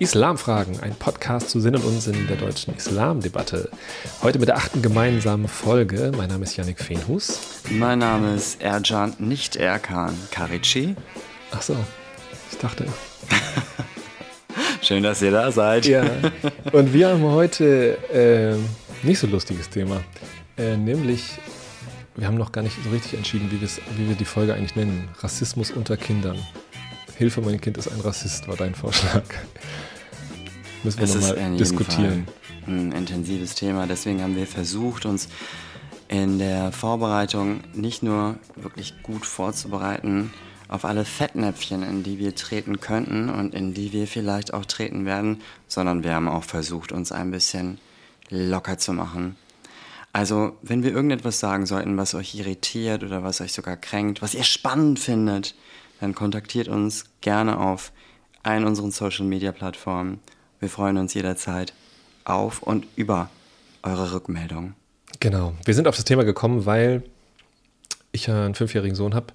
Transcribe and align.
Islamfragen, 0.00 0.80
ein 0.80 0.94
Podcast 0.94 1.50
zu 1.50 1.60
Sinn 1.60 1.76
und 1.76 1.84
Unsinn 1.84 2.26
der 2.26 2.38
deutschen 2.38 2.74
Islamdebatte. 2.74 3.68
Heute 4.22 4.38
mit 4.38 4.48
der 4.48 4.56
achten 4.56 4.80
gemeinsamen 4.80 5.46
Folge. 5.46 6.10
Mein 6.16 6.30
Name 6.30 6.44
ist 6.44 6.56
Yannick 6.56 6.80
Feenhus. 6.80 7.60
Mein 7.68 7.98
Name 7.98 8.34
ist 8.34 8.62
Erjan, 8.62 9.12
nicht 9.18 9.56
Erkan 9.56 10.16
Karici. 10.30 10.96
Ach 11.50 11.60
so, 11.60 11.76
ich 12.50 12.56
dachte. 12.56 12.86
Schön, 14.80 15.02
dass 15.02 15.20
ihr 15.20 15.32
da 15.32 15.52
seid. 15.52 15.84
Ja, 15.84 16.02
und 16.72 16.94
wir 16.94 17.08
haben 17.08 17.24
heute 17.24 17.98
äh, 18.10 19.06
nicht 19.06 19.18
so 19.18 19.26
lustiges 19.26 19.68
Thema. 19.68 20.00
Äh, 20.56 20.78
nämlich, 20.78 21.24
wir 22.16 22.26
haben 22.26 22.38
noch 22.38 22.52
gar 22.52 22.62
nicht 22.62 22.78
so 22.82 22.88
richtig 22.88 23.12
entschieden, 23.12 23.50
wie, 23.50 23.60
wie 23.60 24.08
wir 24.08 24.16
die 24.16 24.24
Folge 24.24 24.54
eigentlich 24.54 24.76
nennen. 24.76 25.10
Rassismus 25.18 25.70
unter 25.70 25.98
Kindern. 25.98 26.38
Hilfe, 27.18 27.42
mein 27.42 27.60
Kind 27.60 27.76
ist 27.76 27.88
ein 27.88 28.00
Rassist, 28.00 28.48
war 28.48 28.56
dein 28.56 28.74
Vorschlag. 28.74 29.24
Müssen 30.82 30.98
wir 30.98 31.06
nochmal 31.06 31.56
diskutieren. 31.56 32.26
ein 32.66 32.92
intensives 32.92 33.54
Thema. 33.54 33.86
Deswegen 33.86 34.22
haben 34.22 34.36
wir 34.36 34.46
versucht, 34.46 35.06
uns 35.06 35.28
in 36.08 36.38
der 36.38 36.72
Vorbereitung 36.72 37.60
nicht 37.74 38.02
nur 38.02 38.36
wirklich 38.56 39.02
gut 39.02 39.26
vorzubereiten 39.26 40.32
auf 40.68 40.84
alle 40.84 41.04
Fettnäpfchen, 41.04 41.82
in 41.82 42.02
die 42.02 42.18
wir 42.18 42.34
treten 42.34 42.80
könnten 42.80 43.28
und 43.28 43.54
in 43.54 43.74
die 43.74 43.92
wir 43.92 44.06
vielleicht 44.06 44.54
auch 44.54 44.64
treten 44.64 45.04
werden, 45.04 45.40
sondern 45.66 46.04
wir 46.04 46.14
haben 46.14 46.28
auch 46.28 46.44
versucht, 46.44 46.92
uns 46.92 47.10
ein 47.10 47.30
bisschen 47.30 47.78
locker 48.28 48.78
zu 48.78 48.92
machen. 48.92 49.36
Also, 50.12 50.56
wenn 50.62 50.82
wir 50.82 50.92
irgendetwas 50.92 51.38
sagen 51.38 51.66
sollten, 51.66 51.96
was 51.96 52.14
euch 52.14 52.34
irritiert 52.34 53.04
oder 53.04 53.22
was 53.22 53.40
euch 53.40 53.52
sogar 53.52 53.76
kränkt, 53.76 54.22
was 54.22 54.34
ihr 54.34 54.44
spannend 54.44 54.98
findet, 54.98 55.54
dann 56.00 56.14
kontaktiert 56.14 56.68
uns 56.68 57.04
gerne 57.20 57.58
auf 57.58 57.92
allen 58.42 58.64
unseren 58.64 58.90
Social 58.90 59.26
Media 59.26 59.52
Plattformen. 59.52 60.18
Wir 60.60 60.68
freuen 60.68 60.98
uns 60.98 61.14
jederzeit 61.14 61.72
auf 62.24 62.62
und 62.62 62.86
über 62.94 63.30
eure 63.82 64.12
Rückmeldung. 64.12 64.74
Genau. 65.18 65.54
Wir 65.64 65.74
sind 65.74 65.88
auf 65.88 65.96
das 65.96 66.04
Thema 66.04 66.24
gekommen, 66.24 66.66
weil 66.66 67.02
ich 68.12 68.30
einen 68.30 68.54
fünfjährigen 68.54 68.94
Sohn 68.94 69.14
habe 69.14 69.32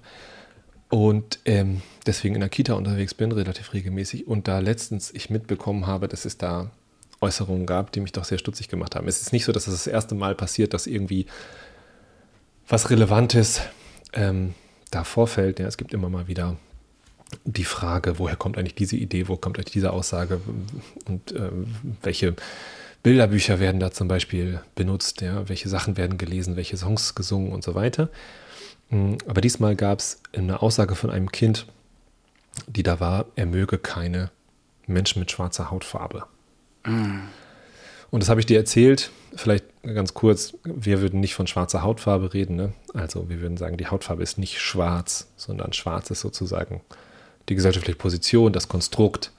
und 0.88 1.40
ähm, 1.44 1.82
deswegen 2.06 2.34
in 2.34 2.40
der 2.40 2.48
Kita 2.48 2.74
unterwegs 2.74 3.14
bin, 3.14 3.32
relativ 3.32 3.72
regelmäßig. 3.72 4.26
Und 4.26 4.46
da 4.46 4.60
letztens 4.60 5.12
ich 5.12 5.30
mitbekommen 5.30 5.86
habe, 5.86 6.08
dass 6.08 6.24
es 6.24 6.38
da 6.38 6.70
Äußerungen 7.20 7.66
gab, 7.66 7.92
die 7.92 8.00
mich 8.00 8.12
doch 8.12 8.24
sehr 8.24 8.38
stutzig 8.38 8.68
gemacht 8.68 8.94
haben. 8.94 9.08
Es 9.08 9.20
ist 9.20 9.32
nicht 9.32 9.44
so, 9.44 9.52
dass 9.52 9.66
es 9.66 9.74
das 9.74 9.86
erste 9.86 10.14
Mal 10.14 10.34
passiert, 10.34 10.74
dass 10.74 10.86
irgendwie 10.86 11.26
was 12.68 12.90
Relevantes 12.90 13.62
ähm, 14.12 14.54
da 14.90 15.02
vorfällt. 15.02 15.58
Ja, 15.58 15.66
es 15.66 15.76
gibt 15.76 15.92
immer 15.92 16.08
mal 16.08 16.28
wieder 16.28 16.56
die 17.44 17.64
Frage, 17.64 18.18
woher 18.18 18.36
kommt 18.36 18.58
eigentlich 18.58 18.74
diese 18.74 18.96
Idee, 18.96 19.28
wo 19.28 19.36
kommt 19.36 19.58
eigentlich 19.58 19.72
diese 19.72 19.92
Aussage 19.92 20.40
und 21.06 21.32
äh, 21.32 21.50
welche 22.02 22.34
Bilderbücher 23.02 23.60
werden 23.60 23.80
da 23.80 23.90
zum 23.90 24.08
Beispiel 24.08 24.60
benutzt, 24.74 25.20
ja, 25.20 25.48
welche 25.48 25.68
Sachen 25.68 25.96
werden 25.96 26.18
gelesen, 26.18 26.56
welche 26.56 26.76
Songs 26.76 27.14
gesungen 27.14 27.52
und 27.52 27.62
so 27.62 27.74
weiter. 27.74 28.08
Mm, 28.90 29.14
aber 29.26 29.40
diesmal 29.40 29.76
gab 29.76 30.00
es 30.00 30.20
eine 30.34 30.62
Aussage 30.62 30.94
von 30.94 31.10
einem 31.10 31.30
Kind, 31.30 31.66
die 32.66 32.82
da 32.82 33.00
war, 33.00 33.26
er 33.36 33.46
möge 33.46 33.78
keine 33.78 34.30
Menschen 34.86 35.20
mit 35.20 35.30
schwarzer 35.30 35.70
Hautfarbe. 35.70 36.26
Mm. 36.84 37.20
Und 38.10 38.22
das 38.22 38.28
habe 38.28 38.40
ich 38.40 38.46
dir 38.46 38.56
erzählt, 38.56 39.10
vielleicht 39.34 39.64
ganz 39.82 40.14
kurz, 40.14 40.54
wir 40.64 41.00
würden 41.00 41.20
nicht 41.20 41.34
von 41.34 41.46
schwarzer 41.46 41.82
Hautfarbe 41.82 42.34
reden. 42.34 42.56
Ne? 42.56 42.72
Also 42.94 43.28
wir 43.28 43.40
würden 43.40 43.56
sagen, 43.56 43.76
die 43.76 43.88
Hautfarbe 43.88 44.22
ist 44.22 44.38
nicht 44.38 44.60
schwarz, 44.60 45.28
sondern 45.36 45.72
schwarz 45.72 46.10
ist 46.10 46.20
sozusagen 46.20 46.80
die 47.48 47.54
gesellschaftliche 47.54 47.98
Position, 47.98 48.52
das 48.52 48.68
Konstrukt. 48.68 49.32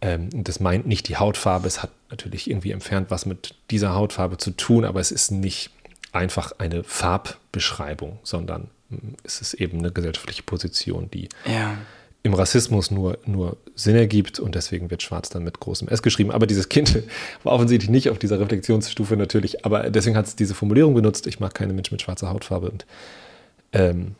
Ähm, 0.00 0.28
das 0.32 0.60
meint 0.60 0.86
nicht 0.86 1.08
die 1.08 1.16
Hautfarbe, 1.16 1.66
es 1.66 1.82
hat 1.82 1.90
natürlich 2.10 2.50
irgendwie 2.50 2.72
entfernt 2.72 3.10
was 3.10 3.26
mit 3.26 3.54
dieser 3.70 3.94
Hautfarbe 3.94 4.38
zu 4.38 4.50
tun, 4.52 4.84
aber 4.84 5.00
es 5.00 5.10
ist 5.10 5.30
nicht 5.30 5.70
einfach 6.12 6.52
eine 6.58 6.82
Farbbeschreibung, 6.82 8.18
sondern 8.22 8.68
mm, 8.88 9.14
es 9.22 9.40
ist 9.40 9.54
eben 9.54 9.78
eine 9.78 9.92
gesellschaftliche 9.92 10.42
Position, 10.42 11.10
die 11.10 11.28
ja 11.46 11.76
im 12.22 12.34
Rassismus 12.34 12.90
nur, 12.90 13.18
nur 13.24 13.56
Sinn 13.74 13.96
ergibt 13.96 14.40
und 14.40 14.54
deswegen 14.54 14.90
wird 14.90 15.02
Schwarz 15.02 15.30
dann 15.30 15.42
mit 15.42 15.58
großem 15.58 15.88
S 15.88 16.02
geschrieben. 16.02 16.30
Aber 16.30 16.46
dieses 16.46 16.68
Kind 16.68 17.02
war 17.42 17.52
offensichtlich 17.52 17.90
nicht 17.90 18.10
auf 18.10 18.18
dieser 18.18 18.38
Reflexionsstufe 18.40 19.16
natürlich, 19.16 19.64
aber 19.64 19.90
deswegen 19.90 20.16
hat 20.16 20.26
es 20.26 20.36
diese 20.36 20.54
Formulierung 20.54 20.94
benutzt, 20.94 21.26
ich 21.26 21.40
mag 21.40 21.54
keine 21.54 21.72
Menschen 21.72 21.94
mit 21.94 22.02
schwarzer 22.02 22.28
Hautfarbe. 22.28 22.70
Und 22.70 22.86
ähm, 23.72 24.16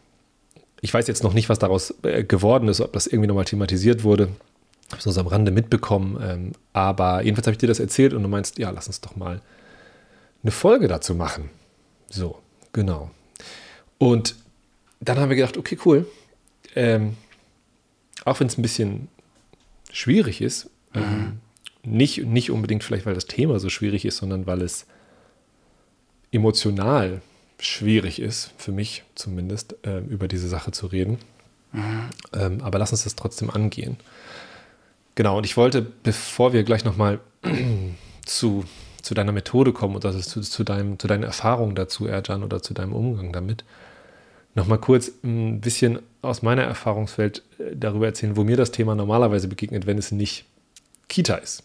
ich 0.81 0.93
weiß 0.93 1.07
jetzt 1.07 1.23
noch 1.23 1.35
nicht, 1.35 1.49
was 1.49 1.59
daraus 1.59 1.95
äh, 2.03 2.25
geworden 2.25 2.69
ist, 2.69 2.81
ob 2.81 2.93
das 2.93 3.07
irgendwie 3.07 3.27
nochmal 3.27 3.45
thematisiert 3.45 4.03
wurde. 4.03 4.29
Ich 4.89 5.01
habe 5.01 5.11
es 5.11 5.19
am 5.19 5.27
Rande 5.27 5.51
mitbekommen. 5.51 6.19
Ähm, 6.23 6.53
aber 6.73 7.23
jedenfalls 7.23 7.47
habe 7.47 7.53
ich 7.53 7.59
dir 7.59 7.69
das 7.69 7.81
erzählt 7.81 8.13
und 8.13 8.23
du 8.23 8.29
meinst, 8.29 8.59
ja, 8.59 8.71
lass 8.71 8.87
uns 8.87 9.01
doch 9.01 9.17
mal 9.17 9.41
eine 10.43 10.51
Folge 10.51 10.89
dazu 10.89 11.15
machen. 11.15 11.51
So, 12.09 12.39
genau. 12.73 13.11
Und 13.99 14.37
dann 15.01 15.19
haben 15.19 15.29
wir 15.29 15.37
gedacht, 15.37 15.57
okay, 15.57 15.79
cool. 15.85 16.07
Ähm, 16.75 17.17
auch 18.25 18.41
wenn 18.41 18.47
es 18.47 18.59
ein 18.59 18.63
bisschen 18.63 19.09
schwierig 19.93 20.41
ist, 20.41 20.71
ähm, 20.95 21.03
mhm. 21.03 21.09
ähm, 21.09 21.41
nicht, 21.83 22.25
nicht 22.25 22.51
unbedingt 22.51 22.85
vielleicht, 22.85 23.07
weil 23.07 23.15
das 23.15 23.27
Thema 23.27 23.59
so 23.59 23.69
schwierig 23.69 24.05
ist, 24.05 24.19
sondern 24.19 24.47
weil 24.47 24.63
es 24.63 24.87
emotional 26.33 27.23
schwierig 27.61 28.21
ist, 28.21 28.53
für 28.57 28.73
mich 28.73 29.05
zumindest, 29.15 29.77
äh, 29.87 29.99
über 30.01 30.29
diese 30.29 30.49
Sache 30.49 30.73
zu 30.73 30.87
reden. 30.87 31.19
Mhm. 31.73 32.11
Ähm, 32.33 32.61
aber 32.63 32.79
lass 32.79 32.93
uns 32.93 33.05
das 33.05 33.17
trotzdem 33.17 33.51
angehen. 33.51 33.97
Genau, 35.15 35.39
und 35.39 35.45
ich 35.45 35.57
wollte, 35.57 35.83
bevor 35.83 36.53
wir 36.53 36.65
gleich 36.65 36.85
nochmal 36.85 37.21
zu, 38.27 38.65
zu 39.03 39.15
deiner 39.15 39.33
Methode 39.33 39.73
kommen 39.73 39.95
und 39.95 40.05
also 40.05 40.21
zu, 40.21 40.41
zu, 40.41 40.65
deinem, 40.65 40.99
zu 40.99 41.07
deinen 41.07 41.25
Erfahrungen 41.25 41.75
dazu, 41.75 42.07
Erjan, 42.07 42.43
oder 42.43 42.63
zu 42.63 42.75
deinem 42.75 42.93
Umgang 42.93 43.33
damit, 43.33 43.65
nochmal 44.55 44.79
kurz 44.79 45.11
ein 45.23 45.61
bisschen 45.61 46.01
aus 46.23 46.43
meiner 46.43 46.63
Erfahrungswelt 46.63 47.43
äh, 47.59 47.77
darüber 47.77 48.07
erzählen, 48.07 48.37
wo 48.37 48.45
mir 48.45 48.57
das 48.57 48.71
Thema 48.71 48.95
normalerweise 48.95 49.49
begegnet, 49.49 49.87
wenn 49.87 49.99
es 49.99 50.13
nicht 50.13 50.45
Kita 51.09 51.37
ist. 51.37 51.63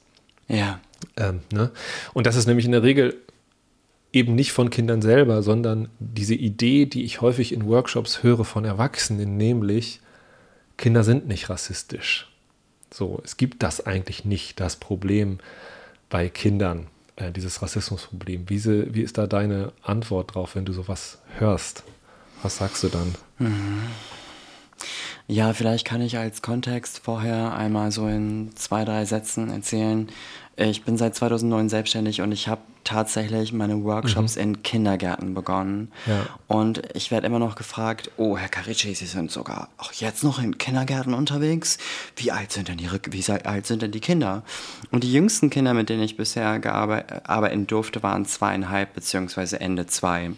Ja. 0.47 0.79
Ähm, 1.17 1.41
ne? 1.51 1.72
Und 2.13 2.28
das 2.28 2.35
ist 2.35 2.47
nämlich 2.47 2.66
in 2.66 2.72
der 2.72 2.84
Regel 2.84 3.16
eben 4.16 4.34
nicht 4.34 4.53
von 4.53 4.70
Kindern 4.70 5.02
selber, 5.02 5.44
sondern 5.44 5.90
diese 6.00 6.36
Idee, 6.36 6.86
die 6.86 7.03
ich 7.03 7.22
häufig 7.22 7.52
in 7.52 7.68
Workshops 7.68 8.24
höre 8.24 8.46
von 8.46 8.66
Erwachsenen, 8.66 9.38
nämlich 9.38 10.00
Kinder 10.78 11.03
sind 11.03 11.28
nicht 11.28 11.50
rassistisch. 11.50 12.31
So, 12.92 13.22
es 13.24 13.38
gibt 13.38 13.62
das 13.62 13.86
eigentlich 13.86 14.26
nicht, 14.26 14.59
das 14.59 14.78
Problem 14.78 15.40
bei 16.09 16.30
Kindern, 16.30 16.88
äh, 17.18 17.31
dieses 17.31 17.62
Rassismusproblem. 17.62 18.50
Wie, 18.50 18.94
wie 18.94 19.02
ist 19.02 19.18
da 19.18 19.28
deine 19.28 19.74
Antwort 19.84 20.34
drauf, 20.34 20.56
wenn 20.56 20.66
du 20.66 20.74
sowas 20.74 21.20
hörst? 21.38 21.84
Was 22.42 22.58
sagst 22.58 22.84
du 22.84 22.90
dann? 22.90 23.16
Mhm. 23.40 23.82
Ja, 25.28 25.53
vielleicht 25.53 25.86
kann 25.86 26.02
ich 26.02 26.18
als 26.18 26.42
Kontext 26.42 27.00
vorher 27.00 27.56
einmal 27.56 27.92
so 27.92 28.08
in 28.08 28.56
zwei, 28.56 28.86
drei 28.86 29.06
Sätzen 29.06 29.50
erzählen. 29.50 30.08
Ich 30.57 30.83
bin 30.83 30.97
seit 30.97 31.16
2009 31.16 31.67
selbstständig 31.67 32.21
und 32.21 32.31
ich 32.31 32.47
habe 32.47 32.61
tatsächlich 32.85 33.51
meine 33.51 33.83
Workshops 33.83 34.35
mhm. 34.35 34.41
in 34.41 34.63
Kindergärten 34.63 35.33
begonnen. 35.33 35.91
Ja. 36.05 36.27
Und 36.47 36.81
ich 36.93 37.11
werde 37.11 37.27
immer 37.27 37.39
noch 37.39 37.55
gefragt, 37.55 38.11
oh, 38.16 38.38
Herr 38.38 38.47
Carici, 38.47 38.95
Sie 38.95 39.05
sind 39.05 39.31
sogar 39.31 39.69
auch 39.77 39.91
jetzt 39.91 40.23
noch 40.23 40.39
in 40.39 40.57
Kindergärten 40.57 41.13
unterwegs. 41.13 41.77
Wie 42.16 42.31
alt 42.31 42.53
sind 42.53 42.69
denn 42.69 42.79
Ihre, 42.79 43.01
wie 43.09 43.29
alt 43.29 43.66
sind 43.66 43.81
denn 43.81 43.91
die 43.91 43.99
Kinder? 43.99 44.43
Und 44.91 45.03
die 45.03 45.11
jüngsten 45.11 45.49
Kinder, 45.49 45.73
mit 45.73 45.89
denen 45.89 46.03
ich 46.03 46.16
bisher 46.16 46.47
arbeiten 47.25 47.67
durfte, 47.67 48.01
waren 48.01 48.25
zweieinhalb 48.25 48.93
beziehungsweise 48.93 49.59
Ende 49.59 49.87
zwei. 49.87 50.31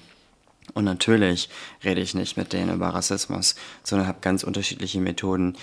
Und 0.74 0.84
natürlich 0.84 1.50
rede 1.84 2.02
ich 2.02 2.14
nicht 2.14 2.38
mit 2.38 2.54
denen 2.54 2.76
über 2.76 2.90
Rassismus, 2.90 3.56
sondern 3.84 4.08
habe 4.08 4.20
ganz 4.22 4.44
unterschiedliche 4.44 5.00
Methoden, 5.00 5.56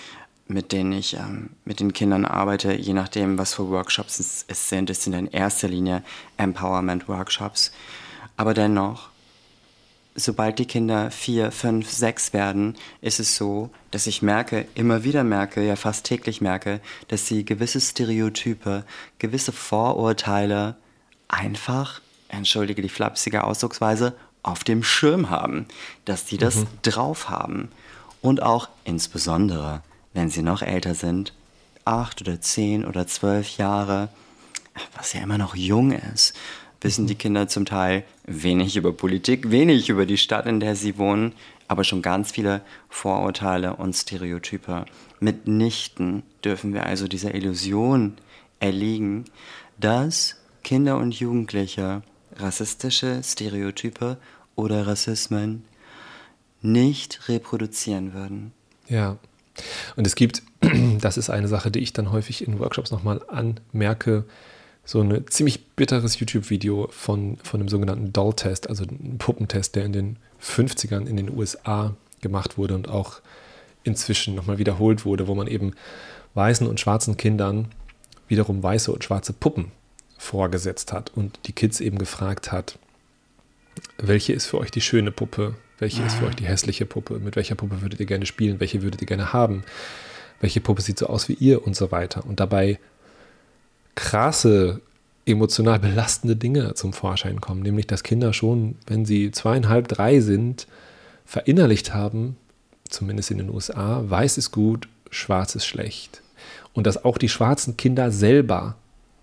mit 0.47 0.73
denen 0.73 0.93
ich 0.93 1.15
ähm, 1.15 1.51
mit 1.65 1.81
den 1.81 1.93
Kindern 1.93 2.25
arbeite, 2.25 2.75
je 2.75 2.93
nachdem, 2.93 3.39
was 3.39 3.55
für 3.55 3.69
Workshops 3.69 4.21
es, 4.21 4.45
es 4.49 4.69
sind. 4.69 4.91
Es 4.91 5.05
sind 5.05 5.15
in 5.15 5.27
erster 5.27 5.69
Linie 5.69 6.03
Empowerment-Workshops. 6.37 7.73
Aber 8.37 8.53
dennoch, 8.53 9.09
sobald 10.15 10.59
die 10.59 10.67
Kinder 10.67 11.11
vier, 11.11 11.51
fünf, 11.51 11.91
sechs 11.91 12.33
werden, 12.33 12.77
ist 13.01 13.21
es 13.21 13.37
so, 13.37 13.71
dass 13.91 14.07
ich 14.07 14.23
merke, 14.23 14.67
immer 14.75 15.03
wieder 15.03 15.25
merke, 15.25 15.65
ja 15.65 15.77
fast 15.77 16.05
täglich 16.05 16.41
merke, 16.41 16.81
dass 17.09 17.27
sie 17.27 17.45
gewisse 17.45 17.81
Stereotype, 17.81 18.85
gewisse 19.19 19.53
Vorurteile 19.53 20.77
einfach, 21.29 22.01
entschuldige 22.29 22.83
die 22.83 22.89
flapsige 22.89 23.45
Ausdrucksweise, 23.45 24.15
auf 24.43 24.63
dem 24.63 24.83
Schirm 24.83 25.31
haben, 25.31 25.67
dass 26.05 26.27
die 26.27 26.37
das 26.37 26.57
mhm. 26.57 26.67
drauf 26.83 27.31
haben. 27.31 27.71
Und 28.21 28.43
auch 28.43 28.69
insbesondere, 28.85 29.83
wenn 30.15 30.31
sie 30.31 30.43
noch 30.43 30.63
älter 30.63 30.95
sind, 30.95 31.35
acht 31.85 32.23
oder 32.23 32.41
zehn 32.41 32.85
oder 32.85 33.07
zwölf 33.07 33.59
Jahre, 33.59 34.09
was 34.97 35.13
ja 35.13 35.21
immer 35.21 35.39
noch 35.39 35.55
jung 35.55 35.93
ist, 35.93 36.35
wissen 36.81 37.07
die 37.07 37.15
Kinder 37.15 37.49
zum 37.49 37.65
Teil 37.65 38.05
wenig 38.27 38.77
über 38.77 38.93
Politik, 38.93 39.51
wenig 39.51 39.89
über 39.89 40.07
die 40.07 40.19
Stadt, 40.19 40.47
in 40.47 40.61
der 40.61 40.77
sie 40.77 40.99
wohnen, 40.99 41.33
aber 41.69 41.85
schon 41.85 42.03
ganz 42.03 42.33
viele 42.33 42.61
Vorurteile 42.89 43.77
und 43.77 43.95
Stereotype. 43.95 44.85
Mitnichten 45.21 46.23
dürfen 46.45 46.75
wir 46.75 46.87
also 46.87 47.09
dieser 47.09 47.35
Illusion 47.35 48.17
erliegen, 48.61 49.25
dass 49.79 50.37
Kinder 50.63 50.99
und 50.99 51.15
Jugendliche 51.15 52.03
rassistische 52.37 53.23
Stereotype 53.23 54.19
oder 54.57 54.87
Rassismen 54.87 55.65
nicht 56.63 57.29
reproduzieren 57.29 58.15
würden. 58.15 58.53
Ja. 58.89 59.17
Und 59.97 60.07
es 60.07 60.15
gibt, 60.15 60.43
das 61.01 61.17
ist 61.17 61.31
eine 61.31 61.49
Sache, 61.49 61.71
die 61.71 61.81
ich 61.81 61.93
dann 61.93 62.13
häufig 62.13 62.47
in 62.47 62.59
Workshops 62.59 62.91
nochmal 62.91 63.23
anmerke, 63.29 64.25
so 64.85 65.01
ein 65.01 65.27
ziemlich 65.29 65.67
bitteres 65.69 66.19
YouTube-Video 66.19 66.89
von, 66.91 67.39
von 67.43 67.61
einem 67.61 67.69
sogenannten 67.69 68.13
Doll-Test, 68.13 68.69
also 68.69 68.85
einem 68.85 69.19
Puppentest, 69.19 69.77
der 69.77 69.85
in 69.85 69.93
den 69.93 70.17
50ern 70.43 71.07
in 71.07 71.17
den 71.17 71.35
USA 71.35 71.95
gemacht 72.21 72.59
wurde 72.59 72.75
und 72.75 72.89
auch 72.89 73.21
inzwischen 73.83 74.35
nochmal 74.35 74.59
wiederholt 74.59 75.05
wurde, 75.05 75.27
wo 75.27 75.35
man 75.35 75.47
eben 75.47 75.73
weißen 76.35 76.67
und 76.67 76.81
schwarzen 76.81 77.17
Kindern 77.17 77.69
wiederum 78.29 78.63
weiße 78.63 78.93
und 78.93 79.05
schwarze 79.05 79.33
Puppen 79.33 79.73
vorgesetzt 80.19 80.93
hat 80.93 81.13
und 81.15 81.39
die 81.47 81.53
Kids 81.53 81.81
eben 81.81 81.99
gefragt 81.99 82.53
hat, 82.53 82.79
welche 83.99 84.33
ist 84.33 84.47
für 84.47 84.59
euch 84.59 84.71
die 84.71 84.81
schöne 84.81 85.11
Puppe, 85.11 85.55
welche 85.79 86.03
ist 86.03 86.15
für 86.15 86.27
euch 86.27 86.37
die 86.37 86.47
hässliche 86.47 86.87
Puppe, 86.87 87.19
mit 87.19 87.37
welcher 87.37 87.55
Puppe 87.55 87.83
würdet 87.83 88.01
ihr 88.01 88.07
gerne 88.07 88.27
spielen, 88.27 88.61
welche 88.61 88.83
würdet 88.83 89.01
ihr 89.01 89.07
gerne 89.07 89.33
haben, 89.33 89.65
welche 90.41 90.61
Puppe 90.61 90.83
sieht 90.83 90.99
so 90.99 91.07
aus 91.07 91.29
wie 91.29 91.35
ihr? 91.35 91.67
Und 91.67 91.77
so 91.77 91.91
weiter. 91.91 92.25
Und 92.27 92.41
dabei 92.41 92.79
krasse, 93.95 94.81
emotional 95.27 95.79
belastende 95.79 96.37
Dinge 96.37 96.75
zum 96.75 96.93
Vorschein 96.93 97.41
kommen, 97.41 97.63
nämlich 97.63 97.87
dass 97.87 98.03
Kinder 98.03 98.33
schon, 98.33 98.77
wenn 98.87 99.05
sie 99.05 99.31
zweieinhalb, 99.31 99.89
drei 99.89 100.21
sind, 100.21 100.67
verinnerlicht 101.25 101.95
haben, 101.95 102.37
zumindest 102.89 103.31
in 103.31 103.39
den 103.39 103.51
USA, 103.51 104.03
weiß 104.05 104.39
ist 104.39 104.51
gut, 104.51 104.89
schwarz 105.11 105.55
ist 105.55 105.67
schlecht. 105.67 106.23
Und 106.73 106.87
dass 106.87 107.05
auch 107.05 107.19
die 107.19 107.29
schwarzen 107.29 107.77
Kinder 107.77 108.11
selber 108.11 108.77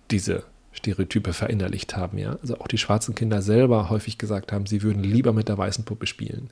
diese 0.10 0.44
Stereotype 0.74 1.34
verinnerlicht 1.34 1.96
haben, 1.96 2.18
ja. 2.18 2.38
Also 2.42 2.58
auch 2.58 2.68
die 2.68 2.78
schwarzen 2.78 3.16
Kinder 3.16 3.42
selber 3.42 3.90
häufig 3.90 4.18
gesagt 4.18 4.52
haben, 4.52 4.66
sie 4.66 4.82
würden 4.82 5.04
lieber 5.04 5.34
mit 5.34 5.50
der 5.50 5.58
weißen 5.58 5.86
Puppe 5.86 6.08
spielen. 6.08 6.50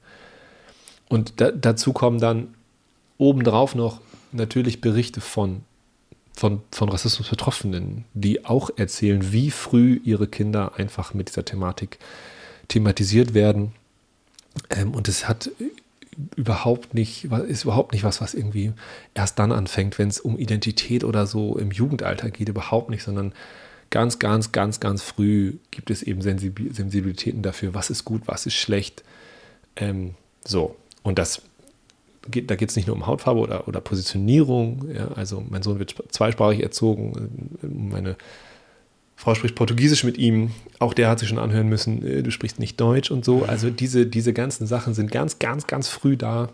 Und 1.07 1.41
da, 1.41 1.51
dazu 1.51 1.93
kommen 1.93 2.19
dann 2.19 2.53
obendrauf 3.17 3.75
noch 3.75 4.01
natürlich 4.31 4.81
Berichte 4.81 5.21
von, 5.21 5.61
von, 6.33 6.61
von 6.71 6.89
Rassismus 6.89 7.29
Betroffenen, 7.29 8.05
die 8.13 8.45
auch 8.45 8.69
erzählen, 8.75 9.31
wie 9.31 9.51
früh 9.51 9.99
ihre 10.03 10.27
Kinder 10.27 10.73
einfach 10.77 11.13
mit 11.13 11.29
dieser 11.29 11.45
Thematik 11.45 11.97
thematisiert 12.67 13.33
werden. 13.33 13.73
Ähm, 14.69 14.93
und 14.93 15.07
es 15.07 15.27
hat 15.27 15.49
überhaupt 16.35 16.93
nicht, 16.93 17.25
ist 17.25 17.63
überhaupt 17.63 17.93
nicht 17.93 18.03
was, 18.03 18.21
was 18.21 18.33
irgendwie 18.33 18.73
erst 19.13 19.39
dann 19.39 19.51
anfängt, 19.51 19.97
wenn 19.97 20.09
es 20.09 20.19
um 20.19 20.37
Identität 20.37 21.03
oder 21.03 21.25
so 21.25 21.57
im 21.57 21.71
Jugendalter 21.71 22.29
geht, 22.29 22.49
überhaupt 22.49 22.89
nicht, 22.89 23.03
sondern 23.03 23.33
ganz, 23.89 24.19
ganz, 24.19 24.51
ganz, 24.51 24.79
ganz 24.79 25.01
früh 25.01 25.55
gibt 25.71 25.89
es 25.89 26.03
eben 26.03 26.21
Sensibilitäten 26.21 27.41
dafür, 27.41 27.73
was 27.73 27.89
ist 27.89 28.05
gut, 28.05 28.23
was 28.25 28.45
ist 28.45 28.55
schlecht. 28.55 29.03
Ähm, 29.75 30.15
so, 30.45 30.75
und 31.03 31.19
das 31.19 31.41
geht, 32.29 32.49
da 32.49 32.55
geht 32.55 32.69
es 32.69 32.75
nicht 32.75 32.87
nur 32.87 32.95
um 32.95 33.07
Hautfarbe 33.07 33.39
oder, 33.39 33.67
oder 33.67 33.81
Positionierung. 33.81 34.89
Ja, 34.93 35.09
also 35.09 35.43
mein 35.49 35.63
Sohn 35.63 35.79
wird 35.79 35.95
zweisprachig 36.09 36.61
erzogen, 36.61 37.57
meine 37.61 38.15
Frau 39.15 39.35
spricht 39.35 39.55
Portugiesisch 39.55 40.05
mit 40.05 40.17
ihm, 40.17 40.51
auch 40.79 40.93
der 40.93 41.09
hat 41.09 41.19
sich 41.19 41.27
schon 41.27 41.39
anhören 41.39 41.67
müssen, 41.67 42.05
äh, 42.05 42.23
du 42.23 42.31
sprichst 42.31 42.57
nicht 42.57 42.79
Deutsch 42.79 43.11
und 43.11 43.25
so. 43.25 43.43
Also 43.43 43.69
diese, 43.69 44.05
diese 44.05 44.31
ganzen 44.31 44.65
Sachen 44.65 44.93
sind 44.93 45.11
ganz, 45.11 45.39
ganz, 45.39 45.67
ganz 45.67 45.89
früh 45.89 46.15
da. 46.15 46.49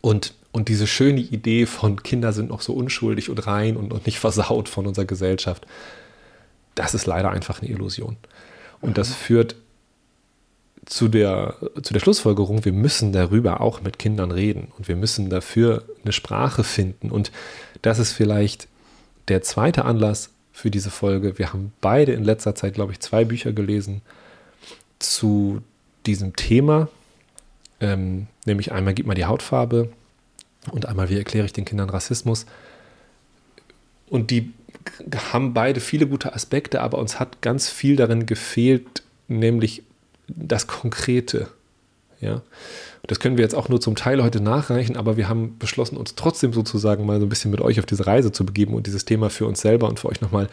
Und, 0.00 0.34
und 0.50 0.68
diese 0.68 0.88
schöne 0.88 1.20
Idee 1.20 1.66
von 1.66 2.02
Kinder 2.02 2.32
sind 2.32 2.48
noch 2.48 2.62
so 2.62 2.72
unschuldig 2.72 3.30
und 3.30 3.46
rein 3.46 3.76
und, 3.76 3.92
und 3.92 4.06
nicht 4.06 4.18
versaut 4.18 4.68
von 4.68 4.88
unserer 4.88 5.04
Gesellschaft, 5.04 5.68
das 6.76 6.94
ist 6.94 7.06
leider 7.06 7.30
einfach 7.30 7.60
eine 7.60 7.70
Illusion. 7.70 8.16
Und 8.80 8.98
das 8.98 9.12
führt 9.12 9.56
zu 10.84 11.08
der, 11.08 11.56
zu 11.82 11.92
der 11.92 12.00
Schlussfolgerung, 12.00 12.64
wir 12.64 12.72
müssen 12.72 13.12
darüber 13.12 13.60
auch 13.60 13.80
mit 13.80 13.98
Kindern 13.98 14.30
reden 14.30 14.68
und 14.78 14.86
wir 14.86 14.94
müssen 14.94 15.28
dafür 15.30 15.82
eine 16.04 16.12
Sprache 16.12 16.62
finden. 16.62 17.10
Und 17.10 17.32
das 17.82 17.98
ist 17.98 18.12
vielleicht 18.12 18.68
der 19.26 19.42
zweite 19.42 19.84
Anlass 19.84 20.30
für 20.52 20.70
diese 20.70 20.90
Folge. 20.90 21.38
Wir 21.38 21.52
haben 21.52 21.72
beide 21.80 22.12
in 22.12 22.22
letzter 22.22 22.54
Zeit, 22.54 22.74
glaube 22.74 22.92
ich, 22.92 23.00
zwei 23.00 23.24
Bücher 23.24 23.52
gelesen 23.52 24.00
zu 25.00 25.60
diesem 26.06 26.36
Thema. 26.36 26.88
Ähm, 27.80 28.28
nämlich 28.46 28.70
einmal 28.70 28.94
Gib 28.94 29.06
mal 29.06 29.14
die 29.14 29.26
Hautfarbe 29.26 29.90
und 30.70 30.86
einmal 30.86 31.10
Wie 31.10 31.18
erkläre 31.18 31.46
ich 31.46 31.52
den 31.52 31.64
Kindern 31.64 31.90
Rassismus. 31.90 32.46
Und 34.08 34.30
die 34.30 34.52
haben 35.32 35.54
beide 35.54 35.80
viele 35.80 36.06
gute 36.06 36.34
Aspekte, 36.34 36.80
aber 36.80 36.98
uns 36.98 37.18
hat 37.20 37.42
ganz 37.42 37.68
viel 37.68 37.96
darin 37.96 38.26
gefehlt, 38.26 39.02
nämlich 39.28 39.82
das 40.28 40.66
Konkrete. 40.66 41.48
Ja, 42.20 42.42
das 43.06 43.20
können 43.20 43.36
wir 43.36 43.44
jetzt 43.44 43.54
auch 43.54 43.68
nur 43.68 43.80
zum 43.80 43.94
Teil 43.94 44.22
heute 44.22 44.40
nachreichen, 44.40 44.96
aber 44.96 45.16
wir 45.16 45.28
haben 45.28 45.58
beschlossen, 45.58 45.96
uns 45.96 46.14
trotzdem 46.14 46.52
sozusagen 46.52 47.04
mal 47.06 47.20
so 47.20 47.26
ein 47.26 47.28
bisschen 47.28 47.50
mit 47.50 47.60
euch 47.60 47.78
auf 47.78 47.86
diese 47.86 48.06
Reise 48.06 48.32
zu 48.32 48.44
begeben 48.46 48.74
und 48.74 48.86
dieses 48.86 49.04
Thema 49.04 49.30
für 49.30 49.46
uns 49.46 49.60
selber 49.60 49.88
und 49.88 50.00
für 50.00 50.08
euch 50.08 50.20
nochmal 50.20 50.48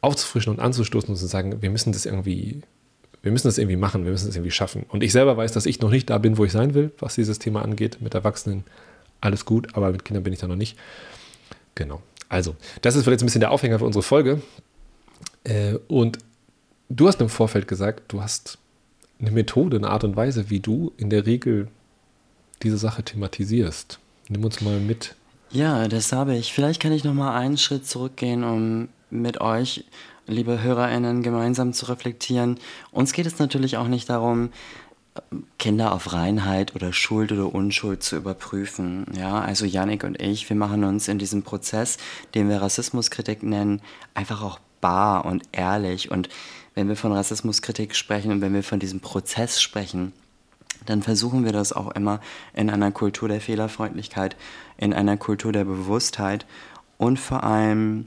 aufzufrischen 0.00 0.52
und 0.52 0.60
anzustoßen 0.60 1.10
und 1.10 1.16
zu 1.16 1.26
sagen, 1.26 1.60
wir 1.60 1.70
müssen 1.70 1.92
das 1.92 2.06
irgendwie, 2.06 2.62
wir 3.22 3.32
müssen 3.32 3.48
das 3.48 3.58
irgendwie 3.58 3.76
machen, 3.76 4.04
wir 4.04 4.12
müssen 4.12 4.28
das 4.28 4.36
irgendwie 4.36 4.52
schaffen. 4.52 4.84
Und 4.88 5.02
ich 5.02 5.12
selber 5.12 5.36
weiß, 5.36 5.52
dass 5.52 5.66
ich 5.66 5.80
noch 5.80 5.90
nicht 5.90 6.08
da 6.08 6.18
bin, 6.18 6.38
wo 6.38 6.44
ich 6.44 6.52
sein 6.52 6.74
will, 6.74 6.92
was 7.00 7.16
dieses 7.16 7.38
Thema 7.38 7.62
angeht. 7.62 7.98
Mit 8.00 8.14
Erwachsenen 8.14 8.64
alles 9.20 9.44
gut, 9.44 9.74
aber 9.74 9.90
mit 9.90 10.04
Kindern 10.04 10.22
bin 10.22 10.32
ich 10.32 10.38
da 10.38 10.46
noch 10.46 10.56
nicht. 10.56 10.78
Genau. 11.74 12.00
Also, 12.28 12.56
das 12.82 12.94
ist 12.94 13.04
vielleicht 13.04 13.22
ein 13.22 13.26
bisschen 13.26 13.40
der 13.40 13.50
Aufhänger 13.50 13.78
für 13.78 13.86
unsere 13.86 14.02
Folge. 14.02 14.42
Äh, 15.44 15.74
und 15.88 16.18
du 16.88 17.08
hast 17.08 17.20
im 17.20 17.28
Vorfeld 17.28 17.68
gesagt, 17.68 18.12
du 18.12 18.22
hast 18.22 18.58
eine 19.20 19.30
Methode, 19.30 19.76
eine 19.76 19.90
Art 19.90 20.04
und 20.04 20.16
Weise, 20.16 20.50
wie 20.50 20.60
du 20.60 20.92
in 20.96 21.10
der 21.10 21.26
Regel 21.26 21.68
diese 22.62 22.78
Sache 22.78 23.02
thematisierst. 23.02 23.98
Nimm 24.28 24.44
uns 24.44 24.60
mal 24.60 24.78
mit. 24.78 25.14
Ja, 25.50 25.88
das 25.88 26.12
habe 26.12 26.36
ich. 26.36 26.52
Vielleicht 26.52 26.80
kann 26.80 26.92
ich 26.92 27.04
noch 27.04 27.14
mal 27.14 27.36
einen 27.36 27.56
Schritt 27.56 27.86
zurückgehen, 27.86 28.44
um 28.44 28.88
mit 29.10 29.40
euch, 29.40 29.84
liebe 30.26 30.62
HörerInnen, 30.62 31.22
gemeinsam 31.22 31.72
zu 31.72 31.86
reflektieren. 31.86 32.58
Uns 32.90 33.12
geht 33.12 33.26
es 33.26 33.38
natürlich 33.38 33.78
auch 33.78 33.88
nicht 33.88 34.10
darum, 34.10 34.50
Kinder 35.58 35.92
auf 35.92 36.12
Reinheit 36.12 36.74
oder 36.74 36.92
Schuld 36.92 37.32
oder 37.32 37.54
Unschuld 37.54 38.02
zu 38.02 38.16
überprüfen. 38.16 39.06
Ja, 39.16 39.40
also 39.40 39.64
Yannick 39.64 40.04
und 40.04 40.20
ich, 40.20 40.48
wir 40.48 40.56
machen 40.56 40.84
uns 40.84 41.08
in 41.08 41.18
diesem 41.18 41.42
Prozess, 41.42 41.98
den 42.34 42.48
wir 42.48 42.62
Rassismuskritik 42.62 43.42
nennen, 43.42 43.80
einfach 44.14 44.42
auch 44.42 44.58
bar 44.80 45.24
und 45.24 45.42
ehrlich. 45.52 46.10
Und 46.10 46.28
wenn 46.74 46.88
wir 46.88 46.96
von 46.96 47.12
Rassismuskritik 47.12 47.94
sprechen 47.94 48.30
und 48.30 48.40
wenn 48.40 48.54
wir 48.54 48.62
von 48.62 48.78
diesem 48.78 49.00
Prozess 49.00 49.60
sprechen, 49.60 50.12
dann 50.86 51.02
versuchen 51.02 51.44
wir 51.44 51.52
das 51.52 51.72
auch 51.72 51.90
immer 51.92 52.20
in 52.54 52.70
einer 52.70 52.92
Kultur 52.92 53.28
der 53.28 53.40
Fehlerfreundlichkeit, 53.40 54.36
in 54.76 54.94
einer 54.94 55.16
Kultur 55.16 55.52
der 55.52 55.64
Bewusstheit 55.64 56.46
und 56.96 57.18
vor 57.18 57.44
allem 57.44 58.06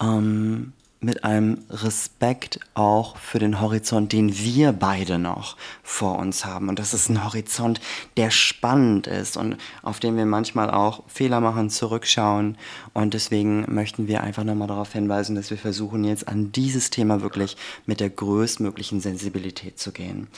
ähm, 0.00 0.72
mit 1.04 1.24
einem 1.24 1.58
Respekt 1.70 2.60
auch 2.74 3.16
für 3.16 3.38
den 3.38 3.60
Horizont, 3.60 4.12
den 4.12 4.36
wir 4.36 4.72
beide 4.72 5.18
noch 5.18 5.56
vor 5.82 6.18
uns 6.18 6.44
haben. 6.44 6.68
Und 6.68 6.78
das 6.78 6.94
ist 6.94 7.08
ein 7.08 7.24
Horizont, 7.24 7.80
der 8.16 8.30
spannend 8.30 9.06
ist 9.06 9.36
und 9.36 9.56
auf 9.82 10.00
den 10.00 10.16
wir 10.16 10.26
manchmal 10.26 10.70
auch 10.70 11.02
Fehler 11.06 11.40
machen, 11.40 11.70
zurückschauen. 11.70 12.56
Und 12.92 13.14
deswegen 13.14 13.66
möchten 13.72 14.08
wir 14.08 14.22
einfach 14.22 14.44
nochmal 14.44 14.68
darauf 14.68 14.92
hinweisen, 14.92 15.36
dass 15.36 15.50
wir 15.50 15.58
versuchen 15.58 16.04
jetzt 16.04 16.28
an 16.28 16.52
dieses 16.52 16.90
Thema 16.90 17.20
wirklich 17.20 17.56
mit 17.86 18.00
der 18.00 18.10
größtmöglichen 18.10 19.00
Sensibilität 19.00 19.78
zu 19.78 19.92
gehen. 19.92 20.28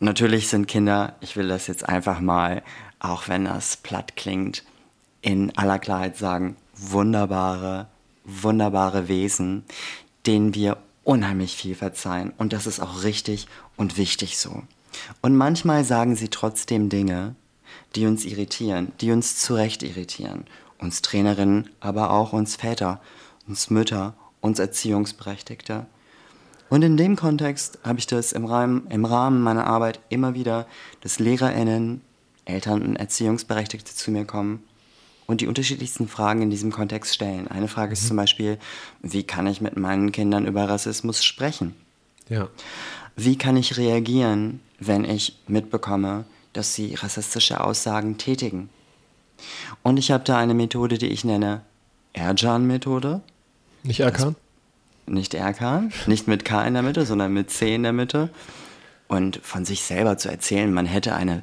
Natürlich 0.00 0.48
sind 0.48 0.66
Kinder, 0.66 1.14
ich 1.20 1.36
will 1.36 1.48
das 1.48 1.68
jetzt 1.68 1.88
einfach 1.88 2.20
mal, 2.20 2.62
auch 2.98 3.28
wenn 3.28 3.44
das 3.44 3.76
platt 3.76 4.16
klingt, 4.16 4.64
in 5.20 5.56
aller 5.56 5.78
Klarheit 5.78 6.16
sagen, 6.16 6.56
wunderbare, 6.74 7.86
wunderbare 8.24 9.08
Wesen, 9.08 9.64
denen 10.26 10.54
wir 10.54 10.78
unheimlich 11.04 11.56
viel 11.56 11.74
verzeihen. 11.74 12.32
Und 12.38 12.52
das 12.52 12.66
ist 12.66 12.80
auch 12.80 13.02
richtig 13.02 13.48
und 13.76 13.96
wichtig 13.96 14.38
so. 14.38 14.62
Und 15.20 15.36
manchmal 15.36 15.84
sagen 15.84 16.16
sie 16.16 16.28
trotzdem 16.28 16.88
Dinge, 16.88 17.34
die 17.96 18.06
uns 18.06 18.24
irritieren, 18.24 18.92
die 19.00 19.10
uns 19.10 19.36
zu 19.36 19.54
Recht 19.54 19.82
irritieren. 19.82 20.44
Uns 20.78 21.02
Trainerinnen, 21.02 21.70
aber 21.80 22.10
auch 22.10 22.32
uns 22.32 22.56
Väter, 22.56 23.00
uns 23.46 23.70
Mütter, 23.70 24.14
uns 24.40 24.58
Erziehungsberechtigte. 24.58 25.86
Und 26.68 26.82
in 26.82 26.96
dem 26.96 27.16
Kontext 27.16 27.78
habe 27.84 27.98
ich 27.98 28.06
das 28.06 28.32
im 28.32 28.44
Rahmen, 28.44 28.86
im 28.88 29.04
Rahmen 29.04 29.42
meiner 29.42 29.66
Arbeit 29.66 30.00
immer 30.08 30.34
wieder, 30.34 30.66
dass 31.00 31.18
LehrerInnen, 31.18 32.00
Eltern 32.44 32.82
und 32.82 32.96
Erziehungsberechtigte 32.96 33.94
zu 33.94 34.10
mir 34.10 34.24
kommen 34.24 34.64
und 35.26 35.40
die 35.40 35.46
unterschiedlichsten 35.46 36.08
Fragen 36.08 36.42
in 36.42 36.50
diesem 36.50 36.72
Kontext 36.72 37.14
stellen. 37.14 37.48
Eine 37.48 37.68
Frage 37.68 37.88
mhm. 37.88 37.92
ist 37.92 38.06
zum 38.08 38.16
Beispiel, 38.16 38.58
wie 39.02 39.22
kann 39.22 39.46
ich 39.46 39.60
mit 39.60 39.76
meinen 39.76 40.12
Kindern 40.12 40.46
über 40.46 40.68
Rassismus 40.68 41.24
sprechen? 41.24 41.74
Ja. 42.28 42.48
Wie 43.16 43.36
kann 43.36 43.56
ich 43.56 43.76
reagieren, 43.76 44.60
wenn 44.78 45.04
ich 45.04 45.38
mitbekomme, 45.46 46.24
dass 46.52 46.74
sie 46.74 46.94
rassistische 46.94 47.60
Aussagen 47.60 48.18
tätigen? 48.18 48.68
Und 49.82 49.98
ich 49.98 50.10
habe 50.10 50.24
da 50.24 50.38
eine 50.38 50.54
Methode, 50.54 50.98
die 50.98 51.08
ich 51.08 51.24
nenne 51.24 51.62
Erjan-Methode. 52.12 53.20
Nicht 53.82 54.00
Erkan? 54.00 54.36
Nicht 55.06 55.34
Erkan, 55.34 55.92
nicht 56.06 56.28
mit 56.28 56.44
K 56.44 56.64
in 56.64 56.74
der 56.74 56.82
Mitte, 56.82 57.04
sondern 57.04 57.32
mit 57.32 57.50
C 57.50 57.74
in 57.74 57.82
der 57.82 57.92
Mitte. 57.92 58.30
Und 59.08 59.40
von 59.42 59.64
sich 59.64 59.82
selber 59.82 60.16
zu 60.16 60.30
erzählen, 60.30 60.72
man 60.72 60.86
hätte 60.86 61.14
eine 61.14 61.42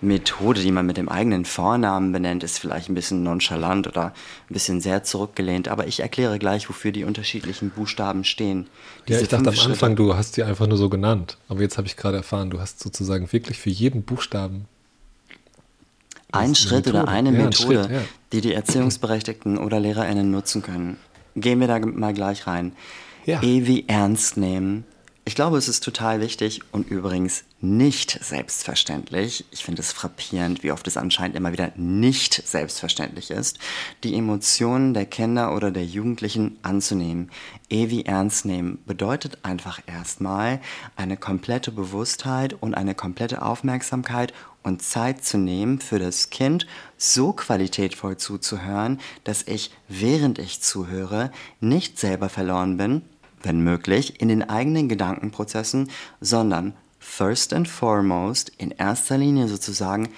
Methode, 0.00 0.60
die 0.60 0.70
man 0.70 0.86
mit 0.86 0.96
dem 0.96 1.08
eigenen 1.08 1.44
Vornamen 1.44 2.12
benennt, 2.12 2.44
ist 2.44 2.58
vielleicht 2.58 2.88
ein 2.88 2.94
bisschen 2.94 3.22
nonchalant 3.22 3.88
oder 3.88 4.06
ein 4.48 4.52
bisschen 4.52 4.80
sehr 4.80 5.02
zurückgelehnt. 5.02 5.68
Aber 5.68 5.86
ich 5.86 6.00
erkläre 6.00 6.38
gleich, 6.38 6.68
wofür 6.68 6.92
die 6.92 7.04
unterschiedlichen 7.04 7.70
Buchstaben 7.70 8.24
stehen. 8.24 8.68
Diese 9.08 9.18
ja, 9.18 9.22
ich 9.24 9.28
dachte 9.28 9.48
am 9.48 9.58
Anfang, 9.58 9.90
Schritte, 9.90 9.94
du 9.94 10.14
hast 10.14 10.34
sie 10.34 10.44
einfach 10.44 10.66
nur 10.66 10.78
so 10.78 10.88
genannt. 10.88 11.36
Aber 11.48 11.62
jetzt 11.62 11.78
habe 11.78 11.88
ich 11.88 11.96
gerade 11.96 12.18
erfahren, 12.18 12.50
du 12.50 12.60
hast 12.60 12.80
sozusagen 12.80 13.32
wirklich 13.32 13.58
für 13.58 13.70
jeden 13.70 14.02
Buchstaben 14.02 14.66
ein 16.30 16.54
Schritt 16.54 16.86
Methode. 16.86 17.02
oder 17.02 17.12
eine 17.12 17.32
ja, 17.32 17.44
Methode, 17.44 17.84
Schritt, 17.84 17.90
ja. 17.90 18.00
die 18.32 18.40
die 18.40 18.52
Erziehungsberechtigten 18.52 19.58
oder 19.58 19.80
LehrerInnen 19.80 20.30
nutzen 20.30 20.62
können. 20.62 20.98
Gehen 21.34 21.60
wir 21.60 21.66
da 21.66 21.78
mal 21.78 22.14
gleich 22.14 22.46
rein. 22.46 22.72
Ja. 23.24 23.42
E 23.42 23.66
wie 23.66 23.84
ernst 23.88 24.36
nehmen. 24.36 24.84
Ich 25.28 25.34
glaube, 25.34 25.58
es 25.58 25.68
ist 25.68 25.84
total 25.84 26.22
wichtig 26.22 26.62
und 26.72 26.88
übrigens 26.88 27.44
nicht 27.60 28.18
selbstverständlich. 28.24 29.44
Ich 29.50 29.62
finde 29.62 29.82
es 29.82 29.92
frappierend, 29.92 30.62
wie 30.62 30.72
oft 30.72 30.86
es 30.86 30.96
anscheinend 30.96 31.36
immer 31.36 31.52
wieder 31.52 31.70
nicht 31.76 32.48
selbstverständlich 32.48 33.30
ist, 33.30 33.58
die 34.04 34.14
Emotionen 34.14 34.94
der 34.94 35.04
Kinder 35.04 35.54
oder 35.54 35.70
der 35.70 35.84
Jugendlichen 35.84 36.56
anzunehmen. 36.62 37.30
E 37.68 37.90
wie 37.90 38.06
ernst 38.06 38.46
nehmen 38.46 38.78
bedeutet 38.86 39.44
einfach 39.44 39.82
erstmal 39.86 40.62
eine 40.96 41.18
komplette 41.18 41.72
Bewusstheit 41.72 42.54
und 42.58 42.72
eine 42.72 42.94
komplette 42.94 43.42
Aufmerksamkeit 43.42 44.32
und 44.62 44.80
Zeit 44.80 45.26
zu 45.26 45.36
nehmen, 45.36 45.78
für 45.78 45.98
das 45.98 46.30
Kind 46.30 46.66
so 46.96 47.34
qualitätvoll 47.34 48.16
zuzuhören, 48.16 48.98
dass 49.24 49.42
ich, 49.42 49.72
während 49.88 50.38
ich 50.38 50.62
zuhöre, 50.62 51.32
nicht 51.60 51.98
selber 51.98 52.30
verloren 52.30 52.78
bin, 52.78 53.02
wenn 53.42 53.60
möglich, 53.60 54.20
in 54.20 54.28
den 54.28 54.48
eigenen 54.48 54.88
Gedankenprozessen, 54.88 55.90
sondern 56.20 56.74
first 56.98 57.52
and 57.52 57.68
foremost, 57.68 58.50
in 58.58 58.72
erster 58.72 59.18
Linie 59.18 59.48
sozusagen, 59.48 60.08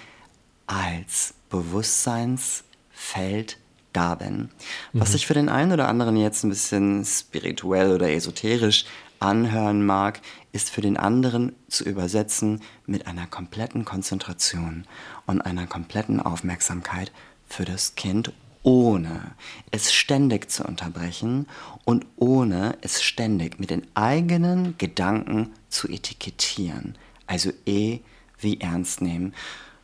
als 0.67 1.35
Bewusstseinsfeld 1.51 3.59
da 3.93 4.15
bin. 4.15 4.51
Was 4.93 5.09
mhm. 5.09 5.13
sich 5.13 5.27
für 5.27 5.35
den 5.35 5.49
einen 5.49 5.73
oder 5.73 5.89
anderen 5.89 6.17
jetzt 6.17 6.45
ein 6.45 6.51
bisschen 6.51 7.05
spirituell 7.05 7.93
oder 7.93 8.11
esoterisch 8.11 8.85
anhören 9.19 9.85
mag, 9.85 10.21
ist 10.53 10.71
für 10.71 10.81
den 10.81 10.97
anderen 10.97 11.53
zu 11.69 11.85
übersetzen 11.85 12.63
mit 12.87 13.07
einer 13.07 13.27
kompletten 13.27 13.85
Konzentration 13.85 14.87
und 15.27 15.43
einer 15.43 15.67
kompletten 15.67 16.21
Aufmerksamkeit 16.21 17.13
für 17.47 17.65
das 17.65 17.95
Kind, 17.95 18.33
ohne 18.63 19.33
es 19.71 19.93
ständig 19.93 20.51
zu 20.51 20.65
unterbrechen 20.65 21.47
und 21.85 22.07
ohne 22.17 22.77
es 22.83 23.03
ständig 23.03 23.59
mit 23.59 23.71
den 23.71 23.87
eigenen 23.95 24.77
Gedanken 24.79 25.53
zu 25.69 25.89
etikettieren. 25.89 26.97
Also 27.27 27.51
E 27.67 28.01
wie 28.39 28.61
ernst 28.61 29.01
nehmen. 29.01 29.35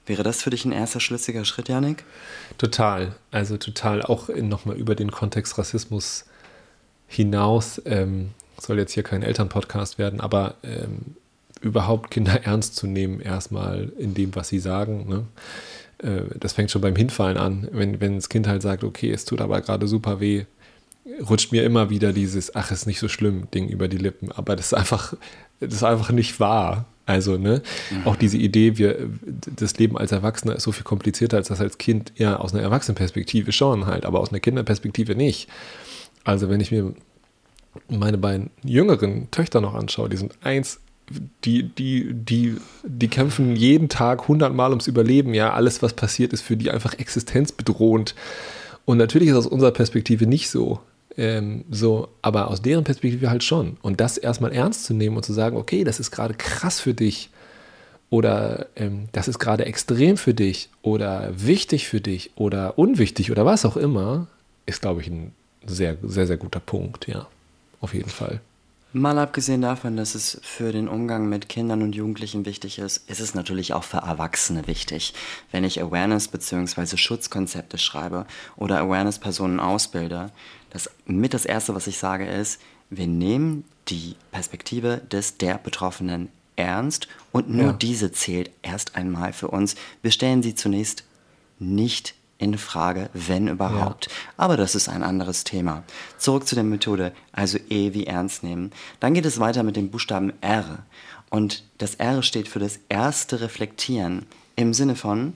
Wäre 0.05 0.23
das 0.23 0.43
für 0.43 0.51
dich 0.51 0.65
ein 0.65 0.73
erster 0.73 1.01
schlüssiger 1.01 1.45
Schritt, 1.45 1.69
Janik? 1.69 2.05
Total. 2.59 3.17
Also 3.33 3.57
total 3.57 4.03
auch 4.03 4.29
nochmal 4.29 4.77
über 4.77 4.95
den 4.95 5.11
Kontext 5.11 5.59
Rassismus 5.59 6.27
hinaus. 7.09 7.83
Ähm, 7.85 8.31
soll 8.59 8.79
jetzt 8.79 8.93
hier 8.93 9.03
kein 9.03 9.23
Elternpodcast 9.23 9.99
werden, 9.99 10.21
aber 10.21 10.55
ähm, 10.63 11.17
überhaupt 11.61 12.11
Kinder 12.11 12.41
ernst 12.45 12.77
zu 12.77 12.87
nehmen, 12.87 13.21
erstmal 13.21 13.93
in 13.99 14.15
dem, 14.15 14.35
was 14.35 14.49
sie 14.49 14.61
sagen. 14.61 15.09
Ne? 15.09 15.27
Äh, 15.99 16.23
das 16.39 16.53
fängt 16.53 16.71
schon 16.71 16.83
beim 16.83 16.97
Hinfallen 16.97 17.37
an. 17.37 17.69
Wenn, 17.73 18.01
wenn 18.01 18.17
das 18.17 18.29
Kind 18.29 18.47
halt 18.47 18.63
sagt, 18.63 18.85
okay, 18.85 19.11
es 19.11 19.25
tut 19.25 19.41
aber 19.41 19.61
gerade 19.61 19.87
super 19.87 20.21
weh, 20.21 20.45
rutscht 21.29 21.53
mir 21.53 21.65
immer 21.65 21.91
wieder 21.91 22.13
dieses, 22.13 22.55
ach, 22.55 22.71
ist 22.71 22.87
nicht 22.87 22.99
so 22.99 23.09
schlimm, 23.09 23.49
Ding 23.53 23.69
über 23.69 23.89
die 23.89 23.99
Lippen. 23.99 24.33
Aber 24.33 24.57
das 24.57 24.67
ist 24.67 24.75
einfach, 24.75 25.15
das 25.61 25.75
ist 25.75 25.85
einfach 25.85 26.11
nicht 26.11 26.41
wahr. 26.41 26.87
Also, 27.09 27.39
ne, 27.39 27.63
mhm. 27.91 28.05
auch 28.05 28.17
diese 28.17 28.37
Idee, 28.37 28.79
wir, 28.79 29.09
das 29.23 29.79
Leben 29.79 29.97
als 29.97 30.11
Erwachsener 30.11 30.57
ist 30.57 30.65
so 30.65 30.73
viel 30.73 30.83
komplizierter 30.83 31.37
als 31.37 31.47
das 31.47 31.61
als 31.61 31.79
Kind, 31.79 32.13
ja, 32.17 32.37
aus 32.37 32.53
einer 32.53 32.65
Erwachsenenperspektive 32.65 33.53
schon 33.53 33.87
halt, 33.87 34.05
aber 34.05 34.19
aus 34.19 34.31
einer 34.31 34.41
Kinderperspektive 34.41 35.15
nicht. 35.15 35.49
Also, 36.25 36.51
wenn 36.51 36.61
ich 36.61 36.73
mir 36.73 36.95
meine 37.89 38.19
beiden 38.19 38.51
jüngeren 38.65 39.31
Töchter 39.31 39.61
noch 39.61 39.75
anschaue, 39.75 40.09
die 40.09 40.17
sind 40.17 40.37
eins, 40.43 40.81
die, 41.45 41.65
die, 41.65 42.13
die, 42.13 42.57
die 42.85 43.09
kämpfen 43.09 43.57
jeden 43.57 43.89
Tag 43.89 44.29
hundertmal 44.29 44.71
ums 44.71 44.87
Überleben. 44.87 45.35
Ja, 45.35 45.53
alles, 45.53 45.83
was 45.83 45.93
passiert, 45.93 46.33
ist 46.33 46.43
für 46.43 46.57
die 46.57 46.71
einfach 46.71 46.99
existenzbedrohend. 46.99 48.15
Und 48.85 48.99
natürlich 48.99 49.29
ist 49.29 49.37
aus 49.37 49.47
unserer 49.47 49.71
Perspektive 49.71 50.27
nicht 50.27 50.51
so. 50.51 50.81
Ähm, 51.17 51.65
so, 51.71 52.09
aber 52.23 52.51
aus 52.51 52.61
deren 52.63 52.85
Perspektive 52.85 53.31
halt 53.31 53.45
schon. 53.45 53.79
Und 53.83 54.01
das 54.01 54.19
erstmal 54.19 54.53
ernst 54.53 54.85
zu 54.85 54.95
nehmen 54.95 55.17
und 55.17 55.25
zu 55.25 55.33
sagen, 55.33 55.57
okay, 55.57 55.85
das 55.85 55.99
ist 56.01 56.11
gerade 56.11 56.35
krass 56.35 56.81
für 56.81 56.95
dich 56.95 57.31
oder 58.11 58.67
ähm, 58.77 59.09
das 59.13 59.27
ist 59.27 59.39
gerade 59.39 59.65
extrem 59.65 60.17
für 60.17 60.35
dich 60.35 60.69
oder 60.83 61.33
wichtig 61.37 61.89
für 61.89 62.01
dich 62.01 62.31
oder 62.37 62.79
unwichtig 62.79 63.31
oder 63.31 63.45
was 63.47 63.65
auch 63.65 63.77
immer, 63.77 64.27
ist, 64.67 64.83
glaube 64.83 65.01
ich, 65.01 65.09
ein 65.09 65.33
sehr, 65.67 65.97
sehr, 66.03 66.27
sehr 66.27 66.37
guter 66.37 66.61
Punkt, 66.61 67.09
ja 67.09 67.27
auf 67.81 67.95
jeden 67.95 68.11
Fall. 68.11 68.41
Mal 68.97 69.19
abgesehen 69.19 69.61
davon, 69.61 69.99
dass 69.99 70.15
es 70.15 70.41
für 70.43 70.73
den 70.73 70.89
Umgang 70.89 71.29
mit 71.29 71.51
Kindern 71.51 71.83
und 71.83 71.95
Jugendlichen 71.95 72.47
wichtig 72.47 72.79
ist, 72.79 73.11
ist 73.11 73.21
es 73.21 73.35
natürlich 73.35 73.75
auch 73.75 73.85
für 73.85 73.99
Erwachsene 73.99 74.67
wichtig. 74.67 75.13
Wenn 75.53 75.65
ich 75.65 75.83
Awareness- 75.83 76.29
bzw. 76.29 76.97
Schutzkonzepte 76.97 77.77
schreibe 77.77 78.25
oder 78.57 78.81
Awareness-Personen 78.81 79.61
ausbilde, 79.61 80.31
das 80.71 80.89
mit 81.05 81.35
das 81.35 81.45
Erste, 81.45 81.75
was 81.75 81.87
ich 81.87 81.99
sage, 81.99 82.27
ist, 82.27 82.59
wir 82.89 83.07
nehmen 83.07 83.65
die 83.89 84.17
Perspektive 84.33 85.03
des 85.13 85.37
der 85.37 85.59
Betroffenen 85.59 86.31
ernst 86.57 87.07
und 87.33 87.51
nur 87.51 87.67
ja. 87.67 87.73
diese 87.75 88.13
zählt 88.13 88.51
erst 88.63 88.97
einmal 88.97 89.35
für 89.35 89.49
uns. 89.49 89.75
Wir 90.01 90.11
stellen 90.11 90.43
sie 90.43 90.55
zunächst 90.55 91.05
nicht 91.59 92.15
in 92.39 92.59
Frage, 92.59 93.11
wenn 93.13 93.49
überhaupt. 93.49 94.07
Ja. 94.07 94.13
Aber 94.37 94.57
das 94.57 94.75
ist 94.75 94.89
ein 94.89 95.03
anderes 95.03 95.45
Thema. 95.45 95.85
Zurück 96.19 96.47
zu 96.47 96.55
der 96.55 96.65
Methode, 96.65 97.13
also 97.33 97.59
E 97.71 97.95
wie 97.95 98.07
ernst 98.07 98.43
nehmen. 98.43 98.73
Dann 99.01 99.15
geht 99.15 99.27
es 99.27 99.41
weiter 99.41 99.63
mit 99.63 99.77
dem 99.77 99.91
Buchstaben 99.91 100.33
R. 100.41 100.81
Und 101.31 101.65
das 101.79 101.97
R 101.97 102.23
steht 102.23 102.49
für 102.49 102.59
das 102.59 102.79
erste 102.89 103.41
Reflektieren 103.41 104.27
im 104.55 104.75
Sinne 104.75 104.97
von, 104.97 105.35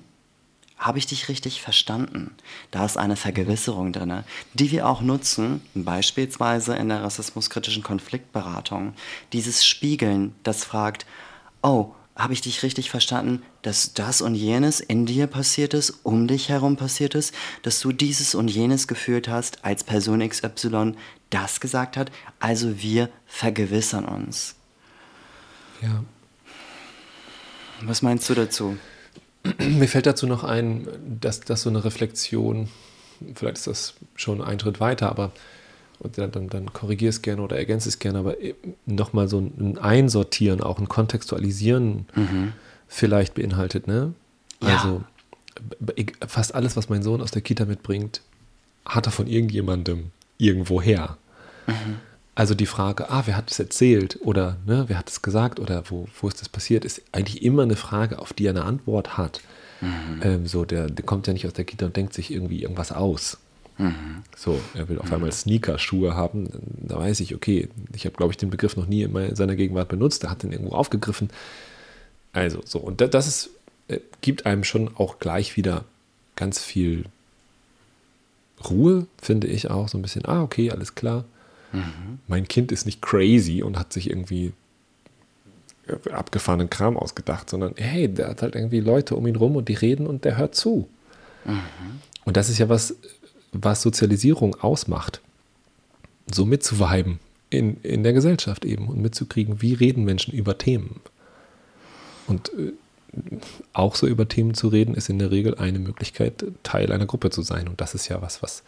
habe 0.80 0.99
ich 0.99 1.07
dich 1.07 1.28
richtig 1.28 1.61
verstanden? 1.61 2.35
Da 2.71 2.87
ist 2.87 2.97
eine 2.97 3.16
Vergewisserung 3.16 3.92
drin, 3.92 4.25
die 4.54 4.71
wir 4.71 4.88
auch 4.88 5.02
nutzen, 5.02 5.61
beispielsweise 5.75 6.75
in 6.75 6.88
der 6.88 7.02
rassismuskritischen 7.02 7.83
Konfliktberatung. 7.83 8.95
Dieses 9.35 9.66
Spiegeln, 9.66 10.35
das 10.42 10.64
fragt, 10.64 11.04
oh, 11.62 11.92
habe 12.17 12.33
ich 12.33 12.40
dich 12.40 12.62
richtig 12.62 12.90
verstanden, 12.90 13.43
dass 13.62 13.95
das 13.95 14.21
und 14.21 14.35
jenes 14.35 14.81
in 14.81 15.07
dir 15.07 15.26
passiert 15.26 15.75
ist, 15.75 16.00
um 16.02 16.26
dich 16.26 16.49
herum 16.49 16.76
passiert 16.76 17.14
ist, 17.14 17.35
dass 17.62 17.81
du 17.81 17.93
dieses 17.93 18.35
und 18.35 18.49
jenes 18.49 18.88
gefühlt 18.88 19.29
hast, 19.29 19.64
als 19.64 19.85
Person 19.85 20.26
XY 20.29 20.95
das 21.31 21.61
gesagt 21.61 21.97
hat? 21.97 22.11
Also 22.38 22.83
wir 22.83 23.09
vergewissern 23.26 24.05
uns. 24.05 24.57
Ja. 25.81 26.05
Was 27.83 28.02
meinst 28.02 28.29
du 28.29 28.35
dazu? 28.35 28.76
Mir 29.59 29.88
fällt 29.88 30.07
dazu 30.07 30.26
noch 30.26 30.45
ein, 30.45 30.87
dass, 31.21 31.40
dass 31.40 31.62
so 31.62 31.71
eine 31.71 31.85
Reflexion, 31.85 32.69
vielleicht 33.35 33.57
ist 33.57 33.67
das 33.67 33.95
schon 34.14 34.43
ein 34.43 34.61
Schritt 34.61 34.81
weiter, 34.81 35.09
aber 35.09 35.33
und 36.00 36.19
dann, 36.19 36.33
dann, 36.33 36.49
dann 36.49 36.73
korrigiere 36.73 37.11
es 37.11 37.23
gerne 37.23 37.42
oder 37.42 37.57
ergänze 37.57 37.88
es 37.88 37.99
gerne, 37.99 38.19
aber 38.19 38.37
nochmal 38.87 39.28
so 39.28 39.38
ein 39.38 39.78
Einsortieren, 39.78 40.61
auch 40.61 40.78
ein 40.78 40.88
Kontextualisieren 40.88 42.07
mhm. 42.14 42.52
vielleicht 42.88 43.35
beinhaltet, 43.35 43.87
ne? 43.87 44.14
Ja. 44.62 44.69
Also 44.69 45.04
fast 46.26 46.54
alles, 46.54 46.76
was 46.76 46.88
mein 46.88 47.02
Sohn 47.02 47.21
aus 47.21 47.30
der 47.30 47.42
Kita 47.42 47.64
mitbringt, 47.66 48.23
hat 48.85 49.07
er 49.07 49.12
von 49.12 49.26
irgendjemandem 49.26 50.11
irgendwo 50.38 50.80
her. 50.80 51.19
Mhm. 51.66 51.97
Also 52.35 52.54
die 52.54 52.66
Frage, 52.66 53.11
ah, 53.11 53.25
wer 53.26 53.37
hat 53.37 53.50
es 53.50 53.59
erzählt 53.59 54.19
oder 54.23 54.57
ne, 54.64 54.85
wer 54.87 54.99
hat 54.99 55.11
es 55.11 55.21
gesagt 55.21 55.61
oder 55.61 55.83
wo, 55.90 56.09
wo 56.21 56.28
ist 56.28 56.40
das 56.40 56.49
passiert, 56.49 56.85
ist 56.85 57.02
eigentlich 57.12 57.42
immer 57.42 57.64
eine 57.64 57.76
Frage, 57.76 58.19
auf 58.19 58.33
die 58.33 58.47
er 58.47 58.50
eine 58.50 58.64
Antwort 58.64 59.19
hat. 59.19 59.40
Mhm. 59.80 60.21
Ähm, 60.23 60.47
so, 60.47 60.64
der, 60.64 60.88
der 60.88 61.04
kommt 61.04 61.26
ja 61.26 61.35
nicht 61.35 61.47
aus 61.47 61.52
der 61.52 61.64
Kita 61.64 61.87
und 61.87 61.97
denkt 61.97 62.14
sich 62.14 62.30
irgendwie 62.30 62.62
irgendwas 62.62 62.92
aus. 62.92 63.38
Mhm. 63.80 64.22
So, 64.37 64.60
er 64.75 64.88
will 64.88 64.99
auf 64.99 65.06
mhm. 65.06 65.14
einmal 65.14 65.32
Sneaker-Schuhe 65.32 66.14
haben. 66.14 66.49
Da 66.76 66.99
weiß 66.99 67.20
ich, 67.20 67.34
okay, 67.34 67.68
ich 67.94 68.04
habe, 68.04 68.16
glaube 68.16 68.32
ich, 68.32 68.37
den 68.37 68.50
Begriff 68.50 68.76
noch 68.76 68.87
nie 68.87 69.02
in 69.02 69.37
seiner 69.37 69.56
Gegenwart 69.56 69.88
benutzt. 69.88 70.25
Er 70.25 70.30
hat 70.30 70.42
den 70.42 70.52
irgendwo 70.52 70.75
aufgegriffen. 70.75 71.30
Also, 72.32 72.60
so, 72.64 72.78
und 72.78 73.00
das 73.00 73.26
ist, 73.26 73.50
äh, 73.88 74.00
gibt 74.20 74.46
einem 74.46 74.64
schon 74.64 74.96
auch 74.96 75.18
gleich 75.18 75.56
wieder 75.56 75.84
ganz 76.37 76.62
viel 76.62 77.06
Ruhe, 78.68 79.06
finde 79.20 79.46
ich 79.46 79.70
auch. 79.70 79.88
So 79.88 79.99
ein 79.99 80.02
bisschen, 80.02 80.26
ah, 80.26 80.42
okay, 80.42 80.70
alles 80.70 80.94
klar. 80.94 81.25
Mhm. 81.72 82.18
Mein 82.28 82.49
Kind 82.49 82.72
ist 82.72 82.84
nicht 82.84 83.00
crazy 83.00 83.62
und 83.62 83.78
hat 83.78 83.92
sich 83.92 84.10
irgendwie 84.10 84.52
abgefahrenen 86.12 86.70
Kram 86.70 86.96
ausgedacht, 86.96 87.50
sondern 87.50 87.75
hey, 87.76 88.08
der 88.08 88.28
hat 88.28 88.42
halt 88.42 88.54
irgendwie 88.54 88.80
Leute 88.80 89.16
um 89.16 89.26
ihn 89.26 89.37
rum 89.37 89.56
und 89.56 89.68
die 89.68 89.75
reden 89.75 90.06
und 90.06 90.25
der 90.25 90.37
hört 90.37 90.54
zu. 90.54 90.88
Mhm. 91.44 91.60
Und 92.25 92.37
das 92.37 92.49
ist 92.49 92.58
ja 92.58 92.68
was, 92.68 92.94
was 93.52 93.83
Sozialisierung 93.83 94.54
ausmacht, 94.57 95.21
so 96.33 96.47
mitzuweiben 96.47 97.19
in, 97.50 97.80
in 97.83 98.02
der 98.02 98.12
Gesellschaft 98.12 98.64
eben 98.64 98.88
und 98.88 99.00
mitzukriegen, 99.00 99.61
wie 99.61 99.75
reden 99.75 100.04
Menschen 100.04 100.33
über 100.33 100.57
Themen. 100.57 101.00
Und 102.26 102.50
äh, 102.50 102.73
auch 103.73 103.97
so 103.97 104.07
über 104.07 104.28
Themen 104.28 104.54
zu 104.54 104.69
reden, 104.69 104.95
ist 104.95 105.09
in 105.09 105.19
der 105.19 105.33
Regel 105.33 105.57
eine 105.57 105.80
Möglichkeit, 105.80 106.45
Teil 106.62 106.92
einer 106.92 107.07
Gruppe 107.07 107.30
zu 107.30 107.42
sein. 107.42 107.66
Und 107.66 107.80
das 107.80 107.95
ist 107.95 108.09
ja 108.09 108.23
was, 108.23 108.42
was 108.42 108.62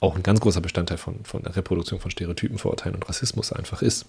auch 0.00 0.14
ein 0.14 0.22
ganz 0.22 0.40
großer 0.40 0.60
Bestandteil 0.60 0.98
von, 0.98 1.24
von 1.24 1.42
der 1.42 1.56
Reproduktion 1.56 2.00
von 2.00 2.10
Stereotypen, 2.10 2.58
Vorurteilen 2.58 2.96
und 2.96 3.08
Rassismus 3.08 3.52
einfach 3.52 3.80
ist. 3.80 4.04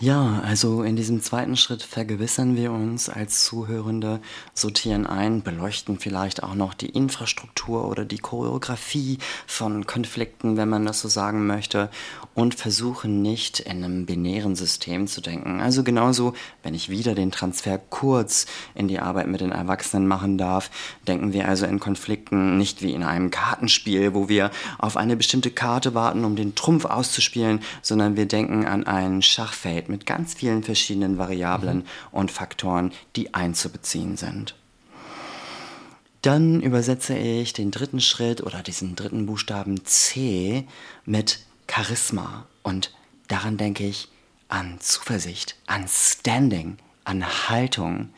Ja, 0.00 0.40
also 0.44 0.82
in 0.82 0.96
diesem 0.96 1.22
zweiten 1.22 1.56
Schritt 1.56 1.84
vergewissern 1.84 2.56
wir 2.56 2.72
uns 2.72 3.08
als 3.08 3.44
Zuhörende, 3.44 4.20
sortieren 4.52 5.06
ein, 5.06 5.42
beleuchten 5.42 6.00
vielleicht 6.00 6.42
auch 6.42 6.56
noch 6.56 6.74
die 6.74 6.88
Infrastruktur 6.88 7.88
oder 7.88 8.04
die 8.04 8.18
Choreografie 8.18 9.18
von 9.46 9.86
Konflikten, 9.86 10.56
wenn 10.56 10.68
man 10.68 10.84
das 10.84 11.00
so 11.00 11.06
sagen 11.06 11.46
möchte, 11.46 11.90
und 12.34 12.56
versuchen 12.56 13.22
nicht 13.22 13.60
in 13.60 13.84
einem 13.84 14.04
binären 14.04 14.56
System 14.56 15.06
zu 15.06 15.20
denken. 15.20 15.60
Also 15.60 15.84
genauso, 15.84 16.34
wenn 16.64 16.74
ich 16.74 16.88
wieder 16.88 17.14
den 17.14 17.30
Transfer 17.30 17.78
kurz 17.78 18.46
in 18.74 18.88
die 18.88 18.98
Arbeit 18.98 19.28
mit 19.28 19.42
den 19.42 19.52
Erwachsenen 19.52 20.08
machen 20.08 20.38
darf, 20.38 20.72
denken 21.06 21.32
wir 21.32 21.46
also 21.46 21.66
in 21.66 21.78
Konflikten 21.78 22.58
nicht 22.58 22.82
wie 22.82 22.94
in 22.94 23.04
einem 23.04 23.30
Kartenspiel, 23.30 24.12
wo 24.12 24.28
wir 24.28 24.50
auf 24.76 24.96
eine 24.96 25.16
bestimmte 25.16 25.52
Karte 25.52 25.94
warten, 25.94 26.24
um 26.24 26.34
den 26.34 26.56
Trumpf 26.56 26.84
auszuspielen, 26.84 27.60
sondern 27.80 28.16
wir 28.16 28.26
denken 28.26 28.66
an 28.66 28.88
ein 28.88 29.22
Schachfeld 29.22 29.83
Welt 29.84 29.88
mit 29.88 30.06
ganz 30.06 30.34
vielen 30.34 30.62
verschiedenen 30.62 31.18
Variablen 31.18 31.78
mhm. 31.78 31.84
und 32.12 32.30
Faktoren, 32.30 32.92
die 33.16 33.34
einzubeziehen 33.34 34.16
sind. 34.16 34.54
Dann 36.22 36.62
übersetze 36.62 37.16
ich 37.16 37.52
den 37.52 37.70
dritten 37.70 38.00
Schritt 38.00 38.42
oder 38.42 38.62
diesen 38.62 38.96
dritten 38.96 39.26
Buchstaben 39.26 39.84
C 39.84 40.66
mit 41.04 41.40
Charisma 41.70 42.46
und 42.62 42.94
daran 43.28 43.58
denke 43.58 43.84
ich 43.84 44.08
an 44.48 44.78
Zuversicht, 44.80 45.56
an 45.66 45.86
Standing, 45.86 46.78
an 47.04 47.26
Haltung. 47.48 48.10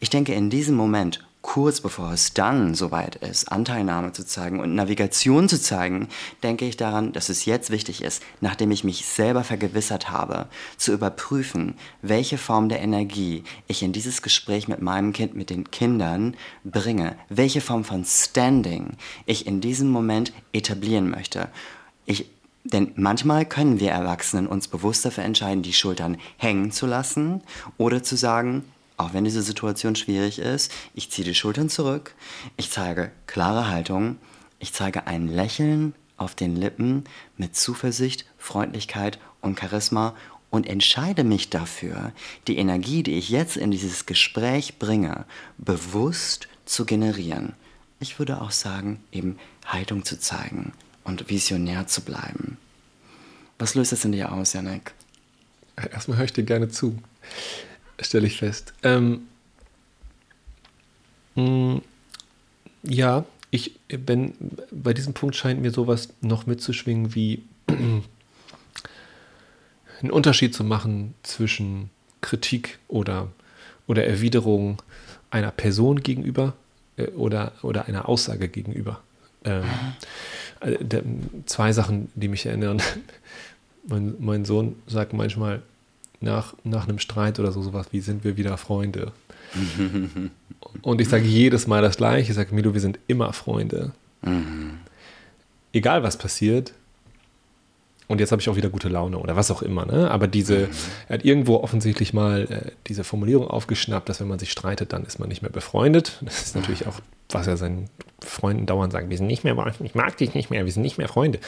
Ich 0.00 0.10
denke 0.10 0.34
in 0.34 0.50
diesem 0.50 0.74
Moment 0.74 1.25
kurz 1.46 1.80
bevor 1.80 2.12
es 2.12 2.34
dann 2.34 2.74
soweit 2.74 3.14
ist, 3.14 3.52
Anteilnahme 3.52 4.12
zu 4.12 4.26
zeigen 4.26 4.58
und 4.58 4.74
Navigation 4.74 5.48
zu 5.48 5.60
zeigen, 5.60 6.08
denke 6.42 6.66
ich 6.66 6.76
daran, 6.76 7.12
dass 7.12 7.28
es 7.28 7.44
jetzt 7.44 7.70
wichtig 7.70 8.02
ist, 8.02 8.20
nachdem 8.40 8.72
ich 8.72 8.82
mich 8.82 9.06
selber 9.06 9.44
vergewissert 9.44 10.10
habe, 10.10 10.48
zu 10.76 10.92
überprüfen, 10.92 11.76
welche 12.02 12.36
Form 12.36 12.68
der 12.68 12.80
Energie 12.82 13.44
ich 13.68 13.84
in 13.84 13.92
dieses 13.92 14.22
Gespräch 14.22 14.66
mit 14.66 14.82
meinem 14.82 15.12
Kind, 15.12 15.36
mit 15.36 15.48
den 15.48 15.70
Kindern 15.70 16.34
bringe, 16.64 17.14
welche 17.28 17.60
Form 17.60 17.84
von 17.84 18.04
Standing 18.04 18.96
ich 19.24 19.46
in 19.46 19.60
diesem 19.60 19.88
Moment 19.88 20.32
etablieren 20.52 21.08
möchte. 21.08 21.48
Ich 22.06 22.28
denn 22.64 22.90
manchmal 22.96 23.46
können 23.46 23.78
wir 23.78 23.92
Erwachsenen 23.92 24.48
uns 24.48 24.66
bewusst 24.66 25.04
dafür 25.04 25.22
entscheiden, 25.22 25.62
die 25.62 25.72
Schultern 25.72 26.18
hängen 26.36 26.72
zu 26.72 26.86
lassen 26.86 27.42
oder 27.78 28.02
zu 28.02 28.16
sagen, 28.16 28.64
auch 28.96 29.12
wenn 29.12 29.24
diese 29.24 29.42
Situation 29.42 29.96
schwierig 29.96 30.38
ist, 30.38 30.72
ich 30.94 31.10
ziehe 31.10 31.26
die 31.26 31.34
Schultern 31.34 31.68
zurück, 31.68 32.14
ich 32.56 32.70
zeige 32.70 33.10
klare 33.26 33.68
Haltung, 33.68 34.18
ich 34.58 34.72
zeige 34.72 35.06
ein 35.06 35.28
Lächeln 35.28 35.94
auf 36.16 36.34
den 36.34 36.56
Lippen 36.56 37.04
mit 37.36 37.56
Zuversicht, 37.56 38.24
Freundlichkeit 38.38 39.18
und 39.42 39.60
Charisma 39.60 40.14
und 40.50 40.66
entscheide 40.66 41.24
mich 41.24 41.50
dafür, 41.50 42.12
die 42.46 42.56
Energie, 42.56 43.02
die 43.02 43.18
ich 43.18 43.28
jetzt 43.28 43.56
in 43.56 43.70
dieses 43.70 44.06
Gespräch 44.06 44.78
bringe, 44.78 45.26
bewusst 45.58 46.48
zu 46.64 46.86
generieren. 46.86 47.54
Ich 48.00 48.18
würde 48.18 48.40
auch 48.40 48.50
sagen, 48.50 49.00
eben 49.12 49.38
Haltung 49.66 50.04
zu 50.04 50.18
zeigen 50.18 50.72
und 51.04 51.28
visionär 51.28 51.86
zu 51.86 52.00
bleiben. 52.02 52.56
Was 53.58 53.74
löst 53.74 53.92
das 53.92 54.04
in 54.04 54.12
dir 54.12 54.32
aus, 54.32 54.52
Janek? 54.52 54.94
Erstmal 55.92 56.18
höre 56.18 56.24
ich 56.24 56.32
dir 56.32 56.44
gerne 56.44 56.68
zu 56.68 56.98
stelle 58.00 58.26
ich 58.26 58.38
fest. 58.38 58.72
Ähm, 58.82 59.22
mh, 61.34 61.42
mm, 61.42 61.82
ja, 62.82 63.24
ich 63.50 63.78
bin, 63.88 64.34
bei 64.70 64.92
diesem 64.92 65.14
Punkt 65.14 65.36
scheint 65.36 65.60
mir 65.60 65.70
sowas 65.70 66.08
noch 66.20 66.46
mitzuschwingen 66.46 67.14
wie 67.14 67.42
einen 67.66 68.02
Unterschied 70.10 70.54
zu 70.54 70.64
machen 70.64 71.14
zwischen 71.22 71.90
Kritik 72.20 72.78
oder, 72.88 73.28
oder 73.86 74.04
Erwiderung 74.04 74.82
einer 75.30 75.50
Person 75.50 76.02
gegenüber 76.02 76.54
äh, 76.96 77.08
oder, 77.08 77.52
oder 77.62 77.86
einer 77.86 78.08
Aussage 78.08 78.48
gegenüber. 78.48 79.00
Ähm, 79.44 79.64
äh, 80.60 80.76
zwei 81.46 81.72
Sachen, 81.72 82.10
die 82.14 82.28
mich 82.28 82.46
erinnern. 82.46 82.82
mein, 83.86 84.14
mein 84.18 84.44
Sohn 84.44 84.76
sagt 84.86 85.12
manchmal, 85.12 85.62
nach, 86.20 86.54
nach 86.64 86.88
einem 86.88 86.98
Streit 86.98 87.38
oder 87.38 87.52
so 87.52 87.62
sowas 87.62 87.88
wie, 87.92 88.00
sind 88.00 88.24
wir 88.24 88.36
wieder 88.36 88.56
Freunde? 88.56 89.12
Und 90.82 91.00
ich 91.00 91.08
sage 91.08 91.24
jedes 91.24 91.66
Mal 91.66 91.82
das 91.82 91.96
Gleiche. 91.96 92.30
Ich 92.30 92.36
sage, 92.36 92.54
Milo, 92.54 92.74
wir 92.74 92.80
sind 92.80 92.98
immer 93.06 93.32
Freunde. 93.32 93.92
Egal 95.72 96.02
was 96.02 96.16
passiert. 96.16 96.72
Und 98.08 98.20
jetzt 98.20 98.30
habe 98.30 98.40
ich 98.40 98.48
auch 98.48 98.56
wieder 98.56 98.68
gute 98.68 98.88
Laune 98.88 99.18
oder 99.18 99.34
was 99.34 99.50
auch 99.50 99.62
immer. 99.62 99.84
Ne? 99.84 100.10
Aber 100.10 100.28
diese, 100.28 100.68
er 101.08 101.14
hat 101.14 101.24
irgendwo 101.24 101.56
offensichtlich 101.56 102.12
mal 102.12 102.42
äh, 102.42 102.70
diese 102.86 103.02
Formulierung 103.02 103.48
aufgeschnappt, 103.48 104.08
dass 104.08 104.20
wenn 104.20 104.28
man 104.28 104.38
sich 104.38 104.52
streitet, 104.52 104.92
dann 104.92 105.04
ist 105.04 105.18
man 105.18 105.28
nicht 105.28 105.42
mehr 105.42 105.50
befreundet. 105.50 106.20
Das 106.22 106.42
ist 106.42 106.54
natürlich 106.54 106.86
auch, 106.86 107.00
was 107.30 107.48
er 107.48 107.56
seinen 107.56 107.90
Freunden 108.24 108.66
dauernd 108.66 108.92
sagt, 108.92 109.10
wir 109.10 109.16
sind 109.16 109.26
nicht 109.26 109.42
mehr, 109.42 109.56
ich 109.82 109.94
mag 109.96 110.16
dich 110.16 110.34
nicht 110.34 110.50
mehr, 110.50 110.64
wir 110.64 110.72
sind 110.72 110.82
nicht 110.82 110.98
mehr 110.98 111.08
Freunde. 111.08 111.40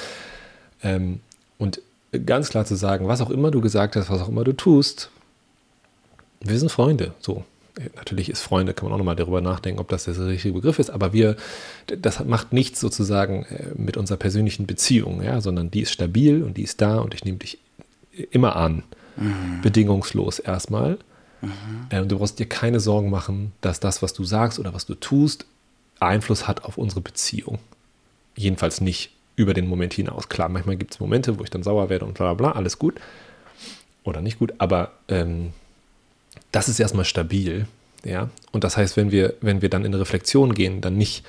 Ähm, 0.83 1.21
und 1.59 1.81
ganz 2.25 2.49
klar 2.51 2.65
zu 2.65 2.75
sagen, 2.75 3.09
was 3.09 3.21
auch 3.21 3.31
immer 3.31 3.51
du 3.51 3.61
gesagt 3.61 3.97
hast, 3.97 4.11
was 4.11 4.23
auch 4.23 4.29
immer 4.29 4.45
du 4.45 4.53
tust, 4.53 5.11
wir 6.41 6.59
sind 6.59 6.71
Freunde. 6.71 7.15
So. 7.21 7.45
Natürlich 7.95 8.29
ist 8.29 8.43
Freunde, 8.43 8.75
kann 8.75 8.87
man 8.87 8.95
auch 8.95 8.99
nochmal 8.99 9.15
darüber 9.15 9.41
nachdenken, 9.41 9.81
ob 9.81 9.89
das 9.89 10.05
der 10.05 10.19
richtige 10.27 10.55
Begriff 10.55 10.81
ist, 10.81 10.91
aber 10.91 11.13
wir, 11.13 11.37
das 11.87 12.25
macht 12.25 12.53
nichts 12.53 12.81
sozusagen 12.81 13.45
äh, 13.45 13.67
mit 13.77 13.97
unserer 13.97 14.19
persönlichen 14.19 14.67
Beziehung, 14.67 15.23
ja, 15.23 15.41
sondern 15.41 15.71
die 15.71 15.83
ist 15.83 15.93
stabil 15.93 16.43
und 16.43 16.57
die 16.57 16.65
ist 16.65 16.81
da 16.81 16.99
und 16.99 17.15
ich 17.15 17.25
nehme 17.25 17.39
dich 17.39 17.59
immer 18.33 18.57
an. 18.57 18.83
Mhm. 19.17 19.61
Bedingungslos 19.63 20.41
erstmal. 20.41 20.99
Mhm. 21.41 21.51
Ähm, 21.91 22.09
du 22.09 22.19
brauchst 22.19 22.41
dir 22.41 22.47
keine 22.47 22.81
Sorgen 22.81 23.11
machen, 23.11 23.53
dass 23.61 23.79
das, 23.79 24.03
was 24.03 24.13
du 24.13 24.25
sagst 24.25 24.59
oder 24.59 24.75
was 24.75 24.87
du 24.87 24.95
tust, 24.95 25.47
Einfluss 26.01 26.49
hat 26.49 26.65
auf 26.65 26.79
unsere 26.79 27.01
Beziehung. 27.01 27.59
Jedenfalls 28.37 28.81
nicht 28.81 29.11
über 29.39 29.55
den 29.55 29.69
Moment 29.69 29.95
hinaus. 29.95 30.29
Klar, 30.29 30.49
manchmal 30.49 30.77
gibt 30.77 30.93
es 30.93 31.01
Momente, 31.01 31.39
wo 31.39 31.45
ich 31.45 31.51
dann 31.51 31.63
sauer 31.63 31.89
werde 31.89 32.05
und 32.05 32.15
bla 32.15 32.35
bla 32.35 32.51
bla, 32.51 32.59
alles 32.59 32.79
gut. 32.79 33.01
Oder 34.03 34.21
nicht 34.21 34.39
gut, 34.39 34.53
aber 34.59 34.91
ähm, 35.09 35.53
das 36.51 36.69
ist 36.69 36.81
erstmal 36.81 37.05
stabil. 37.05 37.67
Ja? 38.05 38.31
Und 38.51 38.65
das 38.65 38.77
heißt, 38.77 38.97
wenn 38.97 39.13
wir, 39.13 39.35
wenn 39.41 39.63
wir 39.63 39.69
dann 39.69 39.85
in 39.85 39.95
Reflexion 39.95 40.55
gehen, 40.55 40.81
dann 40.81 40.97
nicht, 40.97 41.25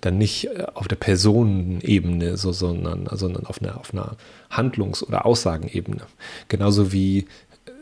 dann 0.00 0.16
nicht 0.16 0.46
äh, 0.46 0.66
auf 0.74 0.88
der 0.88 0.96
Personenebene, 0.96 2.38
so, 2.38 2.52
sondern, 2.52 3.08
sondern 3.12 3.46
auf 3.46 3.60
einer, 3.60 3.78
auf 3.78 3.92
einer 3.92 4.16
Handlungs- 4.50 5.02
oder 5.02 5.26
Aussagenebene. 5.26 6.02
Genauso 6.48 6.92
wie 6.92 7.18
äh, 7.18 7.24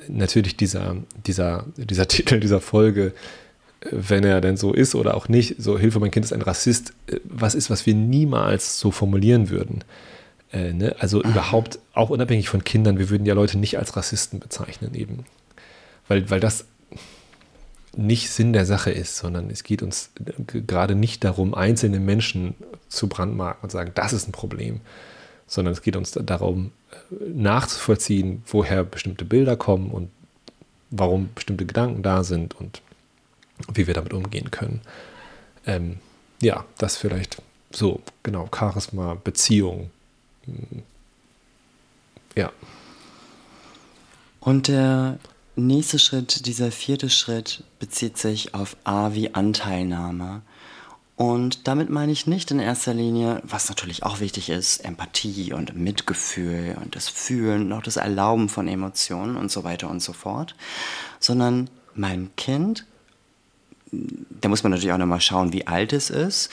natürlich 0.09 0.57
dieser, 0.57 0.97
dieser, 1.25 1.67
dieser 1.77 2.09
Titel 2.09 2.41
dieser 2.41 2.61
Folge 2.61 3.13
wenn 3.91 4.25
er 4.25 4.41
denn 4.41 4.57
so 4.57 4.73
ist 4.73 4.95
oder 4.95 5.17
auch 5.17 5.29
nicht, 5.29 5.57
so 5.59 5.79
Hilfe, 5.79 6.01
mein 6.01 6.11
Kind 6.11 6.25
ist 6.25 6.33
ein 6.33 6.43
Rassist, 6.43 6.93
äh, 7.07 7.21
was 7.25 7.55
ist, 7.55 7.71
was 7.71 7.87
wir 7.87 7.95
niemals 7.95 8.79
so 8.79 8.91
formulieren 8.91 9.51
würden. 9.51 9.85
Äh, 10.53 10.73
ne? 10.73 10.97
Also 10.99 11.19
mhm. 11.19 11.31
überhaupt, 11.31 11.79
auch 11.93 12.11
unabhängig 12.11 12.49
von 12.49 12.65
Kindern, 12.65 12.99
wir 12.99 13.11
würden 13.11 13.27
ja 13.27 13.35
Leute 13.35 13.59
nicht 13.59 13.79
als 13.79 13.97
Rassisten 13.97 14.41
bezeichnen 14.41 14.95
eben. 14.95 15.25
Weil, 16.09 16.31
weil 16.31 16.41
das 16.41 16.67
nicht 17.97 18.31
Sinn 18.31 18.53
der 18.53 18.67
Sache 18.67 18.91
ist, 18.91 19.17
sondern 19.17 19.51
es 19.51 19.65
geht 19.65 19.83
uns 19.83 20.11
äh, 20.25 20.61
gerade 20.61 20.95
nicht 20.95 21.25
darum, 21.25 21.55
einzelne 21.55 22.01
Menschen 22.01 22.55
zu 22.89 23.09
brandmarken 23.09 23.65
und 23.65 23.71
sagen, 23.71 23.93
das 23.95 24.13
ist 24.13 24.29
ein 24.29 24.33
Problem, 24.33 24.81
sondern 25.47 25.73
es 25.73 25.83
geht 25.83 25.97
uns 25.97 26.13
darum, 26.13 26.73
äh, 27.11 27.25
nachzuvollziehen, 27.35 28.43
woher 28.47 28.85
bestimmte 28.85 29.25
Bilder 29.25 29.57
kommen 29.57 29.91
und 29.91 30.11
warum 30.91 31.31
bestimmte 31.35 31.67
Gedanken 31.67 32.03
da 32.03 32.23
sind 32.23 32.55
und 32.55 32.81
wie 33.73 33.87
wir 33.87 33.95
damit 33.95 34.13
umgehen 34.13 34.51
können. 34.51 34.81
Ähm, 35.67 35.99
ja, 36.41 36.65
das 36.79 36.97
vielleicht 36.97 37.43
so, 37.73 38.01
genau, 38.23 38.49
Charisma, 38.55 39.15
Beziehung. 39.23 39.91
Hm. 40.45 40.83
Ja. 42.35 42.53
Und 44.41 44.69
der 44.69 45.19
nächste 45.57 45.99
Schritt, 45.99 46.47
dieser 46.47 46.71
vierte 46.71 47.11
Schritt, 47.11 47.65
bezieht 47.79 48.19
sich 48.19 48.55
auf 48.55 48.77
A 48.85 49.13
wie 49.15 49.35
Anteilnahme. 49.35 50.43
Und 51.17 51.67
damit 51.67 51.89
meine 51.89 52.13
ich 52.13 52.27
nicht 52.27 52.51
in 52.51 52.61
erster 52.61 52.93
Linie, 52.93 53.41
was 53.43 53.71
natürlich 53.71 54.03
auch 54.03 54.21
wichtig 54.21 54.51
ist, 54.51 54.85
Empathie 54.85 55.55
und 55.55 55.75
Mitgefühl 55.75 56.77
und 56.81 56.95
das 56.95 57.09
Fühlen 57.09 57.63
und 57.63 57.73
auch 57.73 57.83
das 57.83 57.97
Erlauben 57.97 58.51
von 58.51 58.69
Emotionen 58.69 59.37
und 59.37 59.51
so 59.51 59.65
weiter 59.65 59.89
und 59.89 60.01
so 60.01 60.13
fort, 60.13 60.55
sondern 61.19 61.71
meinem 61.95 62.37
Kind 62.37 62.85
da 63.93 64.49
muss 64.49 64.63
man 64.63 64.73
natürlich 64.73 64.93
auch 64.93 64.99
nochmal 64.99 65.21
schauen, 65.21 65.53
wie 65.53 65.67
alt 65.67 65.93
es 65.93 66.11
ist, 66.11 66.51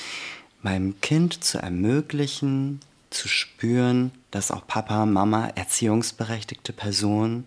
meinem 0.62 1.00
Kind 1.02 1.44
zu 1.44 1.58
ermöglichen, 1.58 2.80
zu 3.10 3.28
spüren, 3.28 4.12
dass 4.32 4.52
auch 4.52 4.66
Papa, 4.66 5.06
Mama, 5.06 5.50
erziehungsberechtigte 5.56 6.74
Personen 6.74 7.46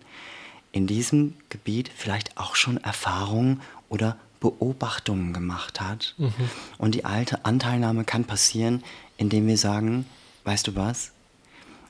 in 0.71 0.87
diesem 0.87 1.33
Gebiet 1.49 1.89
vielleicht 1.93 2.37
auch 2.37 2.55
schon 2.55 2.77
Erfahrungen 2.77 3.61
oder 3.89 4.17
Beobachtungen 4.39 5.33
gemacht 5.33 5.81
hat. 5.81 6.13
Mhm. 6.17 6.33
Und 6.77 6.95
die 6.95 7.05
alte 7.05 7.45
Anteilnahme 7.45 8.03
kann 8.03 8.25
passieren, 8.25 8.83
indem 9.17 9.47
wir 9.47 9.57
sagen, 9.57 10.05
weißt 10.43 10.67
du 10.67 10.75
was, 10.75 11.11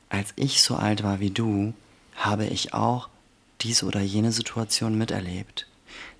als 0.09 0.33
ich 0.37 0.61
so 0.61 0.75
alt 0.75 1.03
war 1.03 1.19
wie 1.19 1.31
du, 1.31 1.73
habe 2.15 2.45
ich 2.45 2.73
auch 2.73 3.09
diese 3.61 3.85
oder 3.85 3.99
jene 3.99 4.31
Situation 4.31 4.97
miterlebt. 4.97 5.67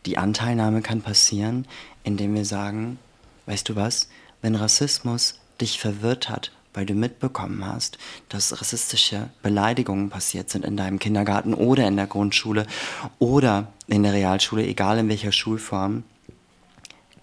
Die 0.07 0.17
Anteilnahme 0.17 0.81
kann 0.81 1.01
passieren, 1.01 1.67
indem 2.05 2.33
wir 2.33 2.45
sagen, 2.45 2.97
weißt 3.45 3.67
du 3.67 3.75
was, 3.75 4.07
wenn 4.41 4.55
Rassismus 4.55 5.37
dich 5.59 5.81
verwirrt 5.81 6.29
hat, 6.29 6.53
weil 6.73 6.85
du 6.85 6.93
mitbekommen 6.93 7.65
hast, 7.65 7.97
dass 8.29 8.61
rassistische 8.61 9.27
Beleidigungen 9.43 10.09
passiert 10.09 10.49
sind 10.49 10.63
in 10.63 10.77
deinem 10.77 10.99
Kindergarten 10.99 11.53
oder 11.53 11.85
in 11.85 11.97
der 11.97 12.07
Grundschule 12.07 12.67
oder 13.19 13.73
in 13.87 14.03
der 14.03 14.13
Realschule, 14.13 14.65
egal 14.65 14.97
in 14.97 15.09
welcher 15.09 15.33
Schulform, 15.33 16.03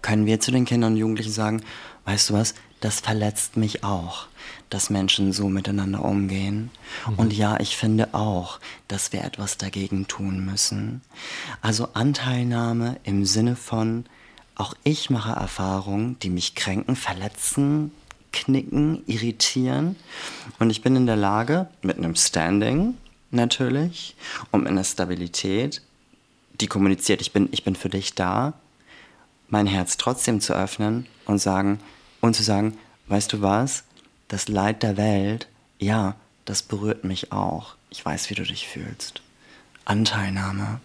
können 0.03 0.27
wir 0.27 0.39
zu 0.39 0.51
den 0.51 0.65
Kindern 0.65 0.93
und 0.93 0.99
Jugendlichen 0.99 1.31
sagen, 1.31 1.63
weißt 2.05 2.29
du 2.29 2.33
was, 2.35 2.53
das 2.85 2.99
verletzt 2.99 3.57
mich 3.57 3.83
auch, 3.83 4.27
dass 4.69 4.91
Menschen 4.91 5.33
so 5.33 5.49
miteinander 5.49 6.05
umgehen. 6.05 6.69
Mhm. 7.07 7.15
Und 7.15 7.33
ja, 7.33 7.59
ich 7.59 7.75
finde 7.77 8.13
auch, 8.13 8.59
dass 8.87 9.11
wir 9.11 9.23
etwas 9.23 9.57
dagegen 9.57 10.07
tun 10.07 10.45
müssen. 10.45 11.01
Also 11.61 11.89
Anteilnahme 11.93 12.97
im 13.03 13.25
Sinne 13.25 13.55
von, 13.55 14.05
auch 14.53 14.75
ich 14.83 15.09
mache 15.09 15.31
Erfahrungen, 15.31 16.19
die 16.19 16.29
mich 16.29 16.53
kränken, 16.53 16.95
verletzen, 16.95 17.91
knicken, 18.31 19.01
irritieren. 19.07 19.95
Und 20.59 20.69
ich 20.69 20.83
bin 20.83 20.95
in 20.95 21.07
der 21.07 21.15
Lage, 21.15 21.67
mit 21.81 21.97
einem 21.97 22.15
Standing 22.15 22.93
natürlich 23.31 24.15
und 24.51 24.61
mit 24.61 24.69
einer 24.69 24.83
Stabilität, 24.83 25.81
die 26.61 26.67
kommuniziert, 26.67 27.19
ich 27.21 27.33
bin, 27.33 27.49
ich 27.51 27.63
bin 27.63 27.75
für 27.75 27.89
dich 27.89 28.13
da, 28.13 28.53
mein 29.49 29.65
Herz 29.65 29.97
trotzdem 29.97 30.39
zu 30.39 30.53
öffnen 30.53 31.07
und 31.25 31.39
sagen 31.39 31.79
und 32.25 32.35
zu 32.35 32.43
sagen, 32.43 32.77
weißt 33.07 33.33
du 33.33 33.41
was, 33.41 33.83
das 34.27 34.47
Leid 34.47 34.83
der 34.83 34.97
Welt, 34.97 35.47
ja, 35.79 36.15
das 36.45 36.61
berührt 36.61 37.03
mich 37.03 37.31
auch. 37.31 37.75
Ich 37.89 38.05
weiß, 38.05 38.29
wie 38.29 38.35
du 38.35 38.43
dich 38.43 38.67
fühlst. 38.67 39.21
Anteilnahme. 39.85 40.79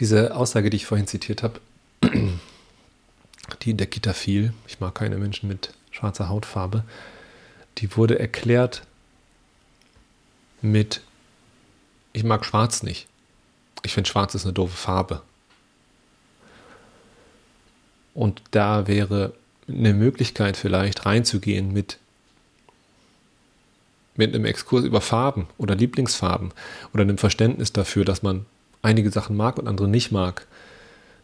Diese 0.00 0.34
Aussage, 0.34 0.70
die 0.70 0.76
ich 0.76 0.86
vorhin 0.86 1.06
zitiert 1.06 1.42
habe, 1.42 1.60
die 3.62 3.70
in 3.70 3.76
der 3.76 3.86
Kita 3.86 4.12
fiel, 4.12 4.52
ich 4.66 4.80
mag 4.80 4.94
keine 4.94 5.16
Menschen 5.16 5.48
mit 5.48 5.72
schwarzer 5.90 6.28
Hautfarbe, 6.28 6.84
die 7.78 7.96
wurde 7.96 8.18
erklärt 8.18 8.82
mit, 10.62 11.02
ich 12.12 12.24
mag 12.24 12.44
schwarz 12.44 12.82
nicht. 12.82 13.06
Ich 13.82 13.92
finde 13.92 14.08
schwarz 14.08 14.34
ist 14.34 14.44
eine 14.44 14.52
doofe 14.52 14.76
Farbe. 14.76 15.22
Und 18.14 18.42
da 18.52 18.86
wäre 18.86 19.34
eine 19.68 19.92
Möglichkeit 19.92 20.56
vielleicht 20.56 21.04
reinzugehen 21.04 21.72
mit, 21.72 21.98
mit 24.16 24.34
einem 24.34 24.44
Exkurs 24.44 24.84
über 24.84 25.00
Farben 25.00 25.48
oder 25.58 25.74
Lieblingsfarben 25.74 26.52
oder 26.92 27.02
einem 27.02 27.18
Verständnis 27.18 27.72
dafür, 27.72 28.04
dass 28.04 28.22
man 28.22 28.46
einige 28.82 29.10
Sachen 29.10 29.36
mag 29.36 29.58
und 29.58 29.66
andere 29.66 29.88
nicht 29.88 30.12
mag 30.12 30.46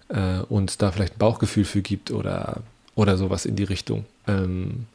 äh, 0.08 0.40
und 0.48 0.82
da 0.82 0.90
vielleicht 0.90 1.14
ein 1.14 1.18
Bauchgefühl 1.18 1.64
für 1.64 1.82
gibt 1.82 2.10
oder, 2.10 2.62
oder 2.94 3.16
sowas 3.16 3.44
in 3.44 3.56
die 3.56 3.64
Richtung. 3.64 4.04
Ähm, 4.26 4.86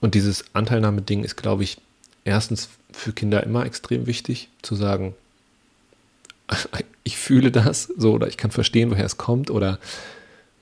und 0.00 0.14
dieses 0.14 0.44
Anteilnahmeding 0.54 1.24
ist, 1.24 1.36
glaube 1.36 1.62
ich, 1.62 1.78
erstens 2.24 2.68
für 2.92 3.12
Kinder 3.12 3.42
immer 3.42 3.66
extrem 3.66 4.06
wichtig, 4.06 4.48
zu 4.62 4.74
sagen, 4.74 5.14
ich 7.04 7.16
fühle 7.16 7.50
das 7.50 7.84
so 7.96 8.12
oder 8.12 8.28
ich 8.28 8.36
kann 8.36 8.50
verstehen, 8.50 8.90
woher 8.90 9.04
es 9.04 9.16
kommt 9.16 9.50
oder 9.50 9.78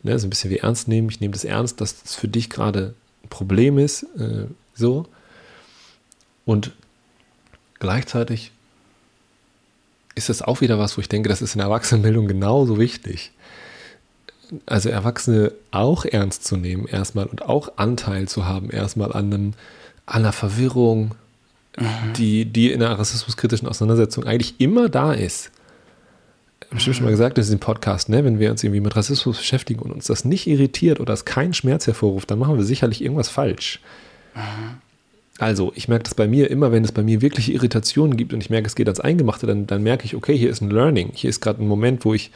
ne, 0.02 0.18
so 0.18 0.26
ein 0.26 0.30
bisschen 0.30 0.50
wie 0.50 0.58
ernst 0.58 0.88
nehmen. 0.88 1.08
Ich 1.10 1.20
nehme 1.20 1.32
das 1.32 1.44
ernst, 1.44 1.80
dass 1.80 2.02
das 2.02 2.14
für 2.14 2.28
dich 2.28 2.50
gerade 2.50 2.94
ein 3.24 3.28
Problem 3.28 3.78
ist, 3.78 4.04
äh, 4.18 4.46
so. 4.74 5.06
Und 6.44 6.72
gleichzeitig 7.78 8.52
ist 10.14 10.28
das 10.28 10.42
auch 10.42 10.60
wieder 10.60 10.78
was, 10.78 10.96
wo 10.96 11.00
ich 11.00 11.08
denke, 11.08 11.28
das 11.28 11.42
ist 11.42 11.54
in 11.54 11.58
der 11.58 11.66
Erwachsenenbildung 11.66 12.26
genauso 12.26 12.78
wichtig. 12.78 13.32
Also 14.66 14.88
Erwachsene 14.88 15.52
auch 15.70 16.04
ernst 16.04 16.44
zu 16.44 16.56
nehmen 16.56 16.86
erstmal 16.86 17.26
und 17.26 17.42
auch 17.42 17.72
Anteil 17.76 18.26
zu 18.26 18.46
haben 18.46 18.70
erstmal 18.70 19.12
an, 19.12 19.32
einem, 19.32 19.52
an 20.06 20.22
einer 20.22 20.32
Verwirrung, 20.32 21.14
mhm. 21.78 22.12
die, 22.16 22.46
die 22.46 22.72
in 22.72 22.82
einer 22.82 22.98
rassismuskritischen 22.98 23.68
Auseinandersetzung 23.68 24.24
eigentlich 24.24 24.60
immer 24.60 24.88
da 24.88 25.12
ist. 25.12 25.52
Ich 26.70 26.74
habe 26.74 26.76
bestimmt 26.76 26.96
schon 26.98 27.04
mal 27.06 27.10
gesagt, 27.10 27.36
das 27.36 27.48
ist 27.48 27.52
ein 27.52 27.58
Podcast, 27.58 28.08
ne? 28.08 28.24
wenn 28.24 28.38
wir 28.38 28.48
uns 28.48 28.62
irgendwie 28.62 28.80
mit 28.80 28.94
Rassismus 28.94 29.38
beschäftigen 29.38 29.80
und 29.80 29.90
uns 29.90 30.04
das 30.04 30.24
nicht 30.24 30.46
irritiert 30.46 31.00
oder 31.00 31.12
es 31.12 31.24
keinen 31.24 31.52
Schmerz 31.52 31.88
hervorruft, 31.88 32.30
dann 32.30 32.38
machen 32.38 32.56
wir 32.56 32.62
sicherlich 32.62 33.02
irgendwas 33.02 33.28
falsch. 33.28 33.80
Also, 35.38 35.72
ich 35.74 35.88
merke 35.88 36.04
das 36.04 36.14
bei 36.14 36.28
mir 36.28 36.48
immer, 36.48 36.70
wenn 36.70 36.84
es 36.84 36.92
bei 36.92 37.02
mir 37.02 37.22
wirklich 37.22 37.52
Irritationen 37.52 38.16
gibt 38.16 38.32
und 38.32 38.40
ich 38.40 38.50
merke, 38.50 38.68
es 38.68 38.76
geht 38.76 38.86
ans 38.86 39.00
Eingemachte, 39.00 39.48
dann, 39.48 39.66
dann 39.66 39.82
merke 39.82 40.04
ich, 40.04 40.14
okay, 40.14 40.38
hier 40.38 40.48
ist 40.48 40.60
ein 40.60 40.70
Learning. 40.70 41.10
Hier 41.12 41.28
ist 41.28 41.40
gerade 41.40 41.60
ein 41.60 41.66
Moment, 41.66 42.04
wo 42.04 42.14
ich, 42.14 42.30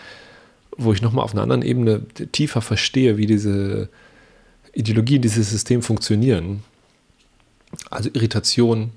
wo 0.77 0.93
ich 0.93 1.01
nochmal 1.01 1.25
auf 1.25 1.33
einer 1.33 1.43
anderen 1.43 1.63
Ebene 1.63 2.01
tiefer 2.33 2.61
verstehe, 2.61 3.17
wie 3.17 3.27
diese 3.27 3.89
Ideologien, 4.73 5.23
dieses 5.23 5.49
System 5.49 5.81
funktionieren. 5.81 6.65
Also 7.89 8.11
Irritation 8.13 8.91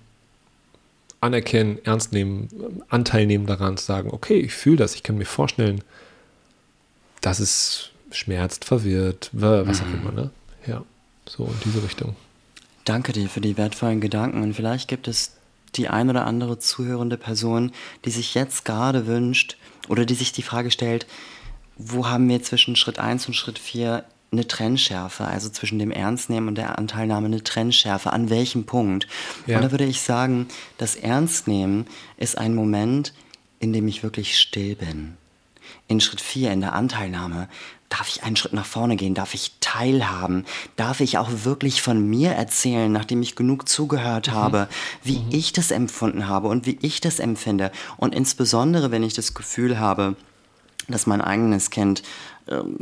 anerkennen, 1.27 1.79
ernst 1.83 2.11
nehmen, 2.11 2.49
Anteil 2.89 3.25
nehmen 3.27 3.45
daran, 3.45 3.77
zu 3.77 3.85
sagen, 3.85 4.09
okay, 4.11 4.39
ich 4.39 4.53
fühle 4.53 4.77
das, 4.77 4.95
ich 4.95 5.03
kann 5.03 5.17
mir 5.17 5.25
vorstellen, 5.25 5.81
dass 7.21 7.39
es 7.39 7.91
schmerzt, 8.11 8.65
verwirrt, 8.65 9.29
was 9.31 9.81
auch 9.81 9.85
mhm. 9.85 10.01
immer, 10.01 10.11
ne? 10.11 10.29
Ja, 10.65 10.83
so 11.27 11.45
in 11.45 11.59
diese 11.63 11.83
Richtung. 11.83 12.15
Danke 12.85 13.11
dir 13.11 13.29
für 13.29 13.41
die 13.41 13.57
wertvollen 13.57 14.01
Gedanken 14.01 14.41
und 14.41 14.53
vielleicht 14.53 14.87
gibt 14.87 15.07
es 15.07 15.33
die 15.75 15.89
ein 15.89 16.09
oder 16.09 16.25
andere 16.25 16.59
zuhörende 16.59 17.17
Person, 17.17 17.71
die 18.05 18.11
sich 18.11 18.33
jetzt 18.33 18.65
gerade 18.65 19.07
wünscht 19.07 19.57
oder 19.89 20.05
die 20.05 20.15
sich 20.15 20.31
die 20.31 20.41
Frage 20.41 20.71
stellt, 20.71 21.05
wo 21.77 22.07
haben 22.07 22.27
wir 22.29 22.41
zwischen 22.41 22.75
Schritt 22.75 22.99
1 22.99 23.27
und 23.27 23.33
Schritt 23.33 23.59
4 23.59 24.03
eine 24.31 24.47
Trennschärfe, 24.47 25.25
also 25.25 25.49
zwischen 25.49 25.79
dem 25.79 25.91
Ernstnehmen 25.91 26.49
und 26.49 26.55
der 26.55 26.77
Anteilnahme 26.77 27.27
eine 27.27 27.43
Trennschärfe, 27.43 28.11
an 28.11 28.29
welchem 28.29 28.65
Punkt? 28.65 29.07
Ja. 29.45 29.57
Und 29.57 29.63
da 29.63 29.71
würde 29.71 29.85
ich 29.85 30.01
sagen, 30.01 30.47
das 30.77 30.95
Ernstnehmen 30.95 31.85
ist 32.17 32.37
ein 32.37 32.53
Moment, 32.53 33.13
in 33.59 33.73
dem 33.73 33.87
ich 33.87 34.03
wirklich 34.03 34.37
still 34.37 34.75
bin. 34.75 35.17
In 35.87 36.01
Schritt 36.01 36.21
4, 36.21 36.51
in 36.51 36.61
der 36.61 36.73
Anteilnahme, 36.73 37.47
Darf 37.89 38.09
ich 38.09 38.23
einen 38.23 38.35
Schritt 38.35 38.51
nach 38.51 38.65
vorne 38.65 38.97
gehen? 38.97 39.13
Darf 39.13 39.33
ich 39.33 39.53
teilhaben? 39.61 40.45
Darf 40.75 40.99
ich 40.99 41.17
auch 41.17 41.29
wirklich 41.43 41.81
von 41.81 42.05
mir 42.05 42.31
erzählen, 42.31 42.91
nachdem 42.91 43.21
ich 43.21 43.35
genug 43.35 43.69
zugehört 43.69 44.27
mhm. 44.27 44.31
habe, 44.33 44.67
wie 45.03 45.19
mhm. 45.19 45.29
ich 45.31 45.53
das 45.53 45.71
empfunden 45.71 46.27
habe 46.27 46.49
und 46.49 46.65
wie 46.65 46.77
ich 46.81 46.99
das 46.99 47.19
empfinde? 47.19 47.71
Und 47.95 48.13
insbesondere, 48.13 48.91
wenn 48.91 49.03
ich 49.03 49.13
das 49.13 49.33
Gefühl 49.33 49.79
habe, 49.79 50.17
dass 50.89 51.07
mein 51.07 51.21
eigenes 51.21 51.69
Kind, 51.69 52.03
ähm, 52.49 52.77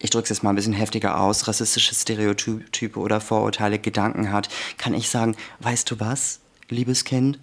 ich 0.00 0.10
drücke 0.10 0.24
es 0.24 0.30
jetzt 0.30 0.42
mal 0.42 0.50
ein 0.50 0.56
bisschen 0.56 0.72
heftiger 0.72 1.20
aus, 1.20 1.46
rassistische 1.46 1.94
Stereotype 1.94 2.98
oder 2.98 3.20
Vorurteile, 3.20 3.78
Gedanken 3.78 4.32
hat, 4.32 4.48
kann 4.78 4.94
ich 4.94 5.08
sagen, 5.10 5.36
weißt 5.60 5.90
du 5.90 6.00
was, 6.00 6.40
liebes 6.68 7.04
Kind? 7.04 7.38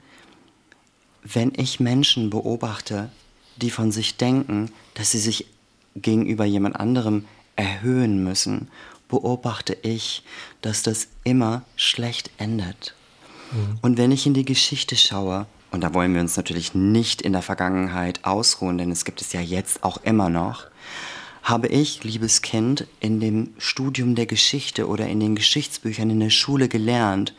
Wenn 1.24 1.54
ich 1.56 1.80
Menschen 1.80 2.30
beobachte, 2.30 3.10
die 3.58 3.70
von 3.70 3.92
sich 3.92 4.18
denken, 4.18 4.72
dass 4.96 5.12
sie 5.12 5.20
sich 5.20 5.48
gegenüber 5.96 6.46
jemand 6.46 6.80
anderem 6.80 7.26
erhöhen 7.56 8.24
müssen, 8.24 8.70
beobachte 9.08 9.78
ich, 9.82 10.24
dass 10.62 10.84
das 10.84 11.08
immer 11.24 11.64
schlecht 11.76 12.32
endet. 12.38 12.96
Mhm. 13.52 13.80
Und 13.82 13.98
wenn 13.98 14.12
ich 14.12 14.26
in 14.26 14.34
die 14.34 14.46
Geschichte 14.46 14.96
schaue, 14.96 15.46
und 15.72 15.82
da 15.82 15.94
wollen 15.94 16.14
wir 16.14 16.22
uns 16.22 16.38
natürlich 16.38 16.74
nicht 16.74 17.22
in 17.22 17.34
der 17.34 17.42
Vergangenheit 17.42 18.26
ausruhen, 18.26 18.78
denn 18.78 18.92
es 18.92 19.06
gibt 19.06 19.22
es 19.22 19.34
ja 19.34 19.42
jetzt 19.42 19.84
auch 19.84 19.98
immer 20.04 20.30
noch, 20.30 20.68
habe 21.48 21.68
ich, 21.68 22.04
liebes 22.04 22.42
Kind, 22.42 22.88
in 23.00 23.22
dem 23.22 23.54
Studium 23.58 24.16
der 24.16 24.26
Geschichte 24.26 24.86
oder 24.86 25.08
in 25.08 25.22
den 25.22 25.34
Geschichtsbüchern 25.34 26.10
in 26.10 26.20
der 26.20 26.30
Schule 26.30 26.68
gelernt, 26.68 27.34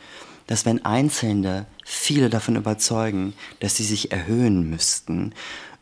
dass 0.47 0.65
wenn 0.65 0.83
Einzelne 0.83 1.67
viele 1.85 2.31
davon 2.31 2.55
überzeugen, 2.55 3.33
dass 3.59 3.77
sie 3.77 3.83
sich 3.83 4.11
erhöhen 4.11 4.67
müssten, 4.67 5.33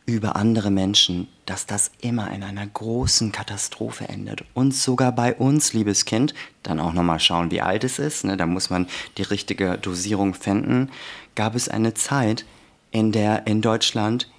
über 0.04 0.36
andere 0.36 0.70
Menschen, 0.70 1.26
dass 1.46 1.64
das 1.64 1.90
immer 2.02 2.30
in 2.30 2.42
einer 2.42 2.66
großen 2.66 3.32
Katastrophe 3.32 4.08
endet. 4.10 4.44
Und 4.52 4.74
sogar 4.74 5.12
bei 5.12 5.34
uns, 5.34 5.72
liebes 5.72 6.04
Kind, 6.04 6.34
dann 6.62 6.80
auch 6.80 6.92
nochmal 6.92 7.20
schauen, 7.20 7.50
wie 7.50 7.62
alt 7.62 7.82
es 7.82 7.98
ist, 7.98 8.24
ne, 8.24 8.36
da 8.36 8.44
muss 8.44 8.68
man 8.68 8.88
die 9.16 9.22
richtige 9.22 9.78
Dosierung 9.78 10.34
finden, 10.34 10.90
gab 11.34 11.54
es 11.54 11.70
eine 11.70 11.94
Zeit, 11.94 12.44
in 12.90 13.10
der 13.10 13.46
in 13.46 13.62
Deutschland 13.62 14.30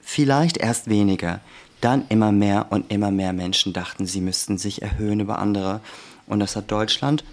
vielleicht 0.00 0.58
erst 0.58 0.88
wenige 0.88 1.40
dann 1.84 2.04
immer 2.08 2.32
mehr 2.32 2.66
und 2.70 2.90
immer 2.90 3.10
mehr 3.10 3.32
Menschen 3.32 3.72
dachten, 3.72 4.06
sie 4.06 4.20
müssten 4.20 4.58
sich 4.58 4.82
erhöhen 4.82 5.20
über 5.20 5.38
andere. 5.38 5.80
Und 6.26 6.40
das 6.40 6.56
hat 6.56 6.70
Deutschland, 6.70 7.24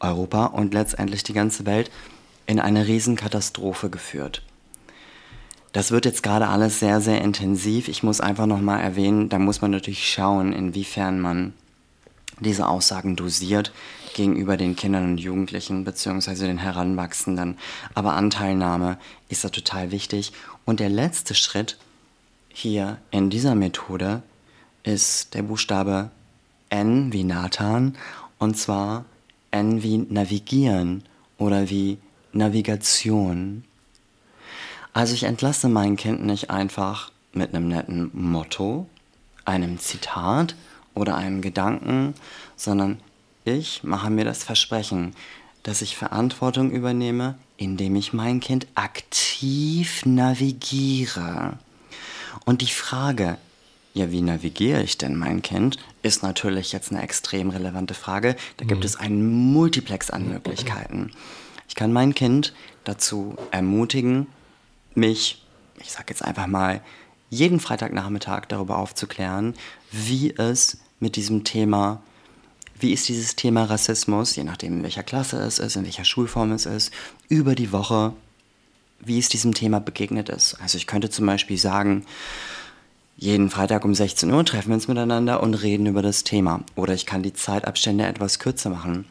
Europa 0.00 0.46
und 0.46 0.74
letztendlich 0.74 1.22
die 1.22 1.32
ganze 1.32 1.66
Welt 1.66 1.90
in 2.46 2.58
eine 2.58 2.86
Riesenkatastrophe 2.86 3.90
geführt. 3.90 4.42
Das 5.72 5.90
wird 5.90 6.04
jetzt 6.04 6.22
gerade 6.22 6.48
alles 6.48 6.80
sehr, 6.80 7.00
sehr 7.00 7.22
intensiv. 7.22 7.88
Ich 7.88 8.02
muss 8.02 8.20
einfach 8.20 8.46
nochmal 8.46 8.82
erwähnen, 8.82 9.28
da 9.28 9.38
muss 9.38 9.62
man 9.62 9.70
natürlich 9.70 10.10
schauen, 10.10 10.52
inwiefern 10.52 11.20
man 11.20 11.54
diese 12.40 12.68
Aussagen 12.68 13.16
dosiert 13.16 13.72
gegenüber 14.14 14.56
den 14.56 14.76
Kindern 14.76 15.12
und 15.12 15.18
Jugendlichen 15.18 15.84
beziehungsweise 15.84 16.46
den 16.46 16.58
Heranwachsenden. 16.58 17.56
Aber 17.94 18.12
Anteilnahme 18.12 18.98
ist 19.28 19.44
da 19.44 19.48
total 19.48 19.90
wichtig. 19.90 20.32
Und 20.64 20.80
der 20.80 20.90
letzte 20.90 21.34
Schritt 21.34 21.78
hier 22.52 22.98
in 23.10 23.30
dieser 23.30 23.54
Methode 23.54 24.22
ist 24.82 25.34
der 25.34 25.42
Buchstabe 25.42 26.10
N 26.68 27.12
wie 27.12 27.24
Nathan 27.24 27.96
und 28.38 28.56
zwar 28.56 29.04
N 29.50 29.82
wie 29.82 29.98
Navigieren 29.98 31.04
oder 31.38 31.70
wie 31.70 31.98
Navigation. 32.32 33.64
Also 34.92 35.14
ich 35.14 35.24
entlasse 35.24 35.68
mein 35.68 35.96
Kind 35.96 36.24
nicht 36.24 36.50
einfach 36.50 37.10
mit 37.32 37.54
einem 37.54 37.68
netten 37.68 38.10
Motto, 38.12 38.86
einem 39.44 39.78
Zitat 39.78 40.54
oder 40.94 41.16
einem 41.16 41.40
Gedanken, 41.40 42.14
sondern 42.56 43.00
ich 43.44 43.82
mache 43.82 44.10
mir 44.10 44.24
das 44.24 44.44
Versprechen, 44.44 45.14
dass 45.62 45.82
ich 45.82 45.96
Verantwortung 45.96 46.70
übernehme, 46.70 47.36
indem 47.56 47.96
ich 47.96 48.12
mein 48.12 48.40
Kind 48.40 48.66
aktiv 48.74 50.04
navigiere. 50.04 51.58
Und 52.44 52.62
die 52.62 52.66
Frage, 52.66 53.38
ja, 53.94 54.10
wie 54.10 54.22
navigiere 54.22 54.82
ich 54.82 54.98
denn 54.98 55.16
mein 55.16 55.42
Kind, 55.42 55.76
ist 56.02 56.22
natürlich 56.22 56.72
jetzt 56.72 56.92
eine 56.92 57.02
extrem 57.02 57.50
relevante 57.50 57.94
Frage. 57.94 58.36
Da 58.56 58.64
gibt 58.64 58.80
mhm. 58.80 58.86
es 58.86 58.96
einen 58.96 59.52
Multiplex 59.52 60.10
an 60.10 60.28
Möglichkeiten. 60.28 61.12
Ich 61.68 61.74
kann 61.74 61.92
mein 61.92 62.14
Kind 62.14 62.54
dazu 62.84 63.36
ermutigen, 63.50 64.26
mich, 64.94 65.44
ich 65.80 65.92
sage 65.92 66.06
jetzt 66.08 66.24
einfach 66.24 66.46
mal, 66.46 66.82
jeden 67.30 67.60
Freitagnachmittag 67.60 68.46
darüber 68.46 68.78
aufzuklären, 68.78 69.54
wie 69.90 70.34
es 70.36 70.78
mit 71.00 71.16
diesem 71.16 71.44
Thema, 71.44 72.02
wie 72.78 72.92
ist 72.92 73.08
dieses 73.08 73.36
Thema 73.36 73.64
Rassismus, 73.64 74.36
je 74.36 74.44
nachdem 74.44 74.78
in 74.78 74.82
welcher 74.82 75.02
Klasse 75.02 75.38
es 75.38 75.58
ist, 75.58 75.76
in 75.76 75.84
welcher 75.84 76.04
Schulform 76.04 76.52
es 76.52 76.66
ist, 76.66 76.92
über 77.28 77.54
die 77.54 77.72
Woche, 77.72 78.12
wie 79.04 79.18
es 79.18 79.28
diesem 79.28 79.54
Thema 79.54 79.80
begegnet 79.80 80.28
ist. 80.28 80.56
Also 80.60 80.78
ich 80.78 80.86
könnte 80.86 81.10
zum 81.10 81.26
Beispiel 81.26 81.58
sagen, 81.58 82.04
jeden 83.16 83.50
Freitag 83.50 83.84
um 83.84 83.94
16 83.94 84.32
Uhr 84.32 84.44
treffen 84.44 84.68
wir 84.68 84.74
uns 84.74 84.88
miteinander 84.88 85.42
und 85.42 85.54
reden 85.54 85.86
über 85.86 86.02
das 86.02 86.24
Thema. 86.24 86.64
Oder 86.74 86.94
ich 86.94 87.06
kann 87.06 87.22
die 87.22 87.32
Zeitabstände 87.32 88.04
etwas 88.06 88.38
kürzer 88.38 88.70
machen. 88.70 89.04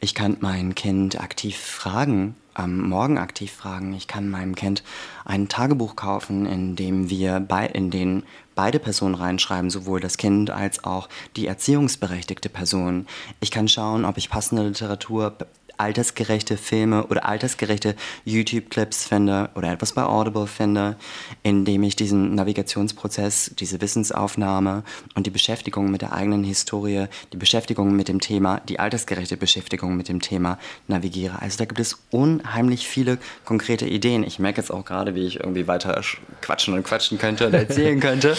Ich 0.00 0.14
kann 0.14 0.36
mein 0.40 0.74
Kind 0.74 1.20
aktiv 1.20 1.56
fragen, 1.56 2.34
am 2.54 2.88
Morgen 2.88 3.18
aktiv 3.18 3.52
fragen. 3.52 3.94
Ich 3.94 4.08
kann 4.08 4.28
meinem 4.28 4.54
Kind 4.54 4.82
ein 5.24 5.48
Tagebuch 5.48 5.96
kaufen, 5.96 6.46
in 6.46 6.76
dem 6.76 7.08
wir 7.08 7.40
bei, 7.40 7.66
in 7.66 7.90
den 7.90 8.24
beide 8.54 8.78
Personen 8.78 9.14
reinschreiben, 9.14 9.70
sowohl 9.70 10.00
das 10.00 10.16
Kind 10.16 10.50
als 10.50 10.84
auch 10.84 11.08
die 11.36 11.46
erziehungsberechtigte 11.46 12.48
Person. 12.48 13.06
Ich 13.40 13.50
kann 13.50 13.68
schauen, 13.68 14.04
ob 14.04 14.18
ich 14.18 14.30
passende 14.30 14.66
Literatur 14.66 15.36
altersgerechte 15.82 16.56
Filme 16.56 17.06
oder 17.08 17.28
altersgerechte 17.28 17.96
YouTube-Clips 18.24 19.08
finde 19.08 19.50
oder 19.56 19.72
etwas 19.72 19.92
bei 19.92 20.04
Audible 20.04 20.46
finde, 20.46 20.96
indem 21.42 21.82
ich 21.82 21.96
diesen 21.96 22.36
Navigationsprozess, 22.36 23.50
diese 23.58 23.80
Wissensaufnahme 23.80 24.84
und 25.16 25.26
die 25.26 25.30
Beschäftigung 25.30 25.90
mit 25.90 26.02
der 26.02 26.12
eigenen 26.12 26.44
Historie, 26.44 27.06
die 27.32 27.36
Beschäftigung 27.36 27.96
mit 27.96 28.06
dem 28.06 28.20
Thema, 28.20 28.60
die 28.68 28.78
altersgerechte 28.78 29.36
Beschäftigung 29.36 29.96
mit 29.96 30.08
dem 30.08 30.20
Thema 30.20 30.58
navigiere. 30.86 31.42
Also 31.42 31.58
da 31.58 31.64
gibt 31.64 31.80
es 31.80 31.98
unheimlich 32.10 32.86
viele 32.86 33.18
konkrete 33.44 33.86
Ideen. 33.86 34.22
Ich 34.22 34.38
merke 34.38 34.60
jetzt 34.60 34.70
auch 34.70 34.84
gerade, 34.84 35.16
wie 35.16 35.26
ich 35.26 35.40
irgendwie 35.40 35.66
weiter 35.66 36.00
quatschen 36.42 36.74
und 36.74 36.84
quatschen 36.84 37.18
könnte 37.18 37.48
und 37.48 37.54
erzählen 37.54 37.98
könnte. 38.08 38.36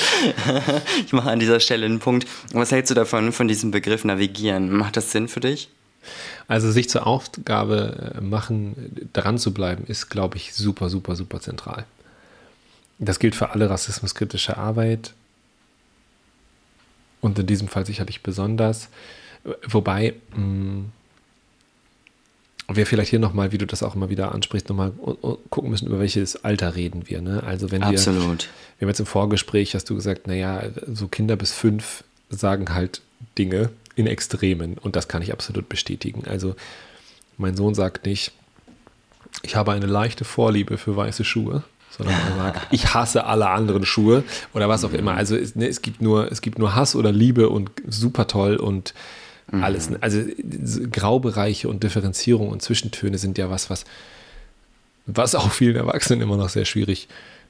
ich 1.06 1.12
mache 1.12 1.29
an 1.29 1.39
dieser 1.39 1.60
Stelle 1.60 1.86
einen 1.86 1.99
Punkt. 1.99 2.25
Was 2.53 2.71
hältst 2.71 2.89
du 2.89 2.95
davon, 2.95 3.34
von 3.34 3.49
diesem 3.49 3.71
Begriff 3.71 4.06
navigieren? 4.06 4.71
Macht 4.71 4.95
das 4.95 5.12
Sinn 5.12 5.27
für 5.27 5.41
dich? 5.41 5.69
Also 6.48 6.72
sich 6.72 6.89
zur 6.89 7.08
Aufgabe 7.08 8.13
äh, 8.16 8.22
machen, 8.22 9.10
dran 9.13 9.38
zu 9.38 9.54
bleiben, 9.54 9.86
ist, 9.88 10.10
glaube 10.10 10.38
ich, 10.38 10.54
super, 10.54 10.89
super, 10.89 11.16
super 11.16 11.39
zentral. 11.39 11.86
Das 13.00 13.20
gilt 13.20 13.36
für 13.36 13.52
alle 13.52 13.70
rassismuskritische 13.70 14.58
Arbeit 14.58 15.13
und 17.22 17.39
in 17.39 17.48
diesem 17.48 17.68
Fall 17.68 17.86
sicherlich 17.86 18.22
besonders. 18.22 18.89
Wobei 19.68 20.13
mh, 20.36 20.39
mm, 20.39 20.92
wir 22.72 22.86
vielleicht 22.86 23.10
hier 23.10 23.20
nochmal, 23.20 23.52
wie 23.52 23.58
du 23.58 23.66
das 23.66 23.84
auch 23.84 23.96
immer 23.96 24.10
wieder 24.10 24.32
ansprichst, 24.32 24.70
nochmal 24.70 24.92
gucken 25.50 25.70
müssen, 25.70 25.88
über 25.88 26.00
welches 26.00 26.44
Alter 26.44 26.76
reden 26.76 27.10
wir. 27.10 27.22
Ne? 27.22 27.44
Also 27.44 27.72
wenn 27.72 27.84
Absolut. 27.84 28.44
wir, 28.44 28.50
wir 28.80 28.86
haben 28.86 28.89
jetzt 28.89 29.00
im 29.00 29.06
Vorgespräch, 29.06 29.76
hast 29.76 29.89
du 29.89 29.96
gesagt, 29.96 30.28
naja, 30.28 30.63
so 30.88 31.08
Kinder 31.08 31.36
bis 31.36 31.52
fünf 31.52 32.04
sagen 32.30 32.74
halt 32.74 33.02
Dinge, 33.38 33.70
in 33.95 34.08
Extremen 34.08 34.77
und 34.77 34.95
das 34.95 35.08
kann 35.08 35.21
ich 35.21 35.32
absolut 35.32 35.69
bestätigen. 35.69 36.23
Also 36.27 36.56
mein 37.38 37.56
Sohn 37.56 37.75
sagt 37.75 38.06
nicht, 38.06 38.32
ich 39.41 39.56
habe 39.56 39.71
eine 39.71 39.86
leichte 39.86 40.25
Vorliebe 40.25 40.77
für 40.77 40.95
weiße 40.95 41.23
Schuhe, 41.23 41.63
sondern 41.89 42.15
er 42.15 42.36
sagt, 42.36 42.67
ich 42.71 42.93
hasse 42.93 43.25
alle 43.25 43.49
anderen 43.49 43.86
Schuhe 43.86 44.23
oder 44.53 44.69
was 44.69 44.84
auch 44.84 44.93
immer. 44.93 45.15
Also 45.15 45.36
es, 45.36 45.56
ne, 45.56 45.67
es, 45.67 45.82
gibt 45.82 46.01
nur, 46.01 46.32
es 46.32 46.41
gibt 46.41 46.60
nur 46.60 46.75
Hass 46.75 46.95
oder 46.95 47.12
Liebe 47.12 47.49
und 47.49 47.71
super 47.88 48.27
toll 48.27 48.56
und 48.56 48.93
alles. 49.51 49.89
Mhm. 49.89 49.97
Also 50.01 50.21
Graubereiche 50.91 51.67
und 51.67 51.84
Differenzierung 51.84 52.49
und 52.49 52.62
Zwischentöne 52.62 53.17
sind 53.17 53.38
ja 53.38 53.49
was, 53.49 53.69
was, 53.69 53.86
was 55.06 55.36
auch 55.36 55.51
vielen 55.51 55.75
Erwachsenen 55.75 56.21
immer 56.21 56.38
noch 56.38 56.49
sehr 56.49 56.65
schwierig 56.65 57.08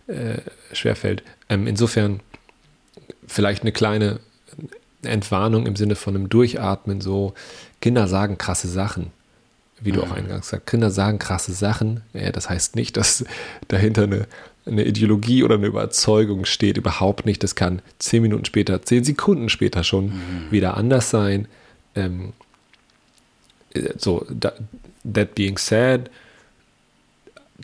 äh, 0.08 0.40
schwerfällt. 0.74 1.24
Ähm, 1.50 1.68
insofern 1.68 2.20
vielleicht 3.28 3.62
eine 3.62 3.72
kleine 3.72 4.20
Entwarnung 5.06 5.66
im 5.66 5.76
Sinne 5.76 5.96
von 5.96 6.16
einem 6.16 6.30
Durchatmen, 6.30 7.02
so 7.02 7.34
Kinder 7.82 8.08
sagen 8.08 8.38
krasse 8.38 8.68
Sachen, 8.68 9.12
wie 9.82 9.92
du 9.92 10.02
auch 10.02 10.08
mhm. 10.08 10.14
eingangs 10.14 10.50
sagst. 10.50 10.68
Kinder 10.68 10.92
sagen 10.92 11.20
krasse 11.20 11.54
Sachen. 11.54 12.02
Ja, 12.14 12.32
das 12.32 12.50
heißt 12.50 12.76
nicht, 12.76 12.98
dass 12.98 13.26
dahinter 13.68 14.04
eine, 14.04 14.28
eine 14.66 14.86
Ideologie 14.86 15.44
oder 15.44 15.56
eine 15.56 15.68
Überzeugung 15.68 16.46
steht. 16.46 16.78
Überhaupt 16.78 17.26
nicht. 17.26 17.44
Das 17.44 17.56
kann 17.56 17.82
zehn 18.00 18.22
Minuten 18.22 18.46
später, 18.46 18.82
zehn 18.82 19.04
Sekunden 19.04 19.50
später 19.50 19.84
schon 19.84 20.06
mhm. 20.06 20.52
wieder 20.52 20.78
anders 20.78 21.10
sein. 21.10 21.48
Ähm, 21.96 22.34
so, 23.98 24.26
that 25.04 25.36
being 25.36 25.58
said, 25.58 26.10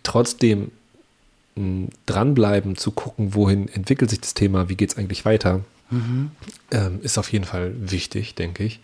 trotzdem 0.03 0.71
dranbleiben, 2.05 2.77
zu 2.77 2.91
gucken, 2.91 3.35
wohin 3.35 3.67
entwickelt 3.67 4.09
sich 4.09 4.21
das 4.21 4.33
Thema, 4.33 4.69
wie 4.69 4.75
geht 4.75 4.91
es 4.91 4.97
eigentlich 4.97 5.25
weiter 5.25 5.61
Mhm. 5.89 6.31
Ähm, 6.71 6.99
ist 7.01 7.17
auf 7.17 7.31
jeden 7.31 7.45
Fall 7.45 7.73
wichtig, 7.79 8.35
denke 8.35 8.63
ich. 8.63 8.79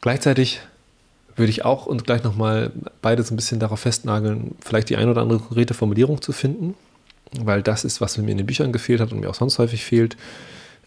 Gleichzeitig 0.00 0.60
würde 1.36 1.50
ich 1.50 1.64
auch 1.64 1.86
und 1.86 2.04
gleich 2.04 2.22
nochmal 2.22 2.70
beides 3.02 3.30
ein 3.30 3.36
bisschen 3.36 3.58
darauf 3.58 3.80
festnageln, 3.80 4.54
vielleicht 4.60 4.88
die 4.88 4.96
ein 4.96 5.08
oder 5.08 5.22
andere 5.22 5.40
konkrete 5.40 5.74
Formulierung 5.74 6.22
zu 6.22 6.32
finden, 6.32 6.74
weil 7.40 7.62
das 7.62 7.84
ist, 7.84 8.00
was 8.00 8.16
mir 8.18 8.30
in 8.30 8.38
den 8.38 8.46
Büchern 8.46 8.72
gefehlt 8.72 9.00
hat 9.00 9.12
und 9.12 9.20
mir 9.20 9.30
auch 9.30 9.34
sonst 9.34 9.58
häufig 9.58 9.84
fehlt 9.84 10.16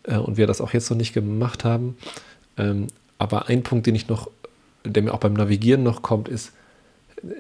äh, 0.04 0.18
und 0.18 0.38
wir 0.38 0.48
das 0.48 0.62
auch 0.62 0.74
jetzt 0.74 0.90
noch 0.90 0.98
nicht 0.98 1.14
gemacht 1.14 1.64
haben. 1.66 1.98
Ähm, 2.58 2.88
aber 3.18 3.48
ein 3.48 3.64
Punkt, 3.64 3.88
den 3.88 3.96
ich 3.96 4.08
noch, 4.08 4.30
der 4.86 5.04
mir 5.04 5.14
auch 5.14 5.20
beim 5.20 5.34
Navigieren 5.34 5.84
noch 5.84 6.02
kommt, 6.02 6.30
ist, 6.30 6.52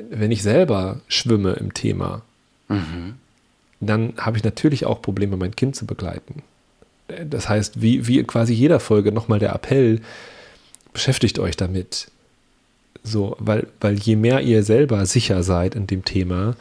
wenn 0.09 0.31
ich 0.31 0.41
selber 0.41 0.99
schwimme 1.07 1.53
im 1.53 1.73
Thema, 1.73 2.23
mhm. 2.67 3.15
dann 3.79 4.13
habe 4.17 4.37
ich 4.37 4.43
natürlich 4.43 4.85
auch 4.85 5.01
Probleme, 5.01 5.37
mein 5.37 5.55
Kind 5.55 5.75
zu 5.75 5.85
begleiten. 5.85 6.41
Das 7.07 7.47
heißt, 7.47 7.81
wie, 7.81 8.07
wie 8.07 8.23
quasi 8.23 8.53
jeder 8.53 8.79
Folge 8.79 9.11
nochmal 9.11 9.39
der 9.39 9.53
Appell, 9.53 10.01
beschäftigt 10.93 11.39
euch 11.39 11.55
damit. 11.55 12.07
So, 13.03 13.37
weil, 13.39 13.67
weil 13.79 13.95
je 13.97 14.15
mehr 14.15 14.41
ihr 14.41 14.63
selber 14.63 15.05
sicher 15.05 15.43
seid 15.43 15.75
in 15.75 15.87
dem 15.87 16.03
Thema 16.03 16.55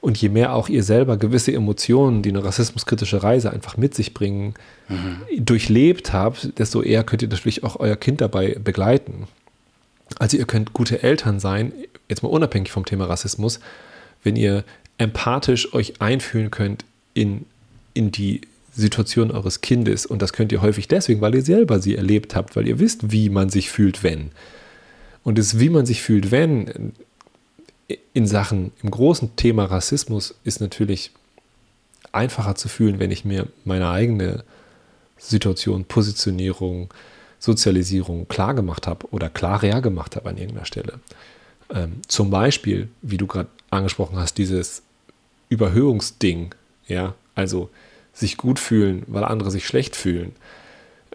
und 0.00 0.20
je 0.20 0.28
mehr 0.28 0.54
auch 0.54 0.68
ihr 0.68 0.82
selber 0.82 1.16
gewisse 1.16 1.52
Emotionen, 1.52 2.22
die 2.22 2.30
eine 2.30 2.44
rassismuskritische 2.44 3.22
Reise 3.22 3.50
einfach 3.52 3.76
mit 3.76 3.94
sich 3.94 4.12
bringen, 4.12 4.54
mhm. 4.88 5.44
durchlebt 5.44 6.12
habt, 6.12 6.58
desto 6.58 6.82
eher 6.82 7.04
könnt 7.04 7.22
ihr 7.22 7.28
natürlich 7.28 7.62
auch 7.64 7.78
euer 7.78 7.96
Kind 7.96 8.20
dabei 8.20 8.58
begleiten. 8.62 9.28
Also 10.18 10.36
ihr 10.36 10.44
könnt 10.44 10.72
gute 10.72 11.02
Eltern 11.02 11.40
sein, 11.40 11.72
jetzt 12.08 12.22
mal 12.22 12.28
unabhängig 12.28 12.70
vom 12.70 12.84
Thema 12.84 13.06
Rassismus, 13.06 13.60
wenn 14.22 14.36
ihr 14.36 14.64
empathisch 14.98 15.72
euch 15.72 16.00
einfühlen 16.00 16.50
könnt 16.50 16.84
in, 17.14 17.46
in 17.94 18.12
die 18.12 18.42
Situation 18.74 19.30
eures 19.30 19.60
Kindes. 19.60 20.06
Und 20.06 20.22
das 20.22 20.32
könnt 20.32 20.52
ihr 20.52 20.62
häufig 20.62 20.88
deswegen, 20.88 21.20
weil 21.20 21.34
ihr 21.34 21.42
selber 21.42 21.80
sie 21.80 21.96
erlebt 21.96 22.34
habt, 22.34 22.56
weil 22.56 22.66
ihr 22.66 22.78
wisst, 22.78 23.12
wie 23.12 23.28
man 23.28 23.48
sich 23.48 23.70
fühlt, 23.70 24.02
wenn. 24.02 24.30
Und 25.22 25.38
das, 25.38 25.58
wie 25.58 25.70
man 25.70 25.86
sich 25.86 26.02
fühlt, 26.02 26.30
wenn, 26.30 26.92
in 28.12 28.26
Sachen, 28.26 28.72
im 28.82 28.90
großen 28.90 29.36
Thema 29.36 29.64
Rassismus 29.64 30.34
ist 30.44 30.60
natürlich 30.60 31.10
einfacher 32.12 32.54
zu 32.54 32.68
fühlen, 32.68 32.98
wenn 32.98 33.10
ich 33.10 33.24
mir 33.24 33.48
meine 33.64 33.88
eigene 33.88 34.44
Situation, 35.18 35.84
Positionierung, 35.84 36.92
Sozialisierung 37.38 38.28
klar 38.28 38.54
gemacht 38.54 38.86
habe 38.86 39.06
oder 39.10 39.28
klarer 39.28 39.80
gemacht 39.80 40.16
habe 40.16 40.28
an 40.30 40.36
irgendeiner 40.36 40.66
Stelle. 40.66 41.00
Ähm, 41.70 42.00
zum 42.06 42.30
Beispiel, 42.30 42.88
wie 43.02 43.16
du 43.16 43.26
gerade 43.26 43.48
angesprochen 43.70 44.16
hast, 44.16 44.38
dieses 44.38 44.82
Überhöhungsding, 45.48 46.54
ja, 46.88 47.14
also 47.34 47.70
sich 48.14 48.36
gut 48.36 48.58
fühlen, 48.58 49.02
weil 49.06 49.24
andere 49.24 49.50
sich 49.50 49.66
schlecht 49.66 49.96
fühlen 49.96 50.32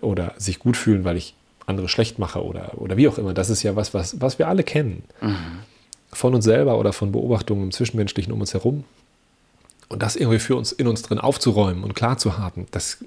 oder 0.02 0.34
sich 0.38 0.60
gut 0.60 0.78
fühlen, 0.78 1.06
weil 1.06 1.18
ich 1.18 1.34
andere 1.66 1.88
schlecht 1.88 2.20
mache 2.20 2.44
oder, 2.44 2.74
oder 2.78 2.98
wie 2.98 3.08
auch 3.08 3.18
immer. 3.18 3.34
Das 3.34 3.50
ist 3.50 3.64
ja 3.64 3.76
was, 3.76 3.94
was, 3.94 4.20
was 4.22 4.40
wir 4.40 4.48
alle 4.48 4.64
kennen. 4.64 5.04
Mhm. 5.22 5.60
Von 6.12 6.34
uns 6.34 6.44
selber 6.44 6.78
oder 6.78 6.92
von 6.92 7.12
Beobachtungen 7.12 7.64
im 7.64 7.72
Zwischenmenschlichen 7.72 8.34
um 8.34 8.42
uns 8.42 8.54
herum. 8.54 8.84
Und 9.88 10.04
das 10.04 10.16
irgendwie 10.16 10.40
für 10.40 10.56
uns 10.56 10.72
in 10.72 10.88
uns 10.88 11.02
drin 11.02 11.20
aufzuräumen 11.20 11.84
und 11.84 11.96
klar 11.96 12.18
zu 12.18 12.38
haben, 12.38 12.68
das 12.72 12.98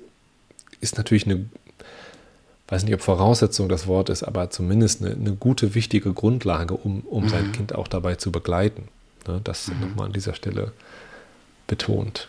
ist 0.81 0.97
natürlich 0.97 1.27
eine, 1.27 1.45
weiß 2.69 2.85
nicht, 2.85 2.95
ob 2.95 3.03
Voraussetzung 3.03 3.69
das 3.69 3.87
Wort 3.87 4.09
ist, 4.09 4.23
aber 4.25 4.51
zumindest 4.51 5.03
eine, 5.03 5.15
eine 5.15 5.33
gute, 5.35 5.75
wichtige 5.75 6.13
Grundlage, 6.13 6.75
um, 6.75 7.01
um 7.03 7.25
mhm. 7.25 7.29
sein 7.29 7.53
Kind 7.53 7.75
auch 7.75 7.89
dabei 7.89 8.17
zu 8.17 8.33
begleiten. 8.33 8.89
Ne, 9.29 9.41
das 9.45 9.69
mhm. 9.69 9.81
nochmal 9.81 10.07
an 10.07 10.13
dieser 10.13 10.35
Stelle 10.35 10.73
betont. 11.67 12.29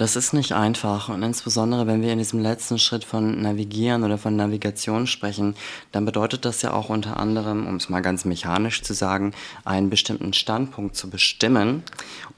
Das 0.00 0.16
ist 0.16 0.32
nicht 0.32 0.52
einfach 0.52 1.10
und 1.10 1.22
insbesondere 1.22 1.86
wenn 1.86 2.00
wir 2.00 2.10
in 2.10 2.18
diesem 2.18 2.40
letzten 2.40 2.78
Schritt 2.78 3.04
von 3.04 3.42
Navigieren 3.42 4.02
oder 4.02 4.16
von 4.16 4.34
Navigation 4.34 5.06
sprechen, 5.06 5.54
dann 5.92 6.06
bedeutet 6.06 6.46
das 6.46 6.62
ja 6.62 6.72
auch 6.72 6.88
unter 6.88 7.20
anderem, 7.20 7.66
um 7.66 7.76
es 7.76 7.90
mal 7.90 8.00
ganz 8.00 8.24
mechanisch 8.24 8.80
zu 8.80 8.94
sagen, 8.94 9.34
einen 9.66 9.90
bestimmten 9.90 10.32
Standpunkt 10.32 10.96
zu 10.96 11.10
bestimmen 11.10 11.82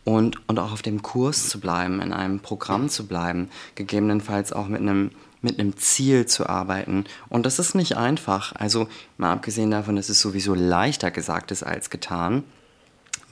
und, 0.03 0.41
und 0.49 0.59
auch 0.59 0.73
auf 0.73 0.83
dem 0.83 1.03
Kurs 1.03 1.51
zu 1.51 1.61
bleiben, 1.61 2.03
in 2.03 2.13
einem 2.13 2.41
Programm 2.41 2.89
zu 2.89 3.07
bleiben, 3.07 3.49
gegebenenfalls 3.77 4.53
auch 4.53 4.67
mit 4.67 4.81
einem 4.81 5.13
mit 5.41 5.61
einem 5.61 5.77
Ziel 5.77 6.27
zu 6.27 6.49
arbeiten. 6.49 7.05
Und 7.29 7.47
das 7.47 7.61
ist 7.61 7.77
nicht 7.77 7.97
einfach. 7.97 8.55
Also 8.57 8.89
mal 9.19 9.33
abgesehen 9.33 9.71
davon, 9.71 9.95
dass 9.95 10.09
es 10.09 10.21
sowieso 10.21 10.55
leichter 10.55 11.13
gesagt 11.13 11.53
ist 11.53 11.63
als 11.63 11.91
getan 11.91 12.43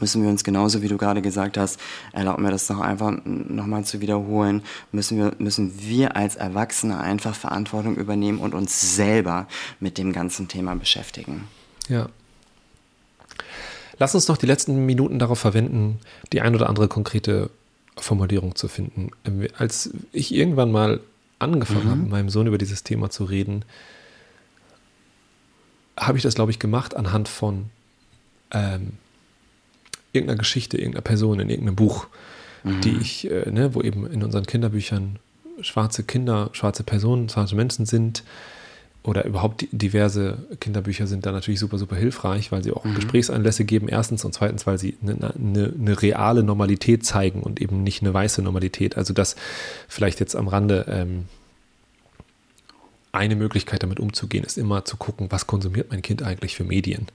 müssen 0.00 0.22
wir 0.22 0.30
uns 0.30 0.44
genauso, 0.44 0.82
wie 0.82 0.88
du 0.88 0.96
gerade 0.96 1.22
gesagt 1.22 1.56
hast, 1.56 1.78
erlaub 2.12 2.38
mir 2.38 2.50
das 2.50 2.68
noch 2.68 2.80
einfach 2.80 3.12
nochmal 3.24 3.84
zu 3.84 4.00
wiederholen, 4.00 4.62
müssen 4.92 5.18
wir, 5.18 5.32
müssen 5.38 5.80
wir 5.80 6.16
als 6.16 6.36
Erwachsene 6.36 6.98
einfach 6.98 7.34
Verantwortung 7.34 7.96
übernehmen 7.96 8.38
und 8.38 8.54
uns 8.54 8.96
selber 8.96 9.46
mit 9.78 9.98
dem 9.98 10.12
ganzen 10.12 10.48
Thema 10.48 10.74
beschäftigen. 10.74 11.48
Ja. 11.88 12.08
Lass 13.98 14.14
uns 14.14 14.28
noch 14.28 14.38
die 14.38 14.46
letzten 14.46 14.86
Minuten 14.86 15.18
darauf 15.18 15.38
verwenden, 15.38 16.00
die 16.32 16.40
ein 16.40 16.54
oder 16.54 16.68
andere 16.68 16.88
konkrete 16.88 17.50
Formulierung 17.98 18.54
zu 18.54 18.68
finden. 18.68 19.10
Als 19.58 19.90
ich 20.12 20.34
irgendwann 20.34 20.72
mal 20.72 21.00
angefangen 21.38 21.84
mhm. 21.84 21.90
habe, 21.90 22.00
mit 22.00 22.10
meinem 22.10 22.30
Sohn 22.30 22.46
über 22.46 22.58
dieses 22.58 22.82
Thema 22.82 23.10
zu 23.10 23.24
reden, 23.24 23.64
habe 25.98 26.16
ich 26.16 26.22
das, 26.22 26.34
glaube 26.34 26.50
ich, 26.50 26.58
gemacht 26.58 26.96
anhand 26.96 27.28
von 27.28 27.66
ähm, 28.52 28.92
irgendeiner 30.12 30.38
Geschichte, 30.38 30.76
irgendeiner 30.76 31.02
Person, 31.02 31.40
in 31.40 31.50
irgendeinem 31.50 31.76
Buch, 31.76 32.06
mhm. 32.64 32.80
die 32.80 32.96
ich, 33.00 33.30
äh, 33.30 33.50
ne, 33.50 33.74
wo 33.74 33.82
eben 33.82 34.06
in 34.10 34.22
unseren 34.22 34.46
Kinderbüchern 34.46 35.18
schwarze 35.60 36.02
Kinder, 36.02 36.50
schwarze 36.52 36.82
Personen, 36.82 37.28
schwarze 37.28 37.54
Menschen 37.54 37.86
sind 37.86 38.24
oder 39.02 39.24
überhaupt 39.24 39.66
diverse 39.72 40.38
Kinderbücher 40.60 41.06
sind 41.06 41.24
da 41.24 41.32
natürlich 41.32 41.60
super, 41.60 41.78
super 41.78 41.96
hilfreich, 41.96 42.52
weil 42.52 42.62
sie 42.62 42.72
auch 42.72 42.84
mhm. 42.84 42.94
Gesprächsanlässe 42.94 43.64
geben, 43.64 43.88
erstens 43.88 44.24
und 44.24 44.34
zweitens, 44.34 44.66
weil 44.66 44.78
sie 44.78 44.96
eine, 45.02 45.34
eine, 45.34 45.74
eine, 45.78 46.02
reale 46.02 46.42
Normalität 46.42 47.04
zeigen 47.06 47.42
und 47.42 47.62
eben 47.62 47.82
nicht 47.82 48.02
eine 48.02 48.12
weiße 48.12 48.42
Normalität. 48.42 48.98
Also 48.98 49.14
das 49.14 49.36
vielleicht 49.88 50.20
jetzt 50.20 50.36
am 50.36 50.48
Rande 50.48 50.84
ähm, 50.88 51.24
eine 53.12 53.36
Möglichkeit 53.36 53.82
damit 53.82 54.00
umzugehen, 54.00 54.44
ist 54.44 54.58
immer 54.58 54.84
zu 54.84 54.96
gucken, 54.96 55.28
was 55.30 55.46
konsumiert 55.46 55.90
mein 55.90 56.02
Kind 56.02 56.22
eigentlich 56.22 56.54
für 56.54 56.64
Medien. 56.64 57.06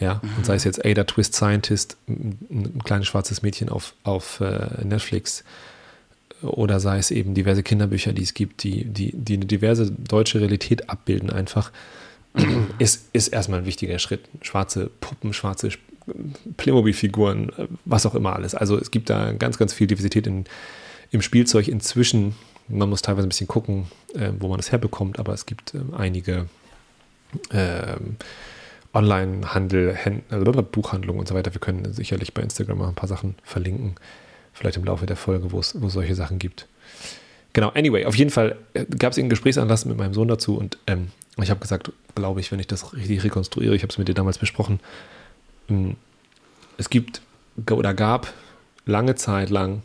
Ja, 0.00 0.20
mhm. 0.22 0.30
und 0.38 0.46
sei 0.46 0.56
es 0.56 0.64
jetzt 0.64 0.84
Ada 0.84 1.04
Twist 1.04 1.34
Scientist, 1.34 1.96
ein 2.08 2.80
kleines 2.84 3.06
schwarzes 3.06 3.42
Mädchen 3.42 3.68
auf, 3.68 3.94
auf 4.02 4.40
äh, 4.40 4.84
Netflix, 4.84 5.44
oder 6.42 6.80
sei 6.80 6.98
es 6.98 7.10
eben 7.10 7.34
diverse 7.34 7.62
Kinderbücher, 7.62 8.12
die 8.12 8.22
es 8.22 8.34
gibt, 8.34 8.62
die, 8.62 8.84
die, 8.84 9.12
die 9.14 9.34
eine 9.34 9.46
diverse 9.46 9.90
deutsche 9.90 10.40
Realität 10.40 10.90
abbilden, 10.90 11.30
einfach, 11.30 11.72
ist, 12.78 13.08
ist 13.12 13.28
erstmal 13.28 13.60
ein 13.60 13.66
wichtiger 13.66 13.98
Schritt. 13.98 14.28
Schwarze 14.42 14.90
Puppen, 15.00 15.32
schwarze 15.32 15.70
Playmobil-Figuren, 16.56 17.52
was 17.84 18.04
auch 18.06 18.14
immer 18.14 18.34
alles. 18.34 18.54
Also 18.54 18.78
es 18.78 18.90
gibt 18.90 19.08
da 19.10 19.32
ganz, 19.32 19.58
ganz 19.58 19.72
viel 19.72 19.86
Diversität 19.86 20.26
in, 20.26 20.44
im 21.10 21.22
Spielzeug 21.22 21.68
inzwischen. 21.68 22.34
Man 22.68 22.90
muss 22.90 23.02
teilweise 23.02 23.26
ein 23.26 23.30
bisschen 23.30 23.46
gucken, 23.48 23.86
äh, 24.14 24.30
wo 24.38 24.48
man 24.48 24.58
das 24.58 24.72
herbekommt, 24.72 25.18
aber 25.18 25.32
es 25.32 25.46
gibt 25.46 25.74
äh, 25.74 25.78
einige 25.96 26.46
äh, 27.50 27.96
Online-Handel, 28.94 29.98
Buchhandlung 30.70 31.18
und 31.18 31.28
so 31.28 31.34
weiter. 31.34 31.52
Wir 31.52 31.60
können 31.60 31.92
sicherlich 31.92 32.32
bei 32.32 32.42
Instagram 32.42 32.78
mal 32.78 32.88
ein 32.88 32.94
paar 32.94 33.08
Sachen 33.08 33.34
verlinken. 33.42 33.96
Vielleicht 34.52 34.76
im 34.76 34.84
Laufe 34.84 35.06
der 35.06 35.16
Folge, 35.16 35.52
wo 35.52 35.58
es 35.58 35.70
solche 35.70 36.14
Sachen 36.14 36.38
gibt. 36.38 36.68
Genau, 37.52 37.68
anyway, 37.70 38.04
auf 38.04 38.16
jeden 38.16 38.30
Fall 38.30 38.56
äh, 38.74 38.84
gab 38.84 39.12
es 39.12 39.18
einen 39.18 39.28
Gesprächsanlass 39.28 39.84
mit 39.84 39.96
meinem 39.96 40.12
Sohn 40.12 40.26
dazu 40.26 40.56
und 40.56 40.76
ähm, 40.88 41.12
ich 41.40 41.50
habe 41.50 41.60
gesagt, 41.60 41.92
glaube 42.14 42.40
ich, 42.40 42.50
wenn 42.50 42.58
ich 42.58 42.66
das 42.66 42.94
richtig 42.94 43.22
rekonstruiere, 43.22 43.76
ich 43.76 43.82
habe 43.82 43.92
es 43.92 43.98
mit 43.98 44.08
dir 44.08 44.14
damals 44.14 44.38
besprochen, 44.38 44.80
ähm, 45.68 45.96
es 46.78 46.90
gibt 46.90 47.22
oder 47.70 47.94
gab 47.94 48.32
lange 48.86 49.14
Zeit 49.14 49.50
lang 49.50 49.82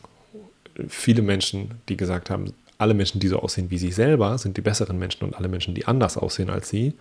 viele 0.88 1.22
Menschen, 1.22 1.76
die 1.90 1.98
gesagt 1.98 2.32
haben, 2.32 2.54
alle 2.80 2.96
Menschen, 2.96 3.20
die 3.20 3.28
so 3.28 3.40
aussehen 3.40 3.70
wie 3.70 3.78
sie 3.78 3.92
selber, 3.92 4.38
sind 4.40 4.58
die 4.58 4.62
besseren 4.62 4.98
Menschen 4.98 5.26
und 5.26 5.36
alle 5.36 5.48
Menschen, 5.48 5.76
die 5.76 5.86
anders 5.86 6.18
aussehen 6.18 6.50
als 6.50 6.70
sie, 6.70 6.94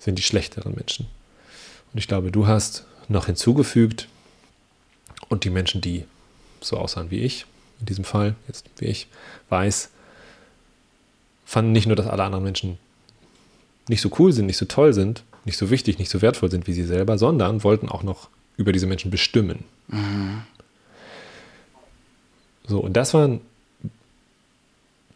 sind 0.00 0.18
die 0.18 0.22
schlechteren 0.22 0.74
Menschen. 0.74 1.06
Und 1.92 1.98
ich 1.98 2.08
glaube, 2.08 2.32
du 2.32 2.48
hast 2.48 2.84
noch 3.08 3.26
hinzugefügt, 3.26 4.08
und 5.30 5.44
die 5.44 5.50
Menschen, 5.50 5.80
die 5.80 6.04
so 6.60 6.76
aussahen 6.76 7.10
wie 7.10 7.20
ich, 7.20 7.46
in 7.78 7.86
diesem 7.86 8.04
Fall, 8.04 8.34
jetzt 8.46 8.66
wie 8.78 8.86
ich, 8.86 9.06
weiß, 9.48 9.88
fanden 11.46 11.72
nicht 11.72 11.86
nur, 11.86 11.96
dass 11.96 12.06
alle 12.06 12.24
anderen 12.24 12.44
Menschen 12.44 12.78
nicht 13.88 14.02
so 14.02 14.10
cool 14.18 14.32
sind, 14.32 14.46
nicht 14.46 14.58
so 14.58 14.66
toll 14.66 14.92
sind, 14.92 15.22
nicht 15.44 15.56
so 15.56 15.70
wichtig, 15.70 15.98
nicht 15.98 16.10
so 16.10 16.20
wertvoll 16.20 16.50
sind 16.50 16.66
wie 16.66 16.74
sie 16.74 16.84
selber, 16.84 17.16
sondern 17.16 17.64
wollten 17.64 17.88
auch 17.88 18.02
noch 18.02 18.28
über 18.56 18.72
diese 18.72 18.86
Menschen 18.86 19.10
bestimmen. 19.10 19.64
Mhm. 19.88 20.42
So, 22.66 22.80
und 22.80 22.92
das 22.92 23.14
waren 23.14 23.40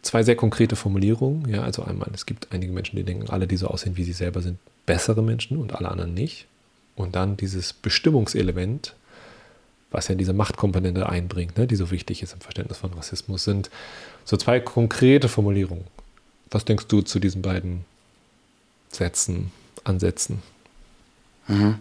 zwei 0.01 0.23
sehr 0.23 0.35
konkrete 0.35 0.75
Formulierungen. 0.75 1.47
Ja, 1.47 1.61
also 1.61 1.83
einmal, 1.83 2.09
es 2.13 2.25
gibt 2.25 2.51
einige 2.51 2.71
Menschen, 2.71 2.95
die 2.95 3.03
denken, 3.03 3.29
alle, 3.29 3.47
die 3.47 3.57
so 3.57 3.67
aussehen, 3.67 3.97
wie 3.97 4.03
sie 4.03 4.13
selber 4.13 4.41
sind, 4.41 4.57
bessere 4.85 5.21
Menschen 5.21 5.57
und 5.57 5.73
alle 5.73 5.89
anderen 5.89 6.13
nicht. 6.13 6.45
Und 6.95 7.15
dann 7.15 7.37
dieses 7.37 7.73
Bestimmungselement, 7.73 8.95
was 9.91 10.07
ja 10.07 10.15
diese 10.15 10.33
Machtkomponente 10.33 11.07
einbringt, 11.07 11.57
ne, 11.57 11.67
die 11.67 11.75
so 11.75 11.91
wichtig 11.91 12.23
ist 12.23 12.33
im 12.33 12.41
Verständnis 12.41 12.77
von 12.77 12.93
Rassismus, 12.93 13.43
sind 13.43 13.69
so 14.23 14.37
zwei 14.37 14.59
konkrete 14.59 15.27
Formulierungen. 15.27 15.85
Was 16.51 16.65
denkst 16.65 16.87
du 16.87 17.01
zu 17.01 17.19
diesen 17.19 17.41
beiden 17.41 17.85
Sätzen, 18.89 19.51
Ansätzen? 19.83 20.41
Mhm. 21.47 21.79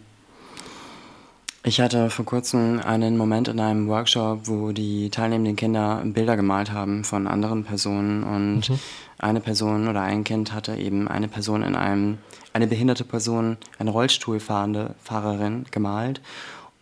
Ich 1.66 1.80
hatte 1.80 2.10
vor 2.10 2.26
kurzem 2.26 2.78
einen 2.80 3.16
Moment 3.16 3.48
in 3.48 3.58
einem 3.58 3.88
Workshop, 3.88 4.40
wo 4.44 4.72
die 4.72 5.08
teilnehmenden 5.08 5.56
Kinder 5.56 6.02
Bilder 6.04 6.36
gemalt 6.36 6.72
haben 6.72 7.04
von 7.04 7.26
anderen 7.26 7.64
Personen 7.64 8.22
und 8.22 8.68
mhm. 8.68 8.78
eine 9.16 9.40
Person 9.40 9.88
oder 9.88 10.02
ein 10.02 10.24
Kind 10.24 10.52
hatte 10.52 10.76
eben 10.76 11.08
eine 11.08 11.26
Person 11.26 11.62
in 11.62 11.74
einem, 11.74 12.18
eine 12.54 12.66
behinderte 12.66 13.04
Person, 13.04 13.58
eine 13.78 13.90
Rollstuhlfahrende 13.90 14.94
Fahrerin 15.02 15.66
gemalt 15.70 16.22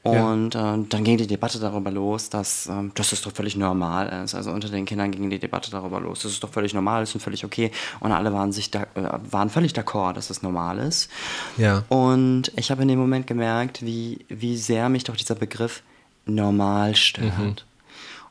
und 0.03 0.55
ja. 0.55 0.75
äh, 0.75 0.85
dann 0.89 1.05
ging 1.05 1.17
die 1.17 1.29
Debatte 1.29 1.61
darüber 1.61 1.91
los, 1.93 2.29
dass, 2.29 2.67
äh, 2.67 2.73
dass 2.95 3.11
das 3.11 3.23
doch 3.23 3.31
völlig 3.33 3.57
normal 3.57 4.25
ist. 4.25 4.35
Also 4.35 4.51
unter 4.51 4.69
den 4.69 4.85
Kindern 4.85 5.13
ging 5.13 5.31
die 5.31 5.39
Debatte 5.39 5.71
darüber 5.71 6.01
los, 6.01 6.23
dass 6.23 6.33
es 6.33 6.41
doch 6.41 6.51
völlig 6.51 6.75
normal 6.75 7.05
ist 7.05 7.15
und 7.15 7.21
völlig 7.21 7.45
okay. 7.45 7.71
Und 8.01 8.11
alle 8.11 8.33
waren, 8.33 8.51
sich 8.51 8.73
da, 8.73 8.83
äh, 8.95 9.19
waren 9.31 9.49
völlig 9.49 9.73
d'accord, 9.73 10.15
dass 10.15 10.29
es 10.29 10.43
normal 10.43 10.79
ist. 10.79 11.09
Ja. 11.57 11.85
Und 11.89 12.51
ich 12.57 12.73
habe 12.73 12.83
in 12.83 12.89
dem 12.89 12.99
Moment 12.99 13.29
gemerkt, 13.29 13.87
wie, 13.87 14.25
wie 14.29 14.57
sehr 14.57 14.89
mich 14.89 15.05
doch 15.05 15.15
dieser 15.15 15.37
Begriff 15.37 15.85
normal 16.27 16.97
stört. 16.97 17.39
Mhm. 17.39 17.55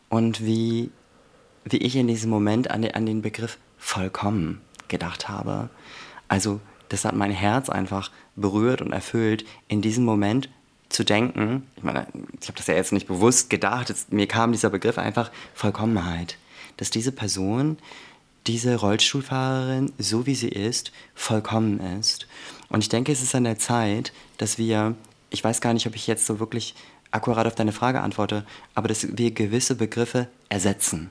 Und 0.09 0.45
wie, 0.45 0.91
wie 1.63 1.77
ich 1.77 1.95
in 1.95 2.07
diesem 2.07 2.29
Moment 2.29 2.69
an 2.69 2.81
den, 2.81 2.95
an 2.95 3.05
den 3.05 3.21
Begriff 3.21 3.57
vollkommen 3.77 4.59
gedacht 4.89 5.29
habe. 5.29 5.69
Also 6.27 6.59
das 6.91 7.05
hat 7.05 7.15
mein 7.15 7.31
Herz 7.31 7.69
einfach 7.69 8.11
berührt 8.35 8.81
und 8.81 8.91
erfüllt, 8.91 9.45
in 9.69 9.81
diesem 9.81 10.03
Moment 10.03 10.49
zu 10.89 11.05
denken, 11.05 11.65
ich 11.77 11.83
meine, 11.83 12.05
ich 12.39 12.47
habe 12.47 12.57
das 12.57 12.67
ja 12.67 12.73
jetzt 12.73 12.91
nicht 12.91 13.07
bewusst 13.07 13.49
gedacht, 13.49 13.87
jetzt, 13.87 14.11
mir 14.11 14.27
kam 14.27 14.51
dieser 14.51 14.69
Begriff 14.69 14.97
einfach 14.97 15.31
Vollkommenheit, 15.53 16.37
dass 16.75 16.89
diese 16.89 17.13
Person, 17.13 17.77
diese 18.45 18.75
Rollstuhlfahrerin, 18.75 19.93
so 19.97 20.25
wie 20.25 20.35
sie 20.35 20.49
ist, 20.49 20.91
vollkommen 21.15 21.79
ist. 21.99 22.27
Und 22.67 22.81
ich 22.81 22.89
denke, 22.89 23.13
es 23.13 23.21
ist 23.21 23.35
an 23.35 23.45
der 23.45 23.57
Zeit, 23.57 24.11
dass 24.37 24.57
wir, 24.57 24.95
ich 25.29 25.43
weiß 25.43 25.61
gar 25.61 25.73
nicht, 25.73 25.87
ob 25.87 25.95
ich 25.95 26.07
jetzt 26.07 26.25
so 26.25 26.41
wirklich 26.41 26.75
akkurat 27.11 27.47
auf 27.47 27.55
deine 27.55 27.71
Frage 27.71 28.01
antworte, 28.01 28.45
aber 28.75 28.89
dass 28.89 29.17
wir 29.17 29.31
gewisse 29.31 29.75
Begriffe 29.75 30.27
ersetzen. 30.49 31.09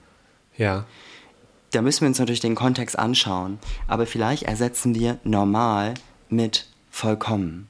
Ja. 0.59 0.85
Da 1.71 1.83
müssen 1.83 2.03
wir 2.03 2.09
uns 2.09 2.19
natürlich 2.19 2.41
den 2.41 2.55
Kontext 2.57 2.99
anschauen, 2.99 3.59
aber 3.87 4.07
vielleicht 4.07 4.43
ersetzen 4.43 4.95
wir 4.95 5.19
normal 5.23 5.95
mit 6.29 6.67
vollkommen. 6.91 7.69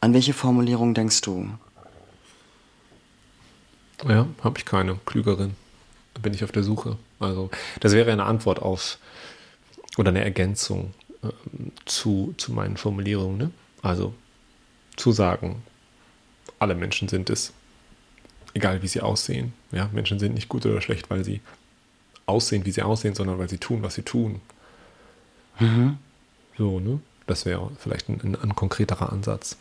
An 0.00 0.14
welche 0.14 0.32
Formulierung 0.32 0.94
denkst 0.94 1.20
du? 1.22 1.50
Ja, 4.08 4.26
habe 4.42 4.58
ich 4.58 4.64
keine. 4.64 4.98
Klügerin. 5.04 5.56
Da 6.14 6.20
bin 6.20 6.32
ich 6.32 6.44
auf 6.44 6.52
der 6.52 6.62
Suche. 6.62 6.96
Also, 7.18 7.50
das 7.80 7.92
wäre 7.92 8.12
eine 8.12 8.24
Antwort 8.24 8.62
auf 8.62 8.98
oder 9.96 10.10
eine 10.10 10.22
Ergänzung 10.22 10.94
ähm, 11.22 11.72
zu, 11.84 12.34
zu 12.38 12.52
meinen 12.52 12.76
Formulierungen. 12.76 13.38
Ne? 13.38 13.50
Also, 13.82 14.14
zu 14.96 15.12
sagen, 15.12 15.62
alle 16.60 16.74
Menschen 16.74 17.08
sind 17.08 17.28
es, 17.28 17.52
egal 18.58 18.82
wie 18.82 18.88
sie 18.88 19.00
aussehen. 19.00 19.52
Ja, 19.72 19.88
Menschen 19.92 20.18
sind 20.18 20.34
nicht 20.34 20.48
gut 20.48 20.66
oder 20.66 20.80
schlecht, 20.80 21.10
weil 21.10 21.24
sie 21.24 21.40
aussehen, 22.26 22.66
wie 22.66 22.72
sie 22.72 22.82
aussehen, 22.82 23.14
sondern 23.14 23.38
weil 23.38 23.48
sie 23.48 23.58
tun, 23.58 23.82
was 23.82 23.94
sie 23.94 24.02
tun. 24.02 24.40
Mhm. 25.58 25.98
So, 26.56 26.80
ne? 26.80 27.00
Das 27.26 27.46
wäre 27.46 27.70
vielleicht 27.78 28.08
ein, 28.08 28.20
ein, 28.22 28.36
ein 28.36 28.54
konkreterer 28.54 29.12
Ansatz. 29.12 29.56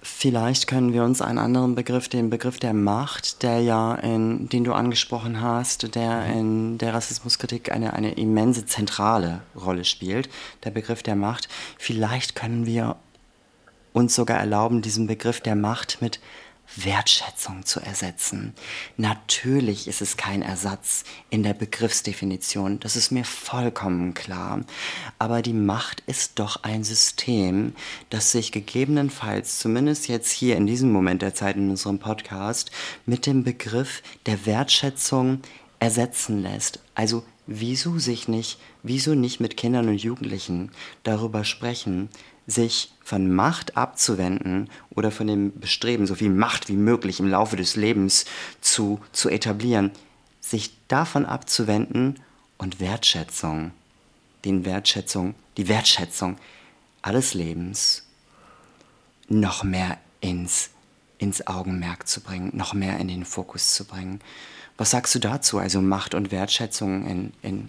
Vielleicht 0.00 0.66
können 0.68 0.92
wir 0.92 1.02
uns 1.04 1.20
einen 1.20 1.38
anderen 1.38 1.74
Begriff, 1.74 2.08
den 2.08 2.30
Begriff 2.30 2.58
der 2.58 2.72
Macht, 2.72 3.42
der 3.42 3.60
ja 3.60 3.94
in, 3.96 4.48
den 4.48 4.64
du 4.64 4.72
angesprochen 4.72 5.40
hast, 5.40 5.94
der 5.94 6.24
in 6.26 6.78
der 6.78 6.94
Rassismuskritik 6.94 7.72
eine, 7.72 7.92
eine 7.94 8.12
immense 8.12 8.64
zentrale 8.64 9.42
Rolle 9.56 9.84
spielt, 9.84 10.28
der 10.64 10.70
Begriff 10.70 11.02
der 11.02 11.16
Macht. 11.16 11.48
Vielleicht 11.78 12.34
können 12.36 12.64
wir 12.64 12.96
uns 13.92 14.14
sogar 14.14 14.38
erlauben, 14.38 14.82
diesen 14.82 15.06
Begriff 15.06 15.40
der 15.40 15.56
Macht 15.56 16.00
mit 16.00 16.20
Wertschätzung 16.76 17.64
zu 17.64 17.80
ersetzen. 17.80 18.54
Natürlich 18.96 19.88
ist 19.88 20.00
es 20.00 20.16
kein 20.16 20.42
Ersatz 20.42 21.04
in 21.30 21.42
der 21.42 21.54
Begriffsdefinition, 21.54 22.78
das 22.80 22.96
ist 22.96 23.10
mir 23.10 23.24
vollkommen 23.24 24.14
klar. 24.14 24.60
Aber 25.18 25.42
die 25.42 25.52
Macht 25.52 26.02
ist 26.06 26.38
doch 26.38 26.62
ein 26.62 26.84
System, 26.84 27.74
das 28.10 28.32
sich 28.32 28.52
gegebenenfalls, 28.52 29.58
zumindest 29.58 30.08
jetzt 30.08 30.30
hier 30.30 30.56
in 30.56 30.66
diesem 30.66 30.92
Moment 30.92 31.22
der 31.22 31.34
Zeit 31.34 31.56
in 31.56 31.70
unserem 31.70 31.98
Podcast, 31.98 32.70
mit 33.06 33.26
dem 33.26 33.44
Begriff 33.44 34.02
der 34.26 34.46
Wertschätzung 34.46 35.40
ersetzen 35.80 36.42
lässt. 36.42 36.80
Also 36.94 37.24
wieso 37.46 37.98
sich 37.98 38.28
nicht, 38.28 38.58
wieso 38.82 39.14
nicht 39.14 39.40
mit 39.40 39.56
Kindern 39.56 39.88
und 39.88 40.02
Jugendlichen 40.02 40.70
darüber 41.02 41.44
sprechen, 41.44 42.08
sich 42.48 42.92
von 43.04 43.32
Macht 43.32 43.76
abzuwenden 43.76 44.70
oder 44.90 45.10
von 45.10 45.26
dem 45.26 45.60
Bestreben, 45.60 46.06
so 46.06 46.14
viel 46.14 46.30
Macht 46.30 46.68
wie 46.68 46.76
möglich 46.76 47.20
im 47.20 47.28
Laufe 47.28 47.56
des 47.56 47.76
Lebens 47.76 48.24
zu, 48.62 49.00
zu 49.12 49.28
etablieren, 49.28 49.92
sich 50.40 50.72
davon 50.88 51.26
abzuwenden 51.26 52.18
und 52.56 52.80
Wertschätzung, 52.80 53.72
den 54.46 54.64
Wertschätzung, 54.64 55.34
die 55.58 55.68
Wertschätzung 55.68 56.38
alles 57.02 57.34
Lebens 57.34 58.06
noch 59.28 59.62
mehr 59.62 59.98
ins, 60.22 60.70
ins 61.18 61.46
Augenmerk 61.46 62.08
zu 62.08 62.22
bringen, 62.22 62.50
noch 62.54 62.72
mehr 62.72 62.98
in 62.98 63.08
den 63.08 63.26
Fokus 63.26 63.74
zu 63.74 63.84
bringen. 63.84 64.20
Was 64.78 64.90
sagst 64.90 65.14
du 65.14 65.18
dazu? 65.18 65.58
Also 65.58 65.82
Macht 65.82 66.14
und 66.14 66.30
Wertschätzung 66.30 67.06
in, 67.06 67.32
in 67.42 67.68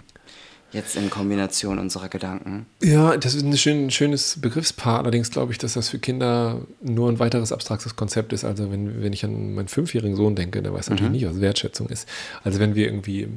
Jetzt 0.72 0.96
in 0.96 1.10
Kombination 1.10 1.80
unserer 1.80 2.10
Gedanken. 2.10 2.68
Ja, 2.84 3.18
das 3.18 3.34
ist 3.34 3.44
ein 3.44 3.58
schön, 3.58 3.90
schönes 3.90 4.40
Begriffspaar. 4.40 5.00
Allerdings 5.00 5.32
glaube 5.32 5.52
ich, 5.52 5.58
dass 5.58 5.74
das 5.74 5.90
für 5.90 5.98
Kinder 5.98 6.62
nur 6.82 7.10
ein 7.10 7.18
weiteres 7.18 7.52
abstraktes 7.52 7.96
Konzept 7.96 8.34
ist. 8.34 8.44
Also 8.44 8.72
wenn, 8.72 9.02
wenn 9.02 9.14
ich 9.14 9.26
an 9.26 9.56
meinen 9.56 9.68
fünfjährigen 9.68 10.16
Sohn 10.16 10.36
denke, 10.36 10.62
der 10.62 10.74
weiß 10.74 10.90
natürlich 10.90 11.10
mhm. 11.10 11.16
nicht, 11.16 11.28
was 11.28 11.42
Wertschätzung 11.42 11.90
ist. 11.90 12.08
Also 12.44 12.60
wenn 12.60 12.76
wir 12.76 12.86
irgendwie 12.86 13.28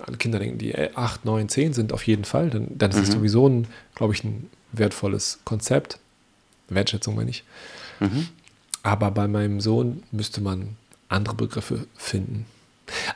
alle 0.00 0.16
Kinder 0.16 0.38
denken, 0.38 0.58
die 0.58 0.74
acht, 0.96 1.24
neun, 1.24 1.48
zehn 1.48 1.72
sind 1.74 1.92
auf 1.92 2.06
jeden 2.06 2.24
Fall, 2.24 2.50
dann, 2.50 2.68
dann 2.70 2.90
ist 2.90 2.98
es 2.98 3.08
mhm. 3.08 3.12
sowieso 3.12 3.48
ein, 3.48 3.68
glaube 3.94 4.14
ich, 4.14 4.24
ein 4.24 4.48
wertvolles 4.72 5.40
Konzept. 5.44 5.98
Wertschätzung 6.68 7.14
meine 7.14 7.30
ich. 7.30 7.44
Mhm. 8.00 8.28
Aber 8.82 9.10
bei 9.10 9.28
meinem 9.28 9.60
Sohn 9.60 10.02
müsste 10.12 10.40
man 10.40 10.76
andere 11.08 11.34
Begriffe 11.34 11.86
finden. 11.94 12.46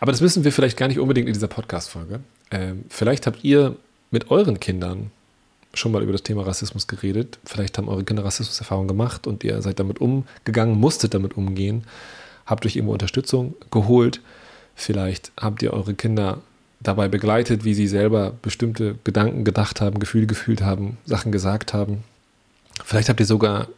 Aber 0.01 0.13
das 0.13 0.21
müssen 0.21 0.45
wir 0.45 0.53
vielleicht 0.53 0.77
gar 0.77 0.89
nicht 0.89 0.99
unbedingt 0.99 1.29
in 1.29 1.35
dieser 1.35 1.49
Podcast-Folge. 1.49 2.21
Ähm, 2.51 2.85
vielleicht 2.89 3.27
habt 3.27 3.45
ihr 3.45 3.77
mit 4.11 4.31
euren 4.31 4.61
Kindern 4.61 5.11
schon 5.75 5.93
mal 5.93 6.03
über 6.03 6.13
das 6.13 6.23
Thema 6.23 6.47
Rassismus 6.47 6.87
geredet. 6.87 7.39
Vielleicht 7.45 7.79
haben 7.79 7.89
eure 7.89 8.05
Kinder 8.05 8.25
Rassismuserfahrungen 8.25 8.89
gemacht 8.89 9.27
und 9.27 9.45
ihr 9.45 9.61
seid 9.63 9.79
damit 9.79 10.01
umgegangen, 10.01 10.79
musstet 10.79 11.15
damit 11.15 11.37
umgehen, 11.37 11.85
habt 12.47 12.65
euch 12.67 12.77
irgendwo 12.77 12.93
Unterstützung 12.93 13.55
geholt. 13.71 14.21
Vielleicht 14.75 15.33
habt 15.39 15.63
ihr 15.63 15.73
eure 15.73 15.95
Kinder 15.95 16.39
dabei 16.81 17.09
begleitet, 17.09 17.65
wie 17.65 17.75
sie 17.75 17.89
selber 17.89 18.33
bestimmte 18.41 18.97
Gedanken 19.05 19.45
gedacht 19.45 19.81
haben, 19.81 19.99
Gefühle 19.99 20.27
gefühlt 20.27 20.63
haben, 20.63 20.97
Sachen 21.05 21.33
gesagt 21.33 21.75
haben. 21.75 22.05
Vielleicht 22.85 23.09
habt 23.09 23.21
ihr 23.21 23.27
sogar 23.27 23.69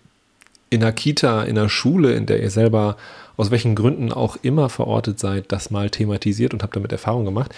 in 0.68 0.80
der 0.80 0.92
Kita, 0.92 1.42
in 1.44 1.54
der 1.56 1.68
Schule, 1.68 2.14
in 2.14 2.26
der 2.26 2.42
ihr 2.42 2.50
selber 2.50 2.96
aus 3.36 3.50
welchen 3.50 3.74
Gründen 3.74 4.12
auch 4.12 4.36
immer 4.42 4.68
verortet 4.68 5.18
seid, 5.18 5.50
das 5.50 5.70
mal 5.70 5.88
thematisiert 5.88 6.52
und 6.52 6.62
habt 6.62 6.76
damit 6.76 6.92
Erfahrung 6.92 7.24
gemacht. 7.24 7.54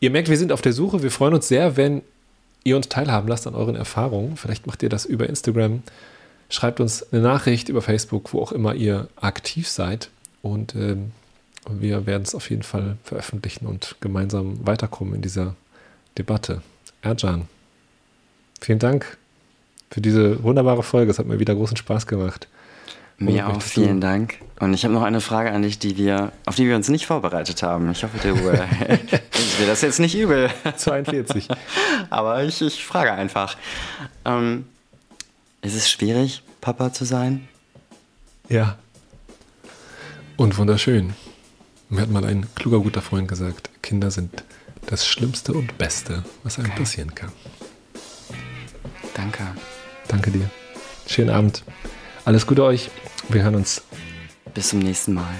Ihr 0.00 0.10
merkt, 0.10 0.28
wir 0.28 0.36
sind 0.36 0.52
auf 0.52 0.62
der 0.62 0.72
Suche. 0.72 1.02
Wir 1.02 1.10
freuen 1.10 1.34
uns 1.34 1.48
sehr, 1.48 1.76
wenn 1.76 2.02
ihr 2.64 2.76
uns 2.76 2.88
teilhaben 2.88 3.28
lasst 3.28 3.46
an 3.46 3.54
euren 3.54 3.76
Erfahrungen. 3.76 4.36
Vielleicht 4.36 4.66
macht 4.66 4.82
ihr 4.82 4.88
das 4.88 5.04
über 5.04 5.28
Instagram. 5.28 5.82
Schreibt 6.50 6.80
uns 6.80 7.12
eine 7.12 7.22
Nachricht 7.22 7.68
über 7.68 7.82
Facebook, 7.82 8.32
wo 8.32 8.40
auch 8.40 8.52
immer 8.52 8.74
ihr 8.74 9.08
aktiv 9.16 9.68
seid. 9.68 10.10
Und 10.42 10.74
ähm, 10.74 11.12
wir 11.68 12.06
werden 12.06 12.22
es 12.22 12.34
auf 12.34 12.50
jeden 12.50 12.62
Fall 12.62 12.96
veröffentlichen 13.04 13.66
und 13.66 13.96
gemeinsam 14.00 14.66
weiterkommen 14.66 15.14
in 15.14 15.22
dieser 15.22 15.56
Debatte. 16.18 16.62
Erjan, 17.02 17.48
vielen 18.60 18.78
Dank 18.78 19.16
für 19.90 20.00
diese 20.00 20.42
wunderbare 20.42 20.82
Folge. 20.82 21.10
Es 21.10 21.18
hat 21.18 21.26
mir 21.26 21.40
wieder 21.40 21.54
großen 21.54 21.76
Spaß 21.76 22.06
gemacht. 22.06 22.48
Mir 23.18 23.48
auch, 23.48 23.62
vielen 23.62 24.00
du? 24.00 24.06
Dank. 24.06 24.38
Und 24.60 24.74
ich 24.74 24.84
habe 24.84 24.92
noch 24.92 25.02
eine 25.02 25.20
Frage 25.20 25.50
an 25.50 25.62
dich, 25.62 25.78
die 25.78 25.96
wir, 25.96 26.32
auf 26.44 26.56
die 26.56 26.66
wir 26.66 26.76
uns 26.76 26.88
nicht 26.88 27.06
vorbereitet 27.06 27.62
haben. 27.62 27.90
Ich 27.90 28.02
hoffe, 28.04 28.18
du 28.22 28.28
äh, 28.28 28.66
mir 29.60 29.66
das 29.66 29.80
jetzt 29.80 30.00
nicht 30.00 30.14
übel. 30.14 30.50
42. 30.76 31.48
Aber 32.10 32.42
ich, 32.44 32.60
ich 32.60 32.84
frage 32.84 33.12
einfach. 33.12 33.56
Ähm, 34.24 34.66
ist 35.62 35.74
es 35.74 35.90
schwierig, 35.90 36.42
Papa 36.60 36.92
zu 36.92 37.04
sein? 37.04 37.48
Ja. 38.48 38.76
Und 40.36 40.58
wunderschön. 40.58 41.14
Mir 41.88 42.02
hat 42.02 42.10
mal 42.10 42.24
ein 42.24 42.46
kluger, 42.54 42.80
guter 42.80 43.02
Freund 43.02 43.28
gesagt, 43.28 43.70
Kinder 43.82 44.10
sind 44.10 44.44
das 44.86 45.06
Schlimmste 45.06 45.52
und 45.52 45.78
Beste, 45.78 46.24
was 46.42 46.58
einem 46.58 46.70
okay. 46.70 46.80
passieren 46.80 47.14
kann. 47.14 47.32
Danke. 49.14 49.44
Danke 50.08 50.30
dir. 50.30 50.50
Schönen 51.06 51.30
Abend. 51.30 51.62
Alles 52.26 52.44
Gute 52.44 52.64
euch. 52.64 52.90
Wir 53.28 53.44
hören 53.44 53.54
uns. 53.54 53.82
Bis 54.52 54.70
zum 54.70 54.80
nächsten 54.80 55.14
Mal. 55.14 55.32